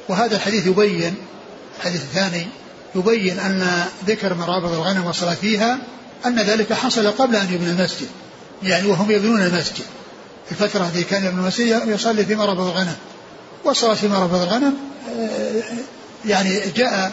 وهذا 0.09 0.36
الحديث 0.36 0.66
يبين 0.66 1.14
الحديث 1.78 2.03
الثاني 2.03 2.47
يبين 2.95 3.38
أن 3.38 3.84
ذكر 4.07 4.34
مرابض 4.34 4.72
الغنم 4.72 5.07
والصلاة 5.07 5.34
فيها 5.34 5.78
أن 6.26 6.38
ذلك 6.38 6.72
حصل 6.72 7.11
قبل 7.11 7.36
أن 7.36 7.55
يبنى 7.55 7.70
المسجد 7.70 8.09
يعني 8.62 8.86
وهم 8.86 9.11
يبنون 9.11 9.43
المسجد. 9.43 9.84
في 10.47 10.53
الفترة 10.53 10.84
التي 10.84 11.05
كان 11.05 11.24
يبنى 11.24 11.40
المسجد 11.40 11.82
يصلي 11.86 12.24
في 12.24 12.34
مرابض 12.34 12.61
الغنم. 12.66 12.97
والصلاة 13.64 13.95
في 13.95 14.09
مرابض 14.09 14.43
الغنم 14.43 14.74
آه، 15.18 15.62
يعني 16.25 16.61
جاء 16.77 17.12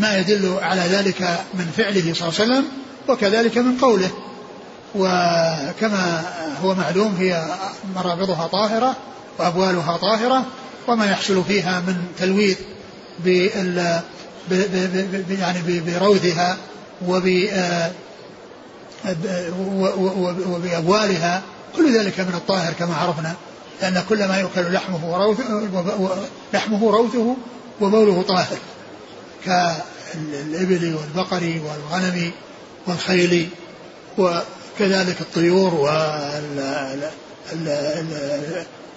ما 0.00 0.18
يدل 0.18 0.58
على 0.62 0.80
ذلك 0.80 1.38
من 1.54 1.72
فعله 1.76 2.14
صلى 2.14 2.28
الله 2.28 2.40
عليه 2.40 2.50
وسلم 2.50 2.64
وكذلك 3.08 3.58
من 3.58 3.78
قوله. 3.78 4.10
وكما 4.94 6.24
هو 6.62 6.74
معلوم 6.74 7.16
هي 7.18 7.44
مرابضها 7.96 8.46
طاهرة 8.46 8.96
وأبوالها 9.38 9.96
طاهرة 9.96 10.44
وما 10.88 11.10
يحصل 11.10 11.44
فيها 11.44 11.80
من 11.80 11.96
تلويث 12.18 12.58
بال 13.24 14.00
يعني 15.30 15.80
بروثها 15.80 16.56
وب 17.06 17.48
وبأبوالها 20.46 21.42
كل 21.76 21.98
ذلك 21.98 22.20
من 22.20 22.34
الطاهر 22.34 22.72
كما 22.72 22.94
عرفنا 22.96 23.34
لأن 23.82 24.02
كل 24.08 24.28
ما 24.28 24.40
يؤكل 24.40 24.72
لحمه 24.72 25.10
وروثه 25.10 25.68
لحمه 26.54 26.90
روثه 26.90 27.36
وبوله 27.80 28.22
طاهر 28.22 28.58
كالإبل 29.44 30.94
والبقر 30.94 31.60
والغنم 31.64 32.30
والخيل 32.86 33.48
وكذلك 34.18 35.20
الطيور 35.20 35.74
وال 35.74 37.10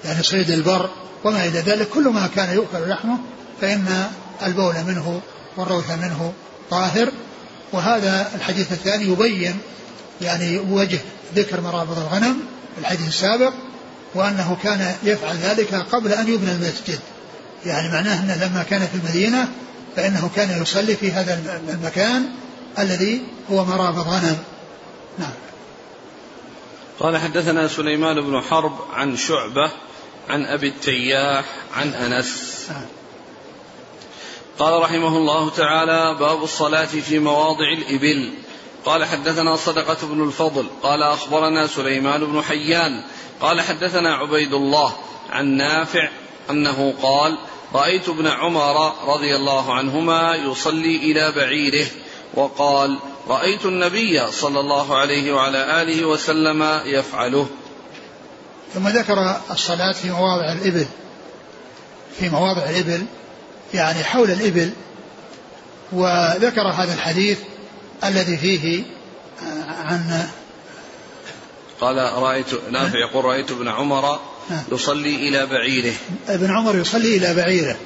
يعني 0.05 0.23
صيد 0.23 0.51
البر 0.51 0.89
وما 1.23 1.45
إلى 1.45 1.59
ذلك. 1.59 1.89
كل 1.89 2.09
ما 2.09 2.29
كان 2.35 2.53
يؤكل 2.53 2.89
لحمه 2.89 3.17
فإن 3.61 4.07
البول 4.45 4.73
منه 4.87 5.21
والروث 5.57 5.91
منه 5.91 6.33
طاهر. 6.69 7.11
وهذا 7.73 8.31
الحديث 8.35 8.71
الثاني 8.71 9.05
يبين 9.05 9.57
يعني 10.21 10.59
وجه 10.59 10.99
ذكر 11.35 11.61
مرابض 11.61 11.97
الغنم 11.99 12.39
الحديث 12.77 13.07
السابق 13.07 13.53
وأنه 14.15 14.57
كان 14.63 14.95
يفعل 15.03 15.37
ذلك 15.37 15.73
قبل 15.73 16.13
أن 16.13 16.27
يبنى 16.33 16.51
المسجد. 16.51 16.99
يعني 17.65 17.91
معناه 17.91 18.19
أنه 18.19 18.45
لما 18.45 18.63
كان 18.63 18.87
في 18.87 18.95
المدينة 18.95 19.47
فإنه 19.95 20.29
كان 20.35 20.61
يصلي 20.61 20.95
في 20.95 21.11
هذا 21.11 21.61
المكان 21.69 22.29
الذي 22.79 23.21
هو 23.51 23.65
مرابض 23.65 24.07
غنم 24.07 24.37
نعم. 25.19 25.33
قال 26.99 27.17
حدثنا 27.17 27.67
سليمان 27.67 28.21
بن 28.21 28.41
حرب 28.41 28.77
عن 28.93 29.17
شعبة 29.17 29.71
عن 30.29 30.45
أبي 30.45 30.67
التياح 30.67 31.45
عن 31.75 31.93
أنس. 31.93 32.65
نعم. 32.69 32.85
قال 34.59 34.81
رحمه 34.81 35.17
الله 35.17 35.49
تعالى 35.49 36.17
باب 36.19 36.43
الصلاة 36.43 36.85
في 36.85 37.19
مواضع 37.19 37.71
الإبل. 37.77 38.33
قال 38.85 39.05
حدثنا 39.05 39.55
صدقة 39.55 40.07
بن 40.07 40.23
الفضل. 40.23 40.67
قال 40.83 41.03
أخبرنا 41.03 41.67
سليمان 41.67 42.25
بن 42.25 42.41
حيان. 42.41 43.03
قال 43.41 43.61
حدثنا 43.61 44.15
عبيد 44.15 44.53
الله 44.53 44.95
عن 45.29 45.45
نافع 45.45 46.09
أنه 46.49 46.93
قال 47.01 47.37
رأيت 47.73 48.09
ابن 48.09 48.27
عمر 48.27 48.93
رضي 49.13 49.35
الله 49.35 49.73
عنهما 49.73 50.35
يصلي 50.35 50.95
إلى 50.95 51.31
بعيره 51.31 51.87
وقال 52.33 52.99
رأيت 53.27 53.65
النبي 53.65 54.31
صلى 54.31 54.59
الله 54.59 54.97
عليه 54.97 55.33
وعلى 55.33 55.81
آله 55.81 56.05
وسلم 56.05 56.81
يفعله. 56.85 57.47
ثم 58.73 58.87
ذكر 58.87 59.37
الصلاة 59.51 59.91
في 59.91 60.09
مواضع 60.09 60.51
الإبل. 60.51 60.85
في 62.19 62.29
مواضع 62.29 62.63
الإبل 62.69 63.05
يعني 63.73 64.03
حول 64.03 64.31
الإبل 64.31 64.73
وذكر 65.91 66.61
هذا 66.61 66.93
الحديث 66.93 67.39
الذي 68.03 68.37
فيه 68.37 68.83
عن 69.67 70.29
قال 71.81 71.97
رأيت 71.97 72.71
نافع 72.71 72.99
يقول 72.99 73.25
رأيت 73.25 73.51
ابن 73.51 73.67
عمر 73.67 74.19
يصلي 74.71 75.29
إلى 75.29 75.45
بعيره. 75.45 75.93
ابن 76.29 76.51
عمر 76.51 76.77
يصلي 76.77 77.17
إلى 77.17 77.33
بعيره. 77.33 77.77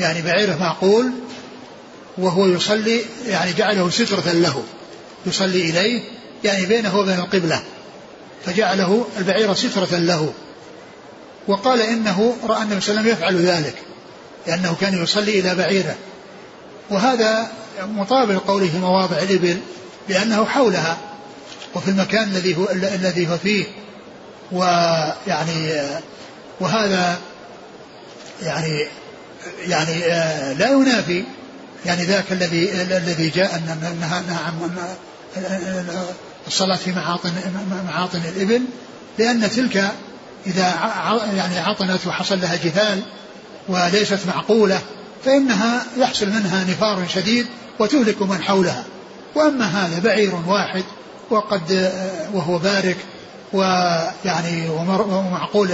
يعني 0.00 0.22
بعيره 0.22 0.56
معقول 0.56 1.10
وهو 2.18 2.46
يصلي 2.46 3.00
يعني 3.26 3.52
جعله 3.52 3.90
سترة 3.90 4.32
له. 4.32 4.64
يصلي 5.26 5.70
إليه 5.70 6.02
يعني 6.44 6.66
بينه 6.66 6.98
وبين 6.98 7.18
القبلة. 7.18 7.62
فجعله 8.46 9.06
البعير 9.18 9.54
سترة 9.54 9.98
له. 9.98 10.32
وقال 11.48 11.80
إنه 11.80 12.36
رأى 12.46 12.62
النبي 12.62 12.80
صلى 12.80 12.90
الله 12.90 13.02
عليه 13.02 13.12
وسلم 13.12 13.28
يفعل 13.28 13.36
ذلك 13.36 13.74
لأنه 14.46 14.76
كان 14.80 15.02
يصلي 15.02 15.40
إلى 15.40 15.54
بعيره. 15.54 15.96
وهذا 16.90 17.52
مطابق 17.82 18.46
قوله 18.46 18.78
مواضع 18.78 19.18
الإبل 19.18 19.58
لأنه 20.08 20.44
حولها 20.44 20.98
وفي 21.74 21.88
المكان 21.88 22.28
الذي 22.28 22.56
هو 22.56 22.68
الذي 22.70 23.28
هو 23.28 23.38
فيه. 23.38 23.64
ويعني 24.52 25.82
وهذا 26.60 27.18
يعني 28.42 28.86
يعني 29.66 30.00
لا 30.54 30.70
ينافي 30.70 31.24
يعني 31.86 32.04
ذاك 32.04 32.32
الذي 32.32 32.82
الذي 32.82 33.28
جاء 33.28 33.54
أن 33.54 33.98
نعم 34.28 34.70
الصلاة 36.46 36.76
في 36.76 36.92
معاطن 36.92 37.32
معاطن 37.88 38.20
الإبل 38.36 38.62
لأن 39.18 39.50
تلك 39.50 39.92
إذا 40.46 40.74
يعني 41.34 41.58
عطنت 41.58 42.06
وحصل 42.06 42.40
لها 42.40 42.56
جفال 42.56 43.02
وليست 43.68 44.18
معقولة 44.26 44.80
فإنها 45.24 45.86
يحصل 45.96 46.26
منها 46.26 46.64
نفار 46.64 47.06
شديد 47.08 47.46
وتهلك 47.78 48.22
من 48.22 48.42
حولها. 48.42 48.84
وأما 49.34 49.64
هذا 49.64 49.98
بعير 49.98 50.34
واحد 50.46 50.84
وقد 51.30 51.92
وهو 52.34 52.58
بارك 52.58 52.96
ويعني 53.52 54.68
ومعقول 54.68 55.70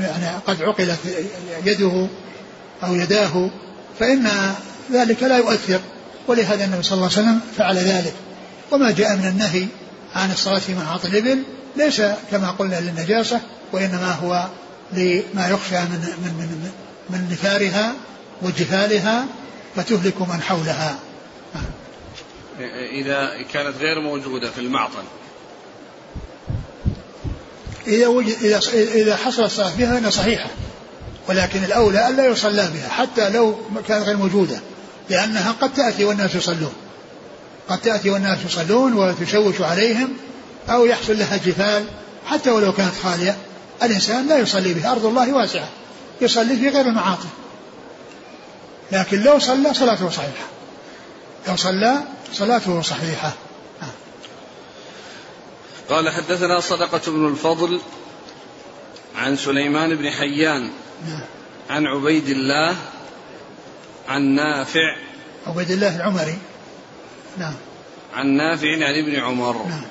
يعني 0.00 0.38
قد 0.46 0.62
عقلت 0.62 0.98
يده 1.64 2.08
أو 2.82 2.94
يداه 2.94 3.50
فإن 4.00 4.28
ذلك 4.92 5.22
لا 5.22 5.36
يؤثر 5.36 5.80
ولهذا 6.28 6.64
النبي 6.64 6.82
صلى 6.82 6.96
الله 6.96 7.10
عليه 7.16 7.28
وسلم 7.28 7.40
فعل 7.56 7.76
ذلك. 7.76 8.14
وما 8.72 8.90
جاء 8.90 9.16
من 9.16 9.28
النهي 9.28 9.66
عن 10.14 10.30
الصلاة 10.30 10.58
في 10.58 10.74
معاطي 10.74 11.08
الإبل 11.08 11.42
ليس 11.76 12.02
كما 12.30 12.50
قلنا 12.50 12.80
للنجاسة 12.80 13.40
وإنما 13.72 14.12
هو 14.12 14.46
لما 14.92 15.48
يخشى 15.48 15.80
من 15.80 16.14
من 16.24 16.32
من 16.38 16.70
من 17.10 17.28
نفارها 17.32 17.94
وجفالها 18.42 19.26
فتهلك 19.76 20.20
من 20.20 20.42
حولها. 20.42 20.98
إذا 22.90 23.42
كانت 23.52 23.76
غير 23.76 24.00
موجودة 24.00 24.50
في 24.50 24.58
المعطن 24.58 25.02
إذا 27.88 28.06
وجد 28.06 28.36
إذا 28.42 28.60
إذا 28.72 29.16
حصل 29.16 29.44
الصلاة 29.44 29.70
بها 29.78 29.94
فإنها 29.94 30.10
صحيحة. 30.10 30.50
ولكن 31.28 31.64
الأولى 31.64 32.08
ألا 32.08 32.26
يصلى 32.26 32.70
بها 32.74 32.88
حتى 32.88 33.30
لو 33.30 33.56
كانت 33.88 34.06
غير 34.06 34.16
موجودة 34.16 34.60
لأنها 35.10 35.54
قد 35.60 35.74
تأتي 35.74 36.04
والناس 36.04 36.34
يصلون. 36.34 36.72
قد 37.68 37.78
تأتي 37.78 38.10
والناس 38.10 38.38
يصلون 38.46 38.92
وتشوش 38.92 39.60
عليهم 39.60 40.08
أو 40.70 40.84
يحصل 40.86 41.18
لها 41.18 41.36
جفال 41.36 41.84
حتى 42.26 42.50
ولو 42.50 42.72
كانت 42.72 42.94
خالية 43.02 43.36
الإنسان 43.82 44.28
لا 44.28 44.38
يصلي 44.38 44.74
بها. 44.74 44.92
أرض 44.92 45.06
الله 45.06 45.32
واسعة. 45.32 45.68
يصلي 46.20 46.56
في 46.56 46.68
غير 46.68 46.86
المعاطي 46.86 47.28
لكن 48.92 49.22
لو 49.22 49.38
صلى 49.38 49.74
صلاته 49.74 50.10
صحيحة. 50.10 50.46
لو 51.48 51.56
صلى 51.56 51.98
صلاته 52.32 52.82
صحيحة. 52.82 53.32
قال 55.88 56.10
حدثنا 56.10 56.60
صدقة 56.60 57.00
بن 57.12 57.28
الفضل 57.28 57.80
عن 59.16 59.36
سليمان 59.36 59.94
بن 59.96 60.10
حيان. 60.10 60.70
عن 61.70 61.86
عبيد 61.86 62.28
الله 62.28 62.76
عن 64.08 64.22
نافع 64.22 64.96
عبيد 65.46 65.70
الله 65.70 65.96
العمري. 65.96 66.38
نعم. 67.38 67.54
عن 68.14 68.26
نافع 68.26 68.72
عن 68.72 68.94
ابن 68.94 69.16
عمر. 69.16 69.66
نعم. 69.66 69.84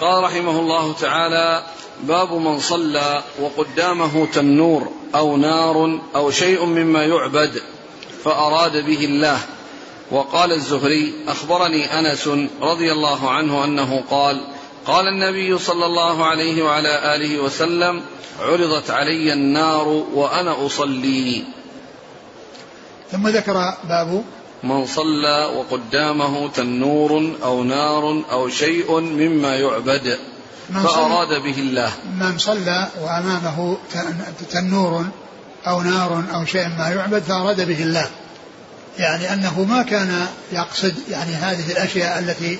قال 0.00 0.24
رحمه 0.24 0.60
الله 0.60 0.92
تعالى 0.92 1.66
باب 2.02 2.32
من 2.32 2.60
صلى 2.60 3.22
وقدامه 3.40 4.26
تنور 4.26 4.92
أو 5.14 5.36
نار 5.36 6.00
أو 6.14 6.30
شيء 6.30 6.64
مما 6.64 7.04
يعبد 7.04 7.62
فأراد 8.24 8.72
به 8.86 9.04
الله. 9.04 9.38
وقال 10.10 10.52
الزهري 10.52 11.14
أخبرني 11.28 11.98
أنس 11.98 12.28
رضي 12.62 12.92
الله 12.92 13.30
عنه 13.30 13.64
أنه 13.64 14.02
قال 14.10 14.40
قال 14.86 15.08
النبي 15.08 15.58
صلى 15.58 15.86
الله 15.86 16.26
عليه 16.26 16.62
وعلى 16.62 17.14
آله 17.14 17.38
وسلم 17.38 18.02
عرضت 18.40 18.90
علي 18.90 19.32
النار 19.32 19.88
وأنا 19.88 20.66
أصلي. 20.66 21.44
ثم 23.12 23.28
ذكر 23.28 23.74
باب 23.88 24.24
من 24.64 24.86
صلى 24.86 25.50
وقدامه 25.56 26.48
تنور 26.48 27.32
أو 27.42 27.64
نار 27.64 28.22
أو 28.32 28.48
شيء 28.48 29.00
مما 29.00 29.56
يعبد 29.56 30.18
فأراد 30.74 31.42
به 31.42 31.58
الله. 31.58 31.92
من 32.20 32.38
صلى 32.38 32.88
وأمامه 33.02 33.76
تنور 34.50 35.06
أو 35.66 35.82
نار 35.82 36.24
أو 36.34 36.44
شيء 36.44 36.68
ما 36.68 36.88
يعبد 36.88 37.22
فأراد 37.22 37.68
به 37.68 37.82
الله. 37.82 38.10
يعني 38.98 39.32
أنه 39.32 39.64
ما 39.64 39.82
كان 39.82 40.26
يقصد 40.52 40.94
يعني 41.10 41.34
هذه 41.34 41.72
الأشياء 41.72 42.18
التي 42.18 42.58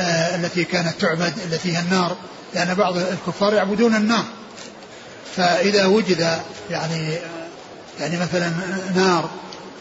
آه 0.00 0.36
التي 0.36 0.64
كانت 0.64 1.00
تعبد 1.00 1.32
التي 1.46 1.76
هي 1.76 1.80
النار 1.80 2.16
لأن 2.54 2.74
بعض 2.74 2.96
الكفار 2.96 3.54
يعبدون 3.54 3.94
النار. 3.94 4.24
فإذا 5.36 5.86
وجد 5.86 6.40
يعني 6.70 7.18
يعني 8.00 8.16
مثلا 8.16 8.52
نار 8.96 9.30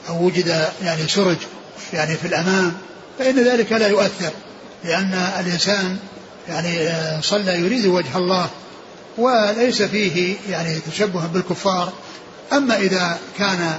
أو 0.10 0.26
وجد 0.26 0.68
يعني 0.84 1.08
سرج 1.08 1.38
يعني 1.93 2.16
في 2.16 2.28
الأمام 2.28 2.74
فإن 3.20 3.43
ذلك 3.43 3.72
لا 3.72 3.88
يؤثر 3.88 4.32
لأن 4.84 5.14
الإنسان 5.39 5.97
يعني 6.49 6.88
آه، 6.88 7.22
صلى 7.22 7.60
يريد 7.60 7.86
وجه 7.86 8.18
الله 8.18 8.49
وليس 9.18 9.82
فيه 9.82 10.36
يعني 10.49 10.80
تشبه 10.80 11.28
بالكفار. 11.28 11.93
أما 12.54 12.78
إذا 12.78 13.18
كان 13.38 13.78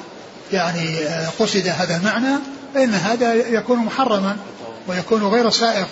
يعني 0.55 0.99
قصد 1.39 1.67
هذا 1.67 1.97
المعنى 1.97 2.39
فإن 2.75 2.95
هذا 2.95 3.35
يكون 3.35 3.79
محرما 3.79 4.37
ويكون 4.89 5.23
غير 5.23 5.51
سائغ 5.51 5.87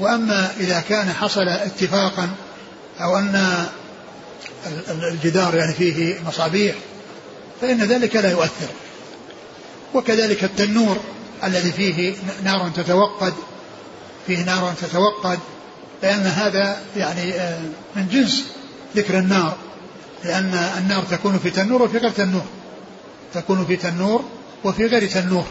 وأما 0.00 0.50
إذا 0.60 0.80
كان 0.88 1.12
حصل 1.12 1.48
اتفاقا 1.48 2.28
أو 3.00 3.18
أن 3.18 3.66
الجدار 4.88 5.54
يعني 5.54 5.74
فيه 5.74 6.20
مصابيح 6.26 6.74
فإن 7.60 7.78
ذلك 7.78 8.16
لا 8.16 8.30
يؤثر. 8.30 8.68
وكذلك 9.94 10.44
التنور 10.44 10.96
الذي 11.44 11.72
فيه 11.72 12.14
نار 12.44 12.70
تتوقد 12.76 13.34
فيه 14.26 14.44
نار 14.44 14.74
تتوقد 14.82 15.38
لأن 16.02 16.26
هذا 16.26 16.82
يعني 16.96 17.32
من 17.96 18.08
جنس 18.08 18.46
ذكر 18.96 19.18
النار 19.18 19.56
لأن 20.24 20.54
النار 20.78 21.02
تكون 21.02 21.38
في 21.38 21.50
تنور 21.50 21.82
وفي 21.82 21.98
غير 21.98 22.10
تنور. 22.10 22.44
تكون 23.34 23.66
في 23.66 23.76
تنور 23.76 24.24
وفي 24.64 24.86
غير 24.86 25.08
تنور. 25.08 25.44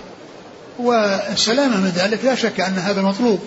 والسلامة 0.79 1.77
من 1.77 1.89
ذلك 1.95 2.25
لا 2.25 2.35
شك 2.35 2.59
أن 2.59 2.73
هذا 2.77 3.01
مطلوب. 3.01 3.39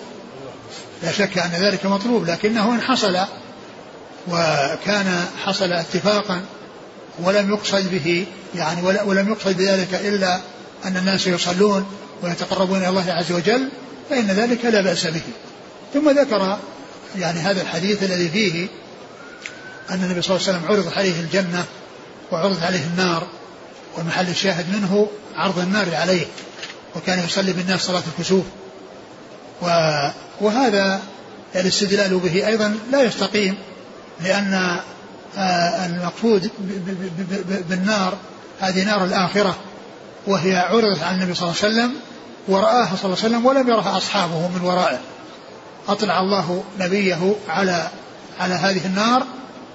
لا 1.03 1.11
شك 1.11 1.37
أن 1.37 1.51
ذلك 1.51 1.85
مطلوب 1.85 2.25
لكنه 2.25 2.73
إن 2.75 2.81
حصل 2.81 3.17
وكان 4.27 5.25
حصل 5.45 5.73
اتفاقا 5.73 6.41
ولم 7.19 7.49
يقصد 7.49 7.91
به 7.91 8.25
يعني 8.55 8.81
ولم 8.81 9.29
يقصد 9.29 9.57
بذلك 9.57 9.93
إلا 9.93 10.39
أن 10.85 10.97
الناس 10.97 11.27
يصلون 11.27 11.85
ويتقربون 12.23 12.77
إلى 12.77 12.89
الله 12.89 13.11
عز 13.11 13.31
وجل 13.31 13.69
فإن 14.09 14.27
ذلك 14.27 14.65
لا 14.65 14.81
بأس 14.81 15.07
به. 15.07 15.21
ثم 15.93 16.09
ذكر 16.09 16.57
يعني 17.17 17.39
هذا 17.39 17.61
الحديث 17.61 18.03
الذي 18.03 18.29
فيه 18.29 18.67
أن 19.89 20.03
النبي 20.03 20.21
صلى 20.21 20.35
الله 20.35 20.47
عليه 20.47 20.57
وسلم 20.57 20.71
عرض 20.71 20.93
عليه 20.97 21.19
الجنة 21.19 21.65
وعرض 22.31 22.63
عليه 22.63 22.83
النار 22.83 23.27
ومحل 23.97 24.29
الشاهد 24.29 24.75
منه 24.75 25.07
عرض 25.35 25.59
النار 25.59 25.95
عليه 25.95 26.25
وكان 26.95 27.19
يصلي 27.25 27.53
بالناس 27.53 27.81
صلاة 27.81 28.03
الكسوف. 28.17 28.45
وهذا 30.41 31.01
الاستدلال 31.55 32.19
به 32.19 32.47
أيضا 32.47 32.77
لا 32.91 33.01
يستقيم 33.01 33.57
لأن 34.21 34.79
آه، 35.37 35.85
المقصود 35.85 36.51
بالنار 37.69 38.17
هذه 38.59 38.83
نار 38.83 39.03
الآخرة 39.05 39.55
وهي 40.27 40.55
عرضت 40.55 41.03
على 41.03 41.15
النبي 41.15 41.33
صلى 41.33 41.49
الله 41.49 41.61
عليه 41.63 41.73
وسلم 41.73 41.93
ورآها 42.47 42.95
صلى 42.95 43.05
الله 43.05 43.17
عليه 43.23 43.35
وسلم 43.35 43.45
ولم 43.45 43.69
يرها 43.69 43.97
أصحابه 43.97 44.47
من 44.47 44.61
ورائه. 44.63 44.99
أطلع 45.87 46.19
الله 46.19 46.63
نبيه 46.79 47.35
على 47.49 47.89
على 48.39 48.53
هذه 48.53 48.85
النار 48.85 49.23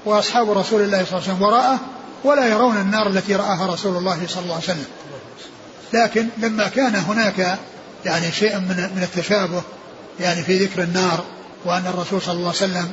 وأصحاب 0.05 0.51
رسول 0.51 0.83
الله 0.83 1.05
صلى 1.05 1.19
الله 1.19 1.23
عليه 1.23 1.33
وسلم 1.35 1.43
وراءه 1.43 1.79
ولا 2.25 2.47
يرون 2.47 2.77
النار 2.77 3.07
التي 3.07 3.35
رآها 3.35 3.67
رسول 3.67 3.97
الله 3.97 4.27
صلى 4.29 4.43
الله 4.43 4.55
عليه 4.55 4.65
وسلم. 4.65 4.87
لكن 5.93 6.29
لما 6.39 6.69
كان 6.69 6.95
هناك 6.95 7.59
يعني 8.05 8.33
شيء 8.33 8.59
من 8.59 8.91
من 8.97 9.03
التشابه 9.03 9.63
يعني 10.21 10.43
في 10.43 10.59
ذكر 10.59 10.83
النار 10.83 11.25
وأن 11.65 11.87
الرسول 11.87 12.23
صلى 12.23 12.35
الله 12.35 12.47
عليه 12.49 12.73
وسلم 12.73 12.91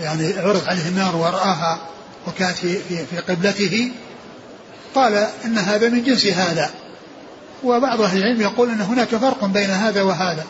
يعني 0.00 0.38
عرض 0.38 0.68
عليه 0.68 0.88
النار 0.88 1.16
ورآها 1.16 1.78
وكانت 2.26 2.56
في, 2.56 2.78
في, 2.88 3.06
في 3.06 3.18
قبلته 3.18 3.92
قال 4.94 5.28
إن 5.44 5.58
هذا 5.58 5.88
من 5.88 6.04
جنس 6.04 6.26
هذا. 6.26 6.70
وبعض 7.64 8.00
أهل 8.00 8.18
العلم 8.18 8.40
يقول 8.40 8.70
أن 8.70 8.80
هناك 8.80 9.08
فرق 9.08 9.44
بين 9.44 9.70
هذا 9.70 10.02
وهذا. 10.02 10.44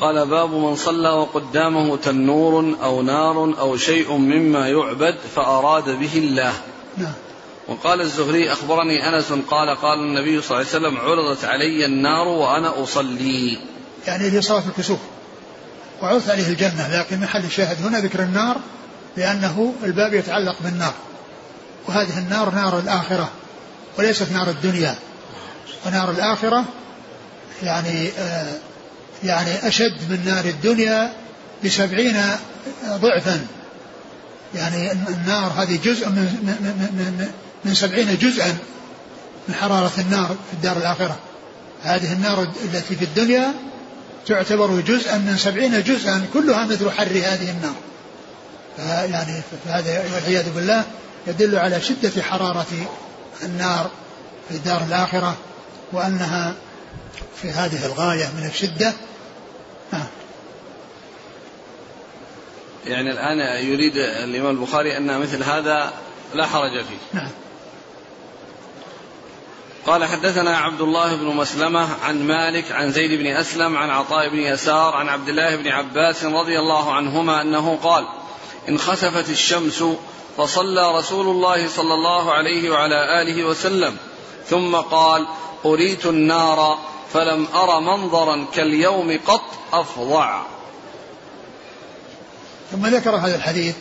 قال 0.00 0.26
باب 0.26 0.50
من 0.50 0.76
صلى 0.76 1.10
وقدامه 1.10 1.96
تنور 1.96 2.76
أو 2.82 3.02
نار 3.02 3.54
أو 3.58 3.76
شيء 3.76 4.12
مما 4.12 4.68
يعبد 4.68 5.16
فأراد 5.36 5.84
به 5.84 6.14
الله. 6.14 6.52
نعم. 6.96 7.12
وقال 7.68 8.00
الزهري 8.00 8.52
أخبرني 8.52 9.08
أنس 9.08 9.32
قال 9.32 9.76
قال 9.76 9.98
النبي 9.98 10.42
صلى 10.42 10.60
الله 10.60 10.70
عليه 10.70 10.78
وسلم 10.78 10.96
عرضت 10.96 11.44
علي 11.44 11.86
النار 11.86 12.28
وأنا 12.28 12.82
أصلي. 12.82 13.58
يعني 14.06 14.30
في 14.30 14.40
صلاة 14.40 14.62
الكسوف. 14.68 14.98
وعرضت 16.02 16.30
عليه 16.30 16.48
الجنة 16.48 17.00
لكن 17.00 17.20
محل 17.20 17.44
الشاهد 17.44 17.82
هنا 17.86 18.00
ذكر 18.00 18.22
النار 18.22 18.56
لأنه 19.16 19.74
الباب 19.84 20.14
يتعلق 20.14 20.56
بالنار. 20.60 20.94
وهذه 21.88 22.18
النار 22.18 22.50
نار 22.50 22.78
الآخرة 22.78 23.30
وليست 23.98 24.32
نار 24.32 24.48
الدنيا. 24.48 24.94
ونار 25.86 26.10
الآخرة 26.10 26.64
يعني 27.62 28.08
آه 28.18 28.69
يعني 29.24 29.68
أشد 29.68 30.10
من 30.10 30.22
نار 30.24 30.44
الدنيا 30.44 31.12
بسبعين 31.64 32.16
ضعفا. 32.86 33.46
يعني 34.54 34.92
النار 34.92 35.52
هذه 35.56 35.78
جزء 35.84 36.08
من, 36.08 36.22
من, 36.42 36.88
من, 36.92 37.30
من 37.64 37.74
سبعين 37.74 38.18
جزءا 38.18 38.56
من 39.48 39.54
حرارة 39.54 39.92
النار 39.98 40.26
في 40.26 40.52
الدار 40.52 40.76
الآخرة. 40.76 41.18
هذه 41.82 42.12
النار 42.12 42.42
التي 42.42 42.96
في 42.96 43.04
الدنيا 43.04 43.54
تعتبر 44.26 44.80
جزءا 44.80 45.18
من 45.18 45.36
سبعين 45.36 45.82
جزءا 45.82 46.26
كلها 46.34 46.64
مثل 46.64 46.90
حر 46.90 47.10
هذه 47.10 47.50
النار. 47.50 47.74
يعني 49.12 49.42
فهذا 49.64 50.04
والعياذ 50.14 50.50
بالله 50.54 50.84
يدل 51.26 51.56
على 51.56 51.80
شدة 51.80 52.22
حرارة 52.22 52.66
النار 53.42 53.90
في 54.48 54.54
الدار 54.56 54.82
الآخرة 54.88 55.36
وأنها 55.92 56.54
في 57.42 57.50
هذه 57.50 57.86
الغاية 57.86 58.28
من 58.38 58.46
الشدة 58.46 58.92
يعني 62.86 63.10
الآن 63.10 63.64
يريد 63.64 63.96
الإمام 63.96 64.50
البخاري 64.50 64.96
أن 64.96 65.20
مثل 65.20 65.42
هذا 65.42 65.92
لا 66.34 66.46
حرج 66.46 66.72
فيه. 66.72 67.18
نعم. 67.20 67.30
قال 69.86 70.04
حدثنا 70.04 70.56
عبد 70.56 70.80
الله 70.80 71.16
بن 71.16 71.26
مسلمة 71.26 71.88
عن 72.04 72.26
مالك 72.26 72.72
عن 72.72 72.92
زيد 72.92 73.20
بن 73.20 73.26
أسلم 73.26 73.76
عن 73.76 73.90
عطاء 73.90 74.28
بن 74.28 74.38
يسار 74.38 74.96
عن 74.96 75.08
عبد 75.08 75.28
الله 75.28 75.56
بن 75.56 75.68
عباس 75.68 76.24
رضي 76.24 76.58
الله 76.58 76.92
عنهما 76.92 77.42
أنه 77.42 77.78
قال 77.82 78.06
انخسفت 78.68 79.30
الشمس 79.30 79.84
فصلى 80.36 80.98
رسول 80.98 81.26
الله 81.26 81.68
صلى 81.68 81.94
الله 81.94 82.32
عليه 82.32 82.70
وعلى 82.70 83.22
آله 83.22 83.44
وسلم 83.44 83.96
ثم 84.46 84.76
قال 84.76 85.26
أريت 85.64 86.06
النار 86.06 86.78
فلم 87.12 87.46
أر 87.54 87.80
منظرا 87.80 88.46
كاليوم 88.54 89.18
قط 89.26 89.42
أفظع. 89.72 90.42
ثم 92.70 92.86
ذكر 92.86 93.16
هذا 93.16 93.36
الحديث 93.36 93.74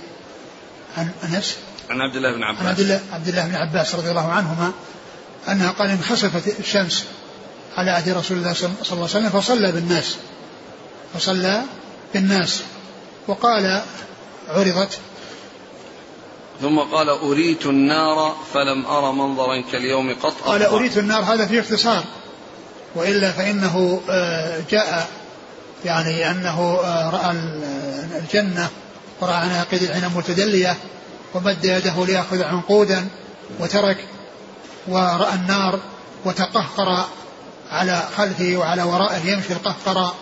عن 0.97 1.09
أنس. 1.23 1.57
عن 1.89 2.01
عبد 2.01 2.15
الله 2.15 2.31
بن 2.31 2.43
عباس. 2.43 2.61
عن 2.61 2.67
عبد 2.67 2.79
الله, 2.79 3.01
عبد 3.13 3.27
الله 3.27 3.47
بن 3.47 3.55
عباس 3.55 3.95
رضي 3.95 4.09
الله 4.09 4.31
عنهما 4.31 4.71
أنها 5.49 5.71
قال 5.71 5.89
انخسفت 5.89 6.59
الشمس 6.59 7.05
على 7.77 7.91
عهد 7.91 8.09
رسول 8.09 8.37
الله 8.37 8.53
صلى 8.53 8.69
الله 8.69 8.75
عليه 8.91 9.03
وسلم 9.03 9.29
فصلى 9.29 9.71
بالناس. 9.71 10.15
فصلى 11.13 11.63
بالناس. 12.13 12.63
وقال 13.27 13.81
عرضت. 14.47 14.99
ثم 16.61 16.79
قال 16.79 17.09
أريت 17.09 17.65
النار 17.65 18.35
فلم 18.53 18.85
أر 18.85 19.11
منظرا 19.11 19.61
كاليوم 19.71 20.15
قط 20.23 20.33
قال 20.45 20.63
أريت 20.63 20.97
النار 20.97 21.21
هذا 21.21 21.45
في 21.45 21.59
اختصار. 21.59 22.03
وإلا 22.95 23.31
فإنه 23.31 24.01
آه، 24.09 24.63
جاء 24.71 25.09
يعني 25.85 26.31
أنه 26.31 26.79
آه، 26.83 27.09
رأى 27.09 27.31
الجنة 28.19 28.69
ورأى 29.21 29.35
عناقيد 29.35 29.83
العنب 29.83 30.17
متدلية 30.17 30.77
ومد 31.33 31.65
يده 31.65 32.05
ليأخذ 32.05 32.43
عنقودا 32.43 33.07
وترك 33.59 33.97
ورأى 34.87 35.33
النار 35.33 35.79
وتقهقر 36.25 37.05
على 37.71 38.03
خلفه 38.17 38.57
وعلى 38.57 38.83
ورائه 38.83 39.31
يمشي 39.31 39.53
القهقر 39.53 40.13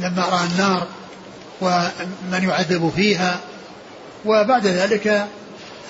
لما 0.00 0.22
رأى 0.22 0.46
النار 0.46 0.86
ومن 1.60 2.48
يعذب 2.48 2.92
فيها. 2.96 3.40
وبعد 4.24 4.66
ذلك 4.66 5.26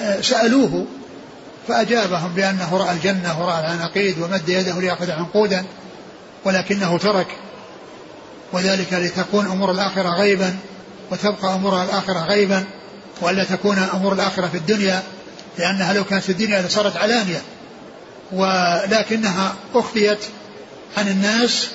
آه، 0.01 0.21
سألوه 0.21 0.87
فأجابهم 1.69 2.33
بأنه 2.33 2.77
رأى 2.77 2.93
الجنة 2.93 3.43
ورأى 3.43 3.61
العناقيد 3.61 4.19
ومد 4.19 4.49
يده 4.49 4.81
ليأخذ 4.81 5.11
عنقودا 5.11 5.65
ولكنه 6.45 6.99
ترك 6.99 7.27
وذلك 8.53 8.93
لتكون 8.93 9.47
أمور 9.47 9.71
الآخرة 9.71 10.09
غيبا 10.09 10.57
وتبقى 11.11 11.55
أمور 11.55 11.83
الآخرة 11.83 12.19
غيبا 12.19 12.65
وألا 13.21 13.45
تكون 13.45 13.79
أمور 13.79 14.13
الآخرة 14.13 14.47
في 14.47 14.57
الدنيا 14.57 15.03
لأنها 15.59 15.93
لو 15.93 16.05
كانت 16.05 16.23
في 16.23 16.33
الدنيا 16.33 16.63
لصارت 16.63 16.97
علانية. 16.97 17.43
ولكنها 18.33 19.55
أخفيت 19.75 20.19
عن 20.97 21.09
الناس 21.09 21.69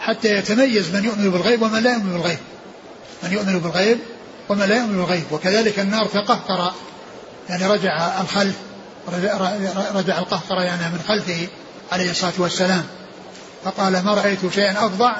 حتى 0.00 0.28
يتميز 0.28 0.94
من 0.94 1.04
يؤمن 1.04 1.30
بالغيب 1.30 1.62
ومن 1.62 1.82
لا 1.82 1.92
يؤمن 1.92 2.12
بالغيب. 2.12 2.38
من 3.22 3.32
يؤمن 3.32 3.58
بالغيب 3.58 3.98
ومن 4.48 4.66
لا 4.66 4.76
يؤمن 4.76 4.96
بالغيب. 4.96 5.24
وكذلك 5.30 5.78
النار 5.78 6.06
تقهقر 6.06 6.72
يعني 7.48 7.66
رجع 7.66 8.20
الخلف 8.20 8.54
رجع 9.94 10.18
القهقر 10.18 10.62
يعني 10.62 10.82
من 10.82 11.00
خلفه 11.08 11.46
عليه 11.92 12.10
الصلاة 12.10 12.32
والسلام. 12.38 12.84
فقال 13.64 14.04
ما 14.04 14.14
رأيت 14.14 14.38
شيئا 14.54 14.86
أفظع 14.86 15.16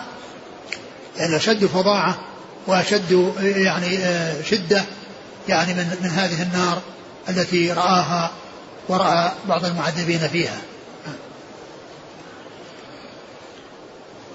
يعني 1.16 1.36
أشد 1.36 1.66
فظاعة 1.66 2.18
وأشد 2.66 3.32
يعني 3.40 3.98
آه، 3.98 4.42
شدة 4.42 4.84
يعني 5.48 5.74
من 5.74 5.96
من 6.02 6.10
هذه 6.10 6.42
النار 6.42 6.82
التي 7.28 7.72
رآها 7.72 8.30
ورأى 8.88 9.32
بعض 9.48 9.64
المعذبين 9.64 10.28
فيها 10.28 10.58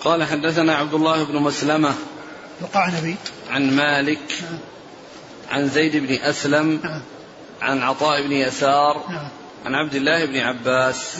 قال 0.03 0.23
حدثنا 0.23 0.75
عبد 0.75 0.93
الله 0.93 1.23
بن 1.23 1.35
مسلمة 1.35 1.93
القعنبي 2.61 3.15
عن 3.49 3.75
مالك 3.75 4.19
نعم. 4.41 4.59
عن 5.51 5.69
زيد 5.69 5.95
بن 5.95 6.13
أسلم 6.13 6.79
نعم. 6.83 7.01
عن 7.61 7.81
عطاء 7.83 8.21
بن 8.21 8.31
يسار 8.31 9.03
نعم. 9.09 9.27
عن 9.65 9.75
عبد 9.75 9.95
الله 9.95 10.25
بن 10.25 10.37
عباس 10.37 11.17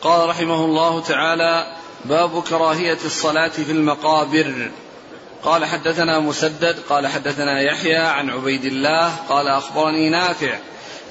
قال 0.00 0.28
رحمه 0.28 0.64
الله 0.64 1.00
تعالى 1.02 1.77
باب 2.04 2.42
كراهية 2.42 2.98
الصلاة 3.04 3.48
في 3.48 3.72
المقابر. 3.72 4.70
قال 5.42 5.64
حدثنا 5.64 6.18
مسدد 6.18 6.76
قال 6.88 7.06
حدثنا 7.06 7.60
يحيى 7.60 7.96
عن 7.96 8.30
عبيد 8.30 8.64
الله 8.64 9.16
قال 9.28 9.48
أخبرني 9.48 10.08
نافع 10.10 10.58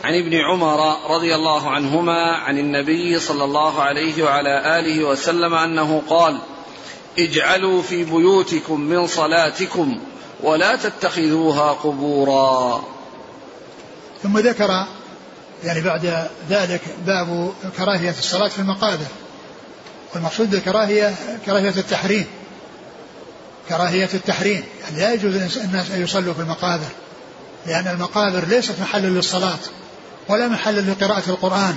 عن 0.03 0.13
ابن 0.13 0.35
عمر 0.35 0.97
رضي 1.15 1.35
الله 1.35 1.69
عنهما 1.69 2.35
عن 2.35 2.57
النبي 2.57 3.19
صلى 3.19 3.43
الله 3.43 3.81
عليه 3.81 4.23
وعلى 4.23 4.79
آله 4.79 5.03
وسلم 5.03 5.53
أنه 5.53 6.01
قال 6.09 6.37
اجعلوا 7.19 7.81
في 7.81 8.03
بيوتكم 8.03 8.81
من 8.81 9.07
صلاتكم 9.07 9.99
ولا 10.43 10.75
تتخذوها 10.75 11.71
قبورا. 11.71 12.83
ثم 14.23 14.37
ذكر 14.37 14.85
يعني 15.63 15.81
بعد 15.81 16.29
ذلك 16.49 16.81
باب 17.05 17.53
كراهية 17.77 18.15
الصلاة 18.19 18.47
في 18.47 18.59
المقابر. 18.59 19.07
والمقصود 20.13 20.49
بالكراهية 20.49 21.15
كراهية 21.45 21.73
التحريم. 21.77 22.25
كراهية 23.69 24.09
التحريم. 24.13 24.63
يعني 24.83 24.99
لا 24.99 25.13
يجوز 25.13 25.57
الناس 25.57 25.91
أن 25.91 26.03
يصلوا 26.03 26.33
في 26.33 26.39
المقابر. 26.39 26.87
لأن 27.65 27.87
المقابر 27.87 28.45
ليست 28.47 28.75
محلا 28.81 29.07
للصلاة 29.07 29.59
ولا 30.29 30.47
محلا 30.47 30.81
لقراءة 30.81 31.29
القرآن 31.29 31.75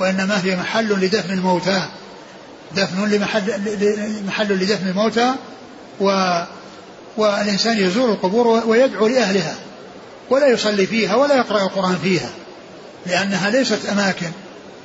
وإنما 0.00 0.44
هي 0.44 0.56
محل 0.56 0.92
لدفن 0.92 1.32
الموتى. 1.32 1.88
دفن 2.76 3.08
لمحل 3.08 4.22
محل 4.26 4.52
لدفن 4.52 4.88
الموتى 4.88 5.34
و 6.00 6.38
والإنسان 7.16 7.78
يزور 7.78 8.12
القبور 8.12 8.46
ويدعو 8.66 9.06
لأهلها 9.06 9.54
ولا 10.30 10.46
يصلي 10.46 10.86
فيها 10.86 11.14
ولا 11.14 11.36
يقرأ 11.36 11.62
القرآن 11.62 11.98
فيها 12.02 12.30
لأنها 13.06 13.50
ليست 13.50 13.86
أماكن 13.92 14.30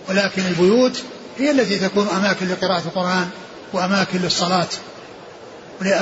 ولكن 0.09 0.41
البيوت 0.45 1.03
هي 1.39 1.51
التي 1.51 1.79
تكون 1.79 2.07
أماكن 2.07 2.47
لقراءة 2.47 2.81
القرآن 2.85 3.29
وأماكن 3.73 4.19
للصلاة. 4.19 4.67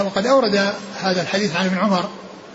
وقد 0.05 0.25
أورد 0.25 0.73
هذا 1.01 1.21
الحديث 1.21 1.55
عن 1.55 1.65
ابن 1.65 1.77
عمر 1.77 2.09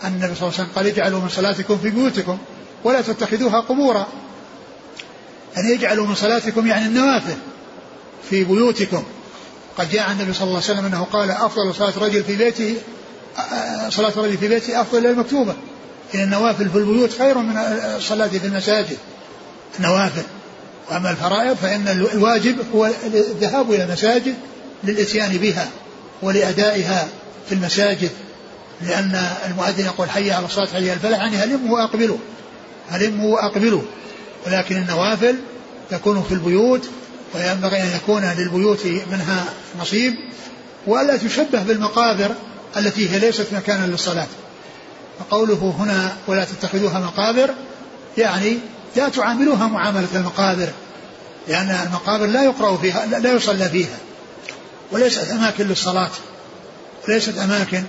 أن 0.04 0.08
النبي 0.14 0.34
صلى 0.34 0.48
الله 0.48 0.58
عليه 0.58 0.64
وسلم 0.64 0.68
قال 0.76 0.86
اجعلوا 0.86 1.20
من 1.20 1.28
صلاتكم 1.28 1.78
في 1.78 1.90
بيوتكم 1.90 2.38
ولا 2.84 3.00
تتخذوها 3.00 3.60
قبورا. 3.60 4.06
يعني 5.56 5.74
اجعلوا 5.74 6.06
من 6.06 6.14
صلاتكم 6.14 6.66
يعني 6.66 6.86
النوافل 6.86 7.36
في 8.30 8.44
بيوتكم. 8.44 9.04
قد 9.78 9.90
جاء 9.90 10.02
عن 10.02 10.20
النبي 10.20 10.32
صلى 10.32 10.42
الله 10.42 10.62
عليه 10.62 10.64
وسلم 10.64 10.84
أنه 10.86 11.06
قال 11.12 11.30
أفضل 11.30 11.74
صلاة 11.74 11.98
رجل 11.98 12.24
في 12.24 12.36
بيته 12.36 12.76
صلاة 13.88 14.12
الرجل 14.16 14.38
في 14.38 14.48
بيته 14.48 14.80
أفضل 14.80 15.00
من 15.00 15.10
المكتوبة. 15.10 15.54
إن 16.14 16.20
النوافل 16.20 16.70
في 16.70 16.78
البيوت 16.78 17.18
خير 17.18 17.38
من 17.38 17.56
الصلاه 17.96 18.26
في 18.26 18.46
المساجد. 18.46 18.98
النوافل. 19.78 20.22
واما 20.92 21.10
الفرائض 21.10 21.56
فإن 21.56 21.88
الواجب 22.14 22.56
هو 22.74 22.90
الذهاب 23.14 23.72
إلى 23.72 23.84
المساجد 23.84 24.34
للإتيان 24.84 25.36
بها 25.36 25.68
ولأدائها 26.22 27.08
في 27.48 27.54
المساجد 27.54 28.10
لأن 28.82 29.22
المؤذن 29.46 29.84
يقول 29.84 30.10
حي 30.10 30.30
على 30.30 30.46
الصلاة 30.46 30.66
حي 30.66 30.90
على 30.90 30.92
الفلاح 30.92 31.20
يعني 31.20 31.36
هلموا 31.36 31.78
واقبلوا 31.78 32.18
هلموا 32.90 33.34
واقبلوا 33.34 33.82
ولكن 34.46 34.76
النوافل 34.76 35.36
تكون 35.90 36.22
في 36.22 36.34
البيوت 36.34 36.88
وينبغي 37.34 37.82
أن 37.82 37.88
يكون 37.96 38.22
للبيوت 38.38 38.86
منها 38.86 39.44
نصيب 39.80 40.14
وألا 40.86 41.16
تشبه 41.16 41.62
بالمقابر 41.62 42.34
التي 42.76 43.10
هي 43.10 43.18
ليست 43.18 43.46
مكانا 43.52 43.86
للصلاة. 43.86 44.26
فقوله 45.18 45.74
هنا 45.78 46.16
ولا 46.26 46.44
تتخذوها 46.44 47.00
مقابر 47.00 47.50
يعني 48.18 48.58
لا 48.96 49.08
تعاملوها 49.08 49.66
معاملة 49.66 50.08
المقابر. 50.14 50.68
لأن 51.48 51.70
المقابر 51.86 52.26
لا 52.26 52.42
يقرأ 52.44 52.76
فيها 52.76 53.06
لا 53.06 53.32
يصلى 53.32 53.68
فيها 53.68 53.98
وليست 54.92 55.30
أماكن 55.30 55.66
للصلاة 55.66 56.10
ليست 57.08 57.38
أماكن 57.38 57.82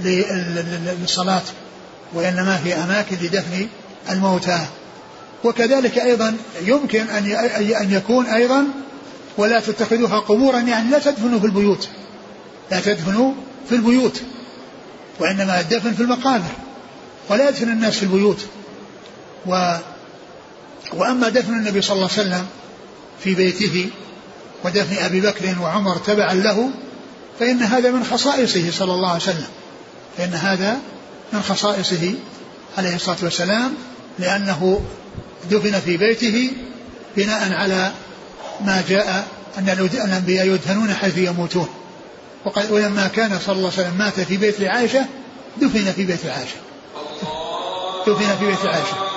للصلاة 0.00 1.42
وإنما 2.14 2.60
هي 2.64 2.74
أماكن 2.74 3.16
لدفن 3.16 3.68
الموتى. 4.10 4.66
وكذلك 5.44 5.98
أيضا 5.98 6.36
يمكن 6.62 7.00
أن 7.00 7.26
أن 7.82 7.92
يكون 7.92 8.26
أيضا 8.26 8.64
ولا 9.36 9.60
تتخذوها 9.60 10.18
قبورا 10.18 10.60
يعني 10.60 10.90
لا 10.90 10.98
تدفنوا 10.98 11.38
في 11.38 11.46
البيوت 11.46 11.88
لا 12.70 12.80
تدفنوا 12.80 13.32
في 13.68 13.74
البيوت 13.74 14.20
وإنما 15.20 15.60
الدفن 15.60 15.92
في 15.92 16.02
المقابر 16.02 16.50
ولا 17.28 17.48
يدفن 17.48 17.68
الناس 17.68 17.96
في 17.96 18.02
البيوت. 18.02 18.46
و 19.46 19.76
وأما 20.92 21.28
دفن 21.28 21.52
النبي 21.52 21.82
صلى 21.82 21.96
الله 21.96 22.10
عليه 22.12 22.20
وسلم 22.22 22.46
في 23.24 23.34
بيته 23.34 23.90
ودفن 24.64 25.04
أبي 25.04 25.20
بكر 25.20 25.56
وعمر 25.62 25.96
تبعا 25.96 26.34
له 26.34 26.70
فإن 27.40 27.62
هذا 27.62 27.90
من 27.90 28.04
خصائصه 28.04 28.70
صلى 28.70 28.94
الله 28.94 29.08
عليه 29.08 29.22
وسلم. 29.22 29.48
فإن 30.18 30.34
هذا 30.34 30.78
من 31.32 31.42
خصائصه 31.42 32.14
عليه 32.78 32.94
الصلاة 32.94 33.16
والسلام 33.22 33.74
لأنه 34.18 34.84
دفن 35.50 35.80
في 35.80 35.96
بيته 35.96 36.50
بناء 37.16 37.52
على 37.52 37.92
ما 38.60 38.82
جاء 38.88 39.26
أن 39.58 39.88
الأنبياء 40.04 40.46
يدفنون 40.46 40.94
حيث 40.94 41.18
يموتون. 41.18 41.68
وقد 42.44 42.70
ولما 42.70 43.08
كان 43.08 43.38
صلى 43.46 43.56
الله 43.56 43.72
عليه 43.72 43.82
وسلم 43.82 43.98
مات 43.98 44.20
في 44.20 44.36
بيت 44.36 44.62
عائشة 44.62 45.06
دفن 45.56 45.92
في 45.92 46.04
بيت 46.04 46.26
عائشة 46.26 46.56
دفن 48.06 48.36
في 48.38 48.46
بيت 48.46 48.64
عائشة 48.64 49.09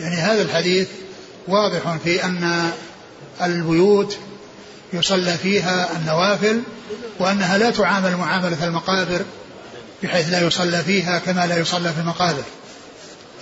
يعني 0.00 0.16
هذا 0.16 0.42
الحديث 0.42 0.88
واضح 1.48 1.96
في 2.04 2.24
أن 2.24 2.70
البيوت 3.42 4.16
يصلى 4.92 5.34
فيها 5.38 5.96
النوافل 5.96 6.60
وأنها 7.18 7.58
لا 7.58 7.70
تعامل 7.70 8.16
معاملة 8.16 8.64
المقابر 8.64 9.24
بحيث 10.02 10.30
لا 10.30 10.40
يصلى 10.40 10.82
فيها 10.82 11.18
كما 11.18 11.46
لا 11.46 11.58
يصلى 11.58 11.92
في 11.92 12.00
المقابر. 12.00 12.42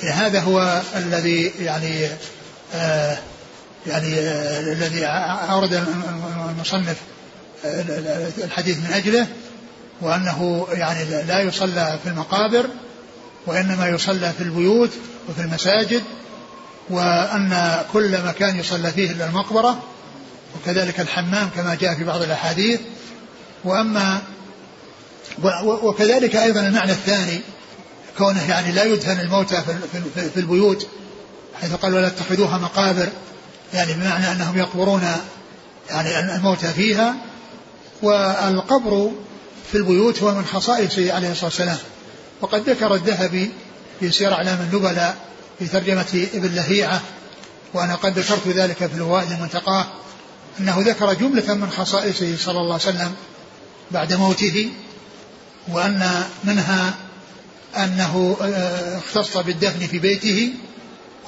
هذا 0.02 0.40
هو 0.40 0.82
الذي 0.96 1.52
يعني 1.61 2.09
آه 2.74 3.18
يعني 3.86 4.18
آه 4.18 4.61
الذي 4.61 5.05
أورد 5.50 5.84
المصنف 6.50 6.96
آه 7.64 8.30
الحديث 8.44 8.78
من 8.78 8.92
أجله 8.92 9.26
وأنه 10.00 10.66
يعني 10.72 11.05
لا 11.24 11.40
يصلى 11.40 11.98
في 12.02 12.09
المقابر 12.09 12.66
وإنما 13.46 13.88
يصلى 13.88 14.32
في 14.38 14.42
البيوت 14.42 14.90
وفي 15.28 15.40
المساجد 15.40 16.02
وأن 16.91 17.82
كل 17.93 18.22
مكان 18.22 18.59
يصلى 18.59 18.91
فيه 18.91 19.11
إلا 19.11 19.26
المقبرة 19.26 19.82
وكذلك 20.57 21.01
الحمام 21.01 21.51
كما 21.57 21.74
جاء 21.74 21.95
في 21.95 22.05
بعض 22.05 22.22
الأحاديث. 22.22 22.80
وأما 23.64 24.22
وكذلك 25.64 26.37
أيضا 26.37 26.61
المعنى 26.61 26.93
الثاني 26.93 27.41
كونه 28.18 28.51
يعني 28.51 28.72
لا 28.72 28.85
يدفن 28.85 29.20
الموتى 29.20 29.62
في 30.14 30.37
البيوت 30.41 30.87
حيث 31.61 31.74
قال 31.74 31.95
ولا 31.95 32.09
تتخذوها 32.09 32.59
مقابر 32.59 33.09
يعني 33.74 33.93
بمعنى 33.93 34.32
أنهم 34.32 34.59
يقبرون 34.59 35.03
يعني 35.91 36.35
الموتى 36.37 36.68
فيها. 36.68 37.14
والقبر 38.03 39.11
في 39.72 39.78
البيوت 39.78 40.22
هو 40.22 40.35
من 40.35 40.45
خصائصه 40.45 41.12
عليه 41.12 41.30
الصلاة 41.32 41.45
والسلام. 41.45 41.78
وقد 42.41 42.68
ذكر 42.68 42.95
الذهبي 42.95 43.51
في 44.01 44.11
سير 44.11 44.32
أعلام 44.32 44.59
النبلاء 44.61 45.16
في 45.59 45.66
ترجمة 45.66 46.26
ابن 46.34 46.55
لهيعة 46.55 47.02
وأنا 47.74 47.94
قد 47.94 48.18
ذكرت 48.18 48.48
ذلك 48.48 48.76
في 48.76 48.94
الوائد 48.94 49.32
المنتقاه 49.32 49.86
أنه 50.61 50.80
ذكر 50.80 51.12
جملة 51.12 51.55
من 51.55 51.70
خصائصه 51.70 52.36
صلى 52.36 52.61
الله 52.61 52.72
عليه 52.72 52.82
وسلم 52.84 53.14
بعد 53.90 54.12
موته 54.12 54.70
وأن 55.68 56.24
منها 56.44 56.94
أنه 57.76 58.36
آه، 58.40 58.98
اختص 58.98 59.36
بالدفن 59.36 59.86
في 59.86 59.98
بيته 59.98 60.55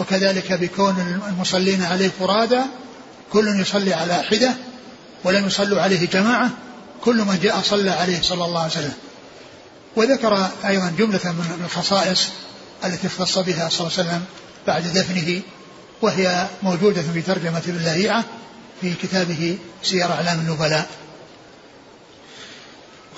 وكذلك 0.01 0.53
بكون 0.53 1.21
المصلين 1.29 1.83
عليه 1.83 2.11
فرادى 2.21 2.61
كل 3.33 3.61
يصلي 3.61 3.95
على 3.95 4.23
حدة 4.23 4.55
ولم 5.25 5.47
يصلوا 5.47 5.83
عليه 5.83 6.07
جماعة 6.07 6.51
كل 7.05 7.17
من 7.17 7.39
جاء 7.43 7.61
صلى 7.63 7.91
عليه 7.91 8.23
صلى 8.23 8.45
الله 8.45 8.61
عليه 8.61 8.71
وسلم. 8.71 8.93
وذكر 9.97 10.49
أيضا 10.65 10.95
جملة 10.99 11.21
من 11.25 11.63
الخصائص 11.65 12.29
التي 12.85 13.07
اختص 13.07 13.39
بها 13.39 13.69
صلى 13.69 13.87
الله 13.87 13.99
عليه 13.99 14.09
وسلم 14.09 14.25
بعد 14.67 14.83
دفنه 14.83 15.43
وهي 16.03 16.47
موجودة 16.63 17.03
في 17.03 17.23
ترجمة 17.23 17.63
ابن 17.69 17.83
لهيعة 17.85 18.25
في 18.81 18.95
كتابه 18.95 19.59
سير 19.83 20.13
أعلام 20.13 20.39
النبلاء. 20.39 20.89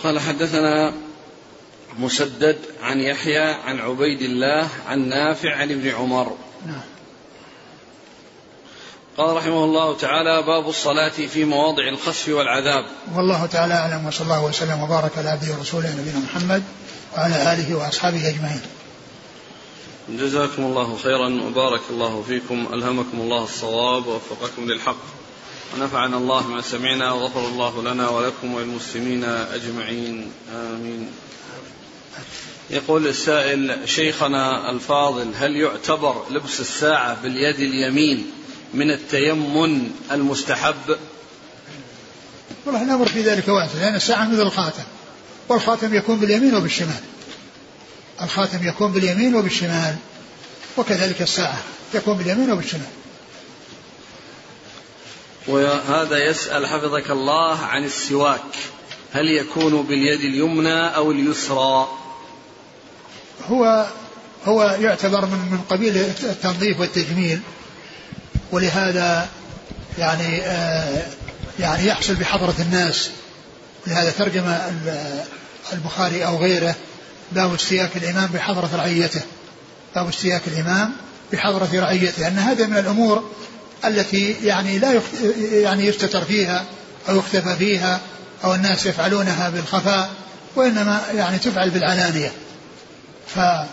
قال 0.03 0.21
حدثنا 0.21 0.93
مسدد 1.99 2.59
عن 2.83 3.01
يحيى 3.01 3.39
عن 3.39 3.79
عبيد 3.79 4.23
الله 4.23 4.69
عن 4.87 5.09
نافع 5.09 5.57
عن 5.57 5.71
ابن 5.71 5.89
عمر. 5.89 6.37
نعم. 6.67 6.81
قال 9.17 9.37
رحمه 9.37 9.65
الله 9.65 9.97
تعالى 9.97 10.43
باب 10.43 10.69
الصلاة 10.69 11.09
في 11.09 11.45
مواضع 11.45 11.89
الخسف 11.89 12.29
والعذاب. 12.29 12.85
والله 13.15 13.47
تعالى 13.47 13.75
أعلم 13.75 14.07
وصلى 14.07 14.25
الله 14.25 14.45
وسلم 14.45 14.83
وبارك 14.83 15.19
على 15.19 15.29
عبده 15.29 15.55
ورسوله 15.55 15.97
نبينا 16.01 16.19
محمد 16.19 16.63
وعلى 17.17 17.53
آله 17.53 17.75
وأصحابه 17.75 18.29
أجمعين. 18.29 18.61
جزاكم 20.11 20.63
الله 20.63 20.97
خيرا 20.97 21.43
وبارك 21.43 21.81
الله 21.91 22.25
فيكم. 22.29 22.67
ألهمكم 22.73 23.21
الله 23.21 23.45
الصواب 23.45 24.07
ووفقكم 24.07 24.71
للحق. 24.71 24.97
ونفعنا 25.77 26.17
الله 26.17 26.47
ما 26.47 26.61
سمعنا 26.61 27.13
وغفر 27.13 27.47
الله 27.47 27.83
لنا 27.83 28.09
ولكم 28.09 28.55
وللمسلمين 28.55 29.25
أجمعين. 29.25 30.33
آمين. 30.55 31.09
يقول 32.71 33.07
السائل 33.07 33.89
شيخنا 33.89 34.71
الفاضل 34.71 35.35
هل 35.35 35.57
يعتبر 35.57 36.25
لبس 36.31 36.61
الساعة 36.61 37.23
باليد 37.23 37.61
اليمين 37.61 38.31
من 38.75 38.91
التيمن 38.91 39.91
المستحب؟ 40.13 40.97
والله 42.67 42.83
الأمر 42.83 43.09
في 43.09 43.23
ذلك 43.23 43.49
واسع 43.49 43.79
لأن 43.79 43.95
الساعة 43.95 44.29
مثل 44.29 44.43
الخاتم 44.43 44.83
والخاتم 45.49 45.95
يكون 45.95 46.19
باليمين 46.19 46.55
وبالشمال. 46.55 47.01
الخاتم 48.23 48.69
يكون 48.69 48.93
باليمين 48.93 49.35
وبالشمال 49.35 49.97
وكذلك 50.77 51.23
الساعة 51.23 51.59
تكون 51.93 52.17
باليمين 52.17 52.53
وبالشمال. 52.53 52.87
وهذا 55.49 56.19
يسأل 56.31 56.67
حفظك 56.67 57.11
الله 57.11 57.59
عن 57.59 57.85
السواك 57.85 58.57
هل 59.13 59.29
يكون 59.29 59.83
باليد 59.83 60.21
اليمنى 60.21 60.97
أو 60.97 61.11
اليسرى؟ 61.11 61.89
هو 63.51 63.87
هو 64.47 64.77
يعتبر 64.81 65.27
من 65.27 65.39
من 65.39 65.61
قبيل 65.71 65.97
التنظيف 66.23 66.81
والتجميل 66.81 67.41
ولهذا 68.53 69.29
يعني 69.99 70.43
آه 70.43 71.07
يعني 71.61 71.87
يحصل 71.87 72.15
بحضرة 72.15 72.55
الناس. 72.59 73.11
لهذا 73.87 74.11
ترجم 74.11 74.59
البخاري 75.73 76.27
أو 76.27 76.37
غيره 76.37 76.75
باب 77.33 77.55
استياك 77.55 77.97
الإمام 77.97 78.31
بحضرة 78.35 78.71
رعيته. 78.75 79.21
باب 79.95 80.09
استياك 80.09 80.43
الإمام 80.47 80.93
بحضرة 81.33 81.69
رعيته. 81.75 82.29
أن 82.29 82.39
هذا 82.39 82.67
من 82.67 82.77
الأمور 82.77 83.31
التي 83.85 84.37
يعني 84.43 84.79
لا 84.79 85.01
يعني 85.53 85.87
يستتر 85.87 86.25
فيها 86.25 86.65
أو 87.09 87.17
يختفى 87.17 87.57
فيها 87.57 88.01
أو 88.45 88.55
الناس 88.55 88.87
يفعلونها 88.87 89.51
بالخفاء 89.51 90.11
وإنما 90.57 91.01
يعني 91.15 91.39
تفعل 91.39 91.71
بالعلانية. 91.71 92.33
فإذا 93.35 93.69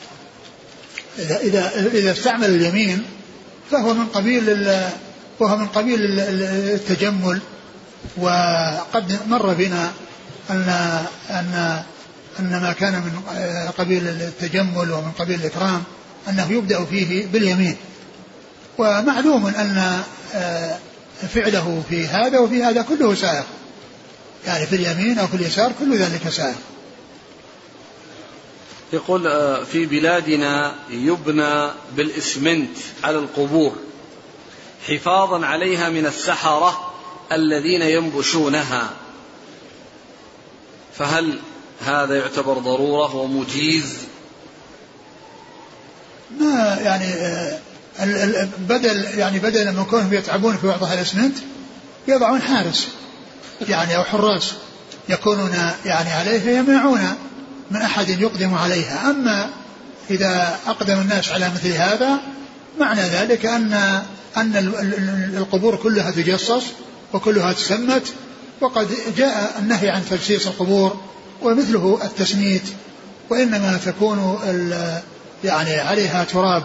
إذا 1.20 1.72
إذا 1.94 2.12
استعمل 2.12 2.50
اليمين 2.50 3.04
فهو 3.72 3.94
من 3.94 4.06
قبيل 4.06 4.68
وهو 5.40 5.58
من 5.58 5.68
قبيل 5.68 6.00
التجمل. 6.20 7.42
وقد 8.18 9.20
مر 9.28 9.54
بنا 9.54 9.92
أن 10.50 10.70
أن 11.30 11.84
أن 12.40 12.62
ما 12.62 12.74
كان 12.74 12.94
من 12.94 13.22
قبيل 13.78 14.08
التجمل 14.08 14.92
ومن 14.92 15.12
قبيل 15.20 15.40
الإكرام 15.40 15.84
أنه 16.30 16.52
يبدأ 16.52 16.86
فيه 16.86 17.26
باليمين. 17.26 17.78
ومعلوم 18.78 19.48
أن 19.48 20.04
آه، 20.34 20.78
فعله 21.34 21.84
في 21.90 22.08
هذا 22.08 22.40
وفي 22.40 22.64
هذا 22.64 22.82
كله 22.82 23.16
سائغ 23.16 23.44
يعني 24.48 24.66
في 24.66 24.76
اليمين 24.76 25.20
أو 25.20 25.28
في 25.28 25.36
اليسار 25.36 25.72
كل 25.80 25.98
ذلك 25.98 26.30
سائغ 26.30 26.56
يقول 28.94 29.28
آه، 29.28 29.64
في 29.64 29.86
بلادنا 29.86 30.76
يبنى 30.90 31.70
بالإسمنت 31.96 32.78
على 33.04 33.18
القبور 33.18 33.76
حفاظا 34.88 35.46
عليها 35.46 35.90
من 35.90 36.06
السحرة 36.06 36.94
الذين 37.32 37.82
ينبشونها. 37.82 38.90
فهل 40.98 41.40
هذا 41.82 42.16
يعتبر 42.16 42.54
ضرورة 42.54 43.16
ومجيز 43.16 43.98
ما 46.40 46.78
يعني 46.82 47.06
آه، 47.06 47.60
بدل 48.60 49.06
يعني 49.18 49.40
بدل 49.40 49.70
ما 49.70 49.84
كونهم 49.84 50.14
يتعبون 50.14 50.58
في 50.58 50.68
وضع 50.68 50.94
الاسمنت 50.94 51.38
يضعون 52.08 52.42
حارس 52.42 52.88
يعني 53.70 53.96
أو 53.96 54.04
حراس 54.04 54.54
يكونون 55.10 55.52
يعني 55.86 56.12
عليه 56.12 56.40
فيمنعون 56.40 57.16
من 57.72 57.82
أحد 57.82 58.10
يقدم 58.10 58.54
عليها. 58.54 59.10
أما 59.10 59.50
إذا 60.10 60.60
أقدم 60.68 61.00
الناس 61.00 61.30
على 61.30 61.50
مثل 61.50 61.72
هذا 61.72 62.20
معنى 62.80 63.02
ذلك 63.02 63.46
أن 63.46 63.74
أن 64.38 64.74
القبور 65.38 65.76
كلها 65.76 66.12
تجصص 66.12 66.64
وكلها 67.14 67.54
تسمت 67.54 68.14
وقد 68.62 68.88
جاء 69.18 69.56
النهي 69.60 69.90
عن 69.90 70.02
تجسيس 70.10 70.48
القبور 70.48 71.02
ومثله 71.42 72.00
التسميت 72.04 72.64
وإنما 73.30 73.80
تكون 73.86 74.40
يعني 75.44 75.80
عليها 75.80 76.24
تراب. 76.24 76.64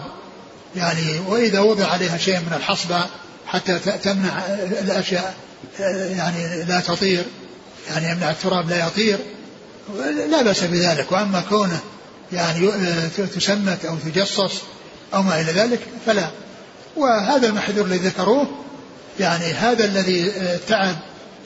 يعني 0.75 1.19
وإذا 1.27 1.59
وضع 1.59 1.87
عليها 1.87 2.17
شيء 2.17 2.39
من 2.39 2.53
الحصبة 2.55 3.05
حتى 3.47 3.79
تمنع 3.79 4.45
الأشياء 4.81 5.35
يعني 6.17 6.63
لا 6.63 6.79
تطير 6.79 7.25
يعني 7.89 8.11
يمنع 8.11 8.31
التراب 8.31 8.69
لا 8.69 8.87
يطير 8.87 9.19
لا 10.29 10.41
بأس 10.41 10.63
بذلك. 10.63 11.11
وأما 11.11 11.43
كونه 11.49 11.79
يعني 12.33 12.71
تسمت 13.35 13.85
أو 13.85 13.95
تجصص 13.95 14.53
أو 15.13 15.21
ما 15.21 15.41
إلى 15.41 15.51
ذلك 15.51 15.79
فلا. 16.05 16.29
وهذا 16.97 17.47
المحذور 17.47 17.85
الذي 17.85 18.07
ذكروه 18.07 18.47
يعني 19.19 19.45
هذا 19.45 19.85
الذي 19.85 20.31
تعب 20.67 20.95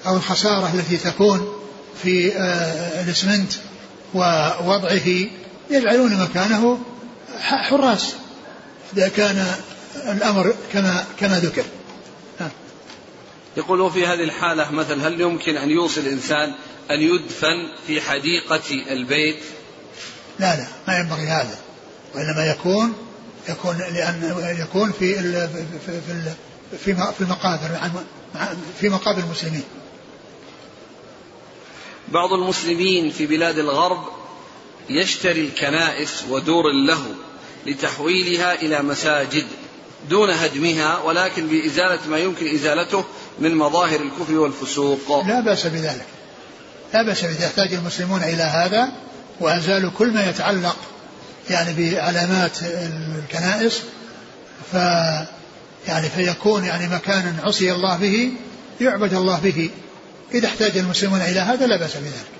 أو 0.07 0.15
الخسارة 0.15 0.71
التي 0.73 0.97
تكون 0.97 1.64
في 2.03 2.37
الاسمنت 3.01 3.53
ووضعه 4.13 5.07
يجعلون 5.69 6.21
مكانه 6.21 6.79
حراس 7.39 8.15
إذا 8.97 9.07
كان 9.07 9.47
الأمر 9.95 10.55
كما 10.73 11.05
كما 11.19 11.39
ذكر. 11.39 11.63
يقول 13.57 13.81
وفي 13.81 14.07
هذه 14.07 14.23
الحالة 14.23 14.71
مثلا 14.71 15.07
هل 15.07 15.21
يمكن 15.21 15.57
أن 15.57 15.69
يوصي 15.69 15.99
الإنسان 15.99 16.53
أن 16.91 17.01
يدفن 17.01 17.71
في 17.87 18.01
حديقة 18.01 18.91
البيت؟ 18.91 19.39
لا 20.39 20.55
لا 20.55 20.65
ما 20.87 20.97
ينبغي 20.97 21.27
هذا. 21.27 21.57
وإنما 22.15 22.45
يكون 22.45 22.93
يكون 23.49 23.77
لأن 23.77 24.57
يكون 24.59 24.91
في 24.91 25.15
في 25.85 26.01
في 26.85 26.95
في 27.17 27.21
المقابر 27.21 27.69
في 28.81 28.89
مقابر 28.89 29.19
المسلمين. 29.19 29.63
بعض 32.07 32.33
المسلمين 32.33 33.09
في 33.09 33.25
بلاد 33.27 33.59
الغرب 33.59 34.03
يشتري 34.89 35.41
الكنائس 35.41 36.23
ودور 36.29 36.63
له 36.87 37.01
لتحويلها 37.65 38.53
إلى 38.53 38.81
مساجد 38.81 39.45
دون 40.09 40.29
هدمها 40.29 40.97
ولكن 40.97 41.47
بإزالة 41.47 41.99
ما 42.09 42.17
يمكن 42.17 42.55
إزالته 42.55 43.03
من 43.39 43.55
مظاهر 43.55 44.01
الكفر 44.01 44.37
والفسوق. 44.37 45.25
لا 45.27 45.39
بأس 45.39 45.67
بذلك. 45.67 46.05
لا 46.93 47.03
بأس 47.03 47.23
إذا 47.23 47.45
احتاج 47.45 47.73
المسلمون 47.73 48.23
إلى 48.23 48.43
هذا 48.43 48.91
وأزالوا 49.39 49.91
كل 49.97 50.11
ما 50.11 50.29
يتعلق 50.29 50.77
يعني 51.49 51.73
بعلامات 51.73 52.57
الكنائس؟ 53.23 53.81
ف 54.71 54.75
يعني 55.87 56.09
فيكون 56.15 56.65
يعني 56.65 56.87
مكانا 56.87 57.35
عصي 57.43 57.71
الله 57.71 57.97
به 57.97 58.31
يعبد 58.81 59.13
الله 59.13 59.39
به. 59.39 59.69
إذا 60.33 60.47
احتاج 60.47 60.77
المسلمون 60.77 61.21
إلى 61.21 61.39
هذا 61.39 61.67
لا 61.67 61.77
بأس 61.77 61.97
بذلك. 61.97 62.35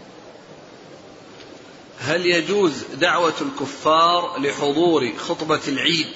هل 2.00 2.26
يجوز 2.26 2.74
دعوة 3.02 3.34
الكفار 3.42 4.40
لحضور 4.40 5.14
خطبة 5.18 5.62
العيد 5.68 6.08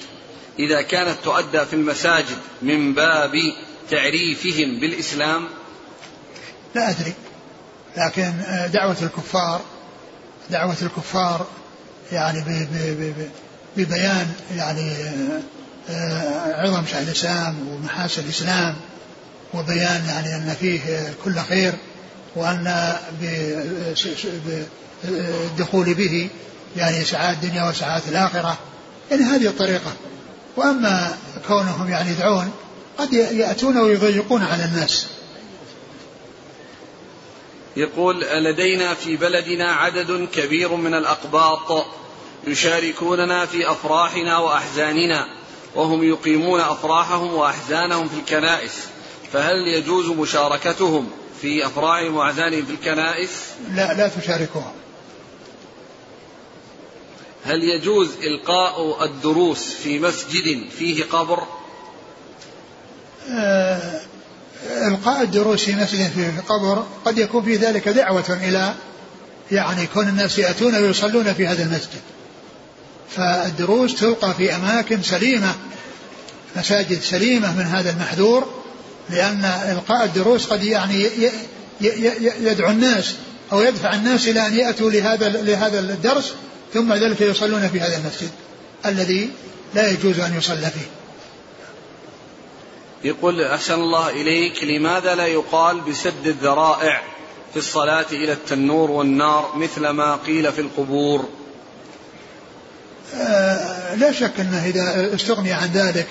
إذا 0.58 0.82
كانت 0.82 1.16
تؤدى 1.24 1.66
في 1.66 1.72
المساجد 1.72 2.38
من 2.62 2.94
باب 2.94 3.32
تعريفهم 3.90 4.80
بالإسلام؟ 4.80 5.48
لا 6.74 6.90
أدري. 6.90 7.14
لكن 7.96 8.32
دعوة 8.72 8.96
الكفار 9.02 9.60
دعوة 10.50 10.76
الكفار 10.82 11.46
يعني 12.12 12.44
ببيان 13.76 14.32
يعني 14.56 14.92
آه، 15.90 16.62
عظم 16.62 16.86
شأن 16.86 17.02
الإسلام 17.02 17.68
ومحاسن 17.68 18.22
الإسلام 18.22 18.76
وبيان 19.54 20.04
يعني 20.08 20.36
أن 20.36 20.56
فيه 20.60 21.14
كل 21.24 21.38
خير 21.48 21.72
وأن 22.36 22.94
الدخول 25.04 25.94
به 25.94 26.28
يعني 26.76 27.04
سعادة 27.04 27.32
الدنيا 27.32 27.68
وسعادة 27.68 28.08
الآخرة 28.08 28.58
يعني 29.10 29.22
هذه 29.22 29.46
الطريقة. 29.46 29.92
وأما 30.56 31.16
كونهم 31.48 31.90
يعني 31.90 32.10
يدعون 32.10 32.50
قد 32.98 33.12
يأتون 33.12 33.78
ويضيقون 33.78 34.42
على 34.42 34.64
الناس. 34.64 35.06
يقول 37.76 38.20
لدينا 38.20 38.94
في 38.94 39.16
بلدنا 39.16 39.72
عدد 39.72 40.28
كبير 40.34 40.74
من 40.74 40.94
الأقباط 40.94 41.86
يشاركوننا 42.46 43.46
في 43.46 43.70
أفراحنا 43.70 44.38
وأحزاننا 44.38 45.26
وهم 45.74 46.04
يقيمون 46.04 46.60
أفراحهم 46.60 47.34
وأحزانهم 47.34 48.08
في 48.08 48.14
الكنائس. 48.16 48.72
فهل 49.32 49.68
يجوز 49.68 50.06
مشاركتهم 50.06 51.10
في 51.42 51.66
أفراحهم 51.66 52.16
وأحزانهم 52.16 52.64
في 52.64 52.72
الكنائس؟ 52.72 53.30
لا 53.74 53.94
لا 53.94 54.08
تشاركهم 54.08 54.72
هل 57.44 57.64
يجوز 57.64 58.10
إلقاء 58.22 59.04
الدروس 59.04 59.72
في 59.72 59.98
مسجد 59.98 60.70
فيه 60.78 61.04
قبر؟ 61.04 61.42
آه 63.30 64.00
إلقاء 64.88 65.22
الدروس 65.22 65.64
في 65.64 65.74
مسجد 65.74 66.10
فيه 66.10 66.42
قبر 66.48 66.86
قد 67.04 67.18
يكون 67.18 67.44
في 67.44 67.56
ذلك 67.56 67.88
دعوة 67.88 68.38
إلى 68.42 68.74
يعني 69.52 69.86
كون 69.86 70.08
الناس 70.08 70.38
يأتون 70.38 70.74
ويصلون 70.74 71.32
في 71.32 71.46
هذا 71.46 71.62
المسجد. 71.62 72.00
فالدروس 73.10 73.94
تلقى 73.94 74.34
في 74.34 74.54
أماكن 74.56 75.02
سليمة 75.02 75.54
مساجد 76.56 77.00
سليمة 77.00 77.56
من 77.56 77.64
هذا 77.64 77.90
المحذور. 77.90 78.59
لأن 79.10 79.44
إلقاء 79.44 80.04
الدروس 80.04 80.46
قد 80.46 80.64
يعني 80.64 81.08
يدعو 82.40 82.70
الناس 82.70 83.14
أو 83.52 83.62
يدفع 83.62 83.94
الناس 83.94 84.28
إلى 84.28 84.46
أن 84.46 84.54
يأتوا 84.54 84.90
لهذا 84.90 85.28
لهذا 85.28 85.80
الدرس 85.80 86.34
ثم 86.74 86.92
ذلك 86.92 87.20
يصلون 87.20 87.68
في 87.68 87.80
هذا 87.80 87.96
المسجد 87.96 88.30
الذي 88.86 89.30
لا 89.74 89.90
يجوز 89.90 90.20
أن 90.20 90.36
يصلى 90.38 90.70
فيه. 90.70 90.90
يقول 93.04 93.42
أحسن 93.42 93.74
الله 93.74 94.10
إليك 94.10 94.64
لماذا 94.64 95.14
لا 95.14 95.26
يقال 95.26 95.80
بسد 95.80 96.26
الذرائع 96.26 97.02
في 97.52 97.58
الصلاة 97.58 98.06
إلى 98.12 98.32
التنور 98.32 98.90
والنار 98.90 99.52
مثل 99.56 99.88
ما 99.88 100.16
قيل 100.16 100.52
في 100.52 100.60
القبور؟ 100.60 101.28
آه 103.14 103.94
لا 103.94 104.12
شك 104.12 104.40
أنه 104.40 104.66
إذا 104.66 105.14
استغني 105.14 105.52
عن 105.52 105.72
ذلك 105.72 106.06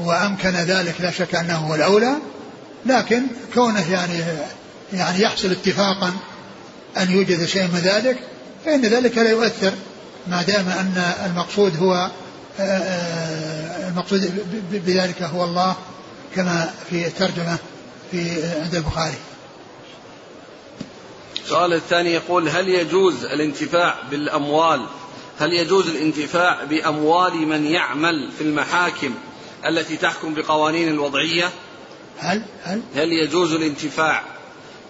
وأمكن 0.00 0.50
ذلك 0.50 1.00
لا 1.00 1.10
شك 1.10 1.34
أنه 1.34 1.56
هو 1.56 1.74
الأولى 1.74 2.16
لكن 2.86 3.22
كونه 3.54 3.92
يعني 3.92 4.24
يعني 4.92 5.22
يحصل 5.22 5.50
اتفاقا 5.50 6.12
أن 6.96 7.10
يوجد 7.10 7.44
شيء 7.44 7.62
من 7.62 7.80
ذلك 7.84 8.18
فإن 8.64 8.80
ذلك 8.80 9.18
لا 9.18 9.30
يؤثر 9.30 9.72
ما 10.26 10.42
دام 10.42 10.68
أن 10.68 11.02
المقصود 11.26 11.76
هو 11.76 12.10
آه، 12.60 12.62
آه، 12.62 13.88
المقصود 13.88 14.46
بذلك 14.72 15.22
هو 15.22 15.44
الله 15.44 15.76
كما 16.34 16.70
في 16.90 17.06
الترجمة 17.06 17.58
في 18.10 18.42
عند 18.62 18.74
البخاري. 18.74 19.14
السؤال 21.44 21.72
الثاني 21.72 22.12
يقول 22.12 22.48
هل 22.48 22.68
يجوز 22.68 23.24
الانتفاع 23.24 23.94
بالأموال؟ 24.10 24.86
هل 25.38 25.52
يجوز 25.52 25.88
الانتفاع 25.88 26.64
بأموال 26.64 27.34
من 27.46 27.66
يعمل 27.66 28.30
في 28.38 28.44
المحاكم؟ 28.44 29.14
التي 29.66 29.96
تحكم 29.96 30.34
بقوانين 30.34 30.88
الوضعية؟ 30.88 31.50
هل 32.18 32.42
هل 32.64 32.82
هل 32.96 33.12
يجوز 33.12 33.52
الانتفاع 33.52 34.22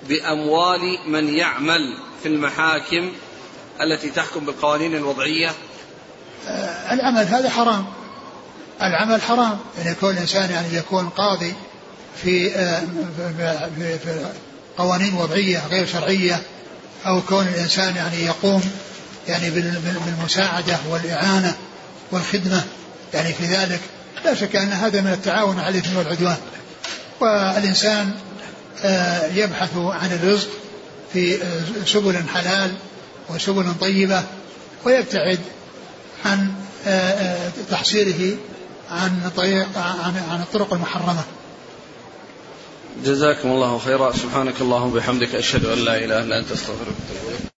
بأموال 0.08 0.98
من 1.06 1.28
يعمل 1.28 1.98
في 2.22 2.28
المحاكم 2.28 3.12
التي 3.80 4.10
تحكم 4.10 4.44
بالقوانين 4.44 4.94
الوضعية؟ 4.94 5.50
آه 6.46 6.92
العمل 6.94 7.24
هذا 7.24 7.50
حرام. 7.50 7.86
العمل 8.82 9.22
حرام. 9.22 9.58
أن 9.78 9.92
يكون 9.92 10.10
الإنسان 10.10 10.50
يعني 10.50 10.76
يكون 10.76 11.08
قاضي 11.08 11.54
في, 12.22 12.54
آه 12.54 12.82
في, 13.76 13.98
في 13.98 14.26
قوانين 14.78 15.14
وضعية 15.14 15.66
غير 15.70 15.86
شرعية 15.86 16.42
أو 17.06 17.20
كون 17.20 17.46
الإنسان 17.46 17.96
يعني 17.96 18.24
يقوم 18.24 18.62
يعني 19.28 19.50
بالمساعدة 20.06 20.78
والإعانة 20.90 21.54
والخدمة 22.12 22.64
يعني 23.14 23.32
في 23.32 23.44
ذلك 23.44 23.80
لا 24.24 24.34
شك 24.34 24.56
أن 24.56 24.68
هذا 24.68 25.00
من 25.00 25.12
التعاون 25.12 25.58
على 25.58 25.78
الإثم 25.78 25.96
والعدوان 25.96 26.36
والإنسان 27.20 28.10
آه، 28.84 29.26
يبحث 29.26 29.76
عن 29.76 30.12
الرزق 30.12 30.48
في 31.12 31.42
آه، 31.42 31.84
سبل 31.86 32.28
حلال 32.34 32.70
وسبل 33.28 33.74
طيبة 33.80 34.22
ويبتعد 34.84 35.38
عن 36.24 36.52
آه، 36.86 37.50
تحصيله 37.70 38.36
عن 38.90 39.30
طريق 39.36 39.78
عن 39.78 40.22
عن 40.30 40.40
الطرق 40.40 40.72
المحرمة. 40.74 41.22
جزاكم 43.04 43.48
الله 43.50 43.78
خيرا 43.78 44.12
سبحانك 44.12 44.54
اللهم 44.60 44.92
وبحمدك 44.92 45.34
أشهد 45.34 45.64
أن 45.64 45.78
لا 45.78 46.38
أنت 46.38 46.52
أستغفرك 46.52 46.88
وأتوب 46.88 47.28
إليك. 47.28 47.49